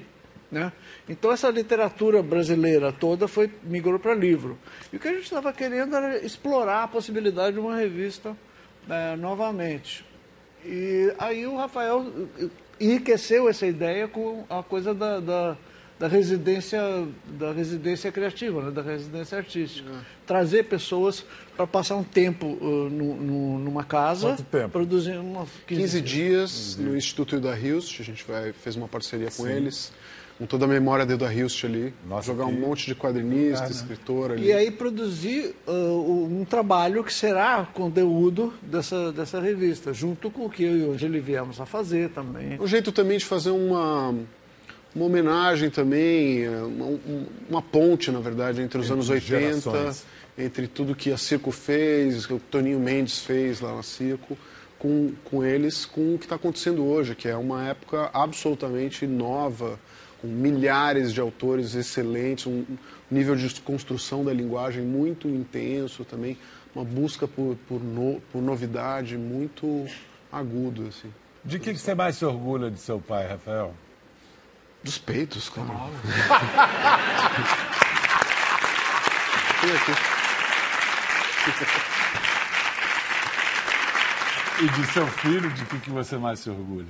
Né? 0.51 0.71
Então 1.09 1.31
essa 1.31 1.49
literatura 1.49 2.21
brasileira 2.21 2.91
toda 2.91 3.27
foi 3.27 3.49
migrou 3.63 3.97
para 3.99 4.13
livro. 4.13 4.57
E 4.93 4.97
o 4.97 4.99
que 4.99 5.07
a 5.07 5.11
gente 5.13 5.23
estava 5.23 5.51
querendo 5.51 5.95
era 5.95 6.23
explorar 6.23 6.83
a 6.83 6.87
possibilidade 6.87 7.53
de 7.55 7.59
uma 7.59 7.75
revista 7.75 8.37
eh, 8.89 9.15
novamente. 9.15 10.05
E 10.63 11.11
aí 11.17 11.45
o 11.47 11.57
Rafael 11.57 12.05
eh, 12.39 12.47
enriqueceu 12.79 13.49
essa 13.49 13.65
ideia 13.65 14.07
com 14.07 14.45
a 14.49 14.61
coisa 14.61 14.93
da, 14.93 15.19
da, 15.19 15.57
da 15.99 16.07
residência 16.07 16.79
da 17.25 17.51
residência 17.51 18.11
criativa, 18.11 18.61
né? 18.65 18.71
da 18.71 18.81
residência 18.83 19.37
artística. 19.37 19.89
Trazer 20.27 20.63
pessoas 20.65 21.25
para 21.57 21.65
passar 21.65 21.95
um 21.95 22.03
tempo 22.03 22.45
eh, 22.61 22.65
nu- 22.91 23.15
nu- 23.15 23.59
numa 23.59 23.83
casa, 23.83 24.27
Quanto 24.29 24.43
tempo? 24.43 24.69
produzindo 24.69 25.21
uma 25.21 25.47
15 25.67 26.01
dias 26.01 26.77
no 26.77 26.95
Instituto 26.95 27.35
Hilda 27.35 27.57
Hilst, 27.59 27.99
a 27.99 28.03
gente 28.03 28.23
vai, 28.25 28.53
fez 28.53 28.75
uma 28.75 28.87
parceria 28.87 29.29
com 29.35 29.47
eles, 29.47 29.91
com 30.37 30.45
toda 30.45 30.65
a 30.65 30.67
memória 30.67 31.05
da 31.05 31.13
Hilda 31.13 31.33
Hilst 31.33 31.63
ali, 31.63 31.93
Nossa, 32.07 32.27
jogar 32.27 32.45
um 32.45 32.53
que- 32.53 32.59
monte 32.59 32.85
de 32.87 32.95
quadrinista, 32.95 33.67
escritor 33.71 34.31
ali. 34.31 34.47
E 34.47 34.51
aí 34.53 34.69
produzir 34.69 35.55
ah, 35.65 35.71
um 35.71 36.45
trabalho 36.49 37.03
que 37.03 37.13
será 37.13 37.65
conteúdo 37.73 38.53
dessa, 38.61 39.11
dessa 39.13 39.39
revista, 39.39 39.93
junto 39.93 40.29
com 40.29 40.45
o 40.45 40.49
que 40.49 40.63
eu 40.63 40.77
e 40.77 40.83
o 40.83 40.91
Angeli 40.91 41.19
viemos 41.21 41.61
a 41.61 41.65
fazer 41.65 42.09
também. 42.09 42.59
Um 42.59 42.67
jeito 42.67 42.91
também 42.91 43.17
de 43.17 43.23
fazer 43.25 43.51
uma, 43.51 44.13
uma 44.93 45.05
homenagem 45.05 45.69
também, 45.69 46.43
eh, 46.43 46.49
uma, 46.49 46.85
um- 46.85 47.25
uma 47.49 47.61
ponte, 47.61 48.11
na 48.11 48.19
verdade, 48.19 48.61
entre 48.61 48.77
os 48.77 48.85
Entre 48.87 48.93
anos 48.93 49.09
80, 49.09 49.71
gerações. 49.71 50.03
entre 50.37 50.67
tudo 50.67 50.93
que 50.93 51.13
a 51.13 51.17
Circo 51.17 51.49
fez, 51.51 52.25
que 52.25 52.33
o 52.33 52.39
Toninho 52.39 52.79
Mendes 52.79 53.19
fez 53.19 53.61
lá 53.61 53.73
na 53.73 53.83
Circo, 53.83 54.37
com, 54.77 55.13
com 55.23 55.41
eles, 55.45 55.85
com 55.85 56.15
o 56.15 56.17
que 56.17 56.25
está 56.25 56.35
acontecendo 56.35 56.83
hoje, 56.85 57.15
que 57.15 57.29
é 57.29 57.37
uma 57.37 57.63
época 57.69 58.09
absolutamente 58.13 59.07
nova, 59.07 59.79
milhares 60.25 61.13
de 61.13 61.21
autores 61.21 61.75
excelentes, 61.75 62.47
um 62.47 62.65
nível 63.09 63.35
de 63.35 63.49
construção 63.61 64.23
da 64.25 64.33
linguagem 64.33 64.83
muito 64.83 65.27
intenso 65.27 66.03
também, 66.03 66.37
uma 66.75 66.83
busca 66.83 67.27
por, 67.27 67.55
por, 67.67 67.81
no- 67.81 68.19
por 68.31 68.41
novidade 68.41 69.17
muito 69.17 69.85
agudo, 70.31 70.87
assim. 70.87 71.11
De 71.43 71.59
que, 71.59 71.73
que 71.73 71.79
você 71.79 71.93
mais 71.95 72.17
se 72.17 72.25
orgulha 72.25 72.69
de 72.71 72.79
seu 72.79 72.99
pai, 72.99 73.27
Rafael? 73.27 73.73
Dos 74.83 74.97
peitos, 74.97 75.47
claro. 75.49 75.71
E 84.61 84.67
de 84.69 84.87
seu 84.93 85.05
filho, 85.07 85.49
de 85.51 85.65
que, 85.65 85.79
que 85.79 85.89
você 85.89 86.17
mais 86.17 86.39
se 86.39 86.49
orgulha? 86.49 86.87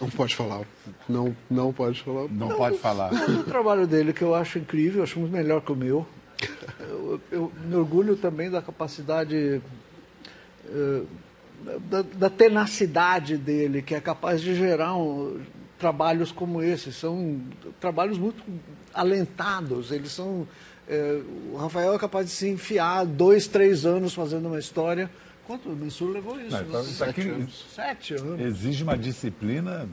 Não 0.00 0.10
pode 0.10 0.36
falar. 0.36 0.60
Não, 1.08 1.36
não 1.50 1.72
pode 1.72 2.02
falar. 2.02 2.28
Não, 2.30 2.48
pode 2.48 2.78
falar. 2.78 3.12
O 3.12 3.44
trabalho 3.44 3.86
dele, 3.86 4.12
que 4.12 4.22
eu 4.22 4.34
acho 4.34 4.58
incrível, 4.58 4.98
eu 4.98 5.02
acho 5.04 5.18
muito 5.18 5.32
melhor 5.32 5.60
que 5.60 5.72
o 5.72 5.76
meu. 5.76 6.06
Eu, 6.80 7.20
eu 7.32 7.52
me 7.66 7.74
orgulho 7.76 8.16
também 8.16 8.50
da 8.50 8.62
capacidade, 8.62 9.60
eh, 10.66 11.02
da, 11.90 12.02
da 12.02 12.30
tenacidade 12.30 13.36
dele, 13.36 13.82
que 13.82 13.94
é 13.94 14.00
capaz 14.00 14.40
de 14.40 14.54
gerar 14.54 14.94
um- 14.96 15.40
trabalhos 15.78 16.30
como 16.32 16.62
esse. 16.62 16.92
São 16.92 17.40
trabalhos 17.80 18.18
muito 18.18 18.42
alentados. 18.94 19.90
Eles 19.92 20.12
são. 20.12 20.46
eh, 20.88 21.20
o 21.52 21.56
Rafael 21.56 21.94
é 21.94 21.98
capaz 21.98 22.26
de 22.26 22.32
se 22.32 22.48
enfiar 22.48 23.04
dois, 23.04 23.46
três 23.46 23.84
anos 23.86 24.14
fazendo 24.14 24.46
uma 24.46 24.58
história. 24.58 25.10
Quanto 25.46 25.68
o 25.70 25.76
Mansur 25.76 26.10
levou 26.10 26.38
isso? 26.40 26.50
Não, 26.50 26.60
então, 26.62 26.80
isso 26.82 27.02
aqui- 27.04 27.22
sete 27.22 27.28
anos. 27.30 27.66
Sete 27.74 28.14
anos. 28.14 28.40
Exige 28.40 28.82
uma 28.82 28.96
disciplina. 28.98 29.88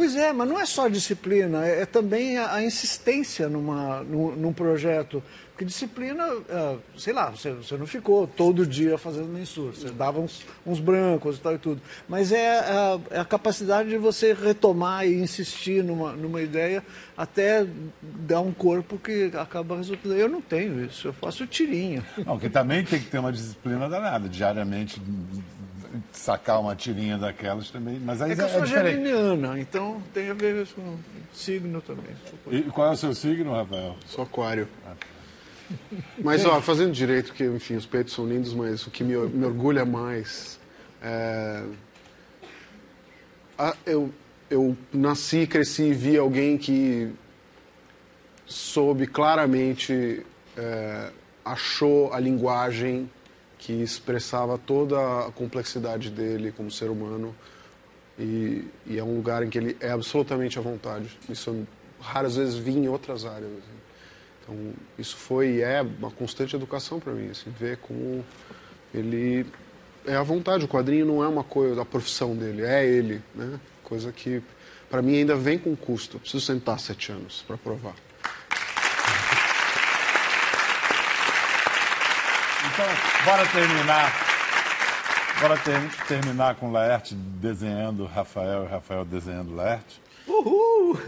Pois 0.00 0.16
é, 0.16 0.32
mas 0.32 0.48
não 0.48 0.58
é 0.58 0.64
só 0.64 0.88
disciplina, 0.88 1.66
é, 1.66 1.82
é 1.82 1.84
também 1.84 2.38
a, 2.38 2.54
a 2.54 2.64
insistência 2.64 3.50
numa, 3.50 4.02
num, 4.02 4.34
num 4.34 4.50
projeto. 4.50 5.22
Porque 5.50 5.62
disciplina, 5.62 6.24
ah, 6.48 6.78
sei 6.96 7.12
lá, 7.12 7.28
você, 7.28 7.52
você 7.52 7.76
não 7.76 7.86
ficou 7.86 8.26
todo 8.26 8.66
dia 8.66 8.96
fazendo 8.96 9.26
mensura, 9.26 9.72
você 9.72 9.90
dava 9.90 10.18
uns, 10.18 10.46
uns 10.64 10.80
brancos 10.80 11.36
e 11.36 11.40
tal 11.40 11.54
e 11.54 11.58
tudo. 11.58 11.82
Mas 12.08 12.32
é 12.32 12.60
a, 12.60 12.98
é 13.10 13.20
a 13.20 13.26
capacidade 13.26 13.90
de 13.90 13.98
você 13.98 14.32
retomar 14.32 15.06
e 15.06 15.20
insistir 15.20 15.84
numa, 15.84 16.12
numa 16.12 16.40
ideia 16.40 16.82
até 17.14 17.66
dar 18.00 18.40
um 18.40 18.54
corpo 18.54 18.96
que 18.96 19.30
acaba 19.34 19.76
resultando. 19.76 20.16
Eu 20.16 20.30
não 20.30 20.40
tenho 20.40 20.82
isso, 20.82 21.08
eu 21.08 21.12
faço 21.12 21.46
tirinha. 21.46 22.02
Não, 22.24 22.38
que 22.38 22.48
também 22.48 22.82
tem 22.82 22.98
que 22.98 23.10
ter 23.10 23.18
uma 23.18 23.30
disciplina 23.30 23.86
danada, 23.86 24.30
diariamente 24.30 24.98
sacar 26.12 26.60
uma 26.60 26.74
tirinha 26.76 27.18
daquelas 27.18 27.70
também. 27.70 27.98
Mas 27.98 28.20
aí 28.22 28.32
É 28.32 28.34
que 28.36 28.42
eu 28.42 28.46
é, 28.46 28.48
sou 28.48 28.66
geminiana, 28.66 29.58
então 29.58 30.02
tem 30.14 30.30
a 30.30 30.34
ver 30.34 30.66
com 30.68 30.96
signo 31.32 31.80
também. 31.80 32.14
E 32.50 32.62
qual 32.62 32.88
é 32.88 32.92
o 32.92 32.96
seu 32.96 33.14
signo, 33.14 33.52
Rafael? 33.52 33.96
Sou 34.06 34.24
aquário. 34.24 34.68
Mas, 36.22 36.44
ó, 36.44 36.60
fazendo 36.60 36.92
direito, 36.92 37.32
que, 37.32 37.44
enfim, 37.44 37.76
os 37.76 37.86
peitos 37.86 38.12
são 38.12 38.26
lindos, 38.28 38.52
mas 38.52 38.86
o 38.86 38.90
que 38.90 39.04
me, 39.04 39.14
me 39.28 39.44
orgulha 39.44 39.84
mais 39.84 40.58
é... 41.00 41.62
a- 43.56 43.76
eu, 43.86 44.12
eu 44.50 44.76
nasci, 44.92 45.46
cresci 45.46 45.84
e 45.84 45.92
vi 45.94 46.16
alguém 46.16 46.58
que 46.58 47.12
soube 48.46 49.06
claramente, 49.06 50.26
é, 50.56 51.10
achou 51.44 52.12
a 52.12 52.18
linguagem 52.18 53.08
que 53.60 53.72
expressava 53.72 54.58
toda 54.58 54.96
a 55.26 55.30
complexidade 55.30 56.10
dele 56.10 56.50
como 56.50 56.70
ser 56.70 56.90
humano 56.90 57.34
e, 58.18 58.64
e 58.86 58.98
é 58.98 59.04
um 59.04 59.16
lugar 59.16 59.42
em 59.42 59.50
que 59.50 59.58
ele 59.58 59.76
é 59.80 59.90
absolutamente 59.90 60.58
à 60.58 60.62
vontade. 60.62 61.18
Isso 61.28 61.50
eu 61.50 61.66
raras 62.00 62.36
vezes 62.36 62.56
vi 62.56 62.72
em 62.72 62.88
outras 62.88 63.24
áreas. 63.24 63.50
assim. 63.50 63.80
Então, 64.42 64.72
isso 64.98 65.16
foi 65.16 65.56
e 65.56 65.60
é 65.62 65.82
uma 65.82 66.10
constante 66.10 66.56
educação 66.56 66.98
para 66.98 67.12
mim, 67.12 67.28
assim, 67.30 67.50
ver 67.50 67.76
como 67.76 68.24
ele 68.92 69.46
é 70.06 70.16
à 70.16 70.22
vontade. 70.22 70.64
O 70.64 70.68
quadrinho 70.68 71.04
não 71.04 71.22
é 71.22 71.28
uma 71.28 71.44
coisa 71.44 71.76
da 71.76 71.84
profissão 71.84 72.34
dele, 72.34 72.62
é 72.62 72.84
ele, 72.86 73.22
né? 73.34 73.60
Coisa 73.84 74.10
que 74.10 74.42
para 74.88 75.02
mim 75.02 75.16
ainda 75.16 75.36
vem 75.36 75.58
com 75.58 75.76
custo. 75.76 76.16
Eu 76.16 76.20
preciso 76.20 76.44
sentar 76.44 76.80
sete 76.80 77.12
anos 77.12 77.44
para 77.46 77.56
provar. 77.56 77.94
Então, 82.72 83.24
bora 83.24 83.46
terminar. 83.46 84.12
Bora 85.40 85.56
ter- 85.58 85.90
terminar 86.06 86.54
com 86.56 86.70
Laerte 86.70 87.14
desenhando 87.14 88.04
Rafael 88.06 88.64
e 88.64 88.68
Rafael 88.68 89.04
desenhando 89.04 89.54
Laerte. 89.54 90.00
Uhul! 90.26 90.98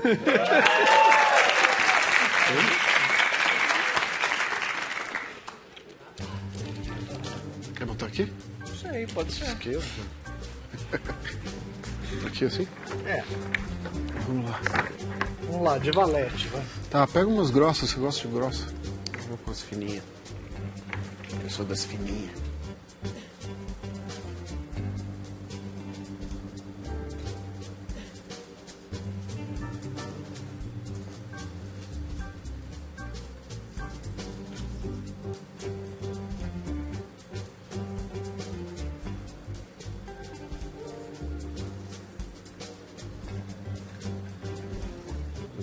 Quer 7.77 7.87
botar 7.87 8.07
aqui? 8.07 8.33
Não 8.61 8.67
sei, 8.77 9.07
pode 9.07 9.33
ser. 9.33 9.45
Esquerda. 9.47 9.85
Aqui 12.27 12.45
assim? 12.45 12.69
É, 13.07 13.23
Vamos 14.27 14.51
lá. 14.51 14.61
vamos 15.47 15.63
lá, 15.63 15.79
de 15.79 15.91
valete, 15.91 16.47
vai. 16.49 16.63
Tá, 16.91 17.07
pega 17.07 17.27
umas 17.27 17.51
grossas, 17.51 17.91
você 17.91 17.99
gosta 17.99 18.29
de 18.29 18.35
grossa? 18.35 18.67
Eu 19.15 19.21
vou 19.29 19.39
com 19.39 19.51
as 19.51 19.63
fininhas. 19.63 20.05
Sou 21.53 21.67
das 21.67 21.85
fininhas. 21.85 22.33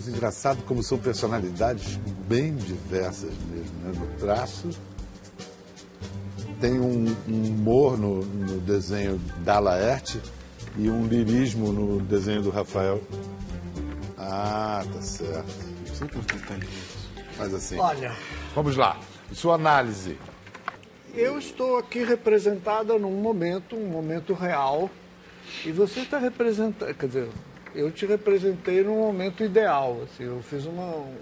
Engraçado 0.08 0.62
como 0.64 0.84
são 0.84 0.98
personalidades 0.98 1.96
bem 2.28 2.54
diversas 2.54 3.32
mesmo, 3.50 3.80
né? 3.84 3.92
No 3.98 4.20
traço. 4.20 4.70
Tem 6.60 6.80
um, 6.80 7.16
um 7.28 7.44
humor 7.48 7.98
no, 7.98 8.24
no 8.24 8.60
desenho 8.62 9.18
da 9.40 9.60
Laerte 9.60 10.22
e 10.78 10.90
um 10.90 11.08
lirismo 11.08 11.72
no 11.72 12.02
desenho 12.02 12.42
do 12.42 12.50
Rafael. 12.50 13.02
Ah, 14.18 14.84
tá 14.94 15.02
certo. 15.02 15.70
Sempre 15.94 16.20
detalhinhos. 16.20 17.10
Mas 17.38 17.54
assim. 17.54 17.80
Olha, 17.80 18.14
Vamos 18.56 18.76
lá. 18.76 19.00
Sua 19.32 19.56
análise. 19.56 20.18
eu 21.14 21.38
estou 21.38 21.78
aqui 21.78 22.04
representada 22.04 22.98
num 22.98 23.22
momento, 23.22 23.76
um 23.76 23.88
momento 23.88 24.34
real, 24.34 24.90
e 25.66 25.72
você 25.72 26.02
está 26.02 26.18
representando, 26.18 26.94
quer 26.96 27.08
dizer, 27.08 27.30
eu 27.76 27.92
te 27.92 28.06
representei 28.06 28.84
num 28.84 28.98
momento 28.98 29.44
ideal, 29.44 30.02
assim, 30.04 30.24
eu 30.24 30.42
fiz 30.42 30.66
uma, 30.66 30.96
um 30.96 31.16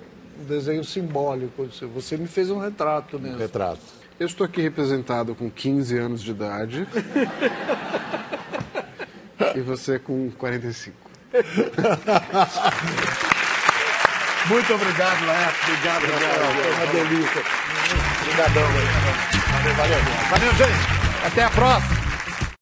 desenho 0.47 0.83
simbólico, 0.83 1.63
assim, 1.63 1.85
você 1.87 2.15
me 2.15 2.27
fez 2.27 2.49
um 2.49 2.59
retrato 2.59 3.19
mesmo. 3.19 3.37
Retrato. 3.37 3.81
Eu 4.19 4.25
estou 4.25 4.45
aqui 4.45 4.61
representado 4.61 5.35
com 5.35 5.49
15 5.49 5.97
anos 5.97 6.23
de 6.23 6.31
idade. 6.31 6.87
e 9.55 9.61
você 9.61 9.99
com 9.99 10.31
45. 10.31 10.95
Muito 14.47 14.73
obrigado, 14.73 15.25
Laerte. 15.25 15.59
Obrigado, 15.69 16.01
Rafael. 16.05 16.51
Foi 16.53 16.73
uma 16.73 16.85
delícia. 16.87 17.43
Obrigadão. 18.21 18.63
Valeu, 19.51 19.75
valeu. 19.75 19.99
Valeu, 20.31 20.51
gente. 20.55 21.25
Até 21.25 21.43
a 21.43 21.49
próxima. 21.51 21.96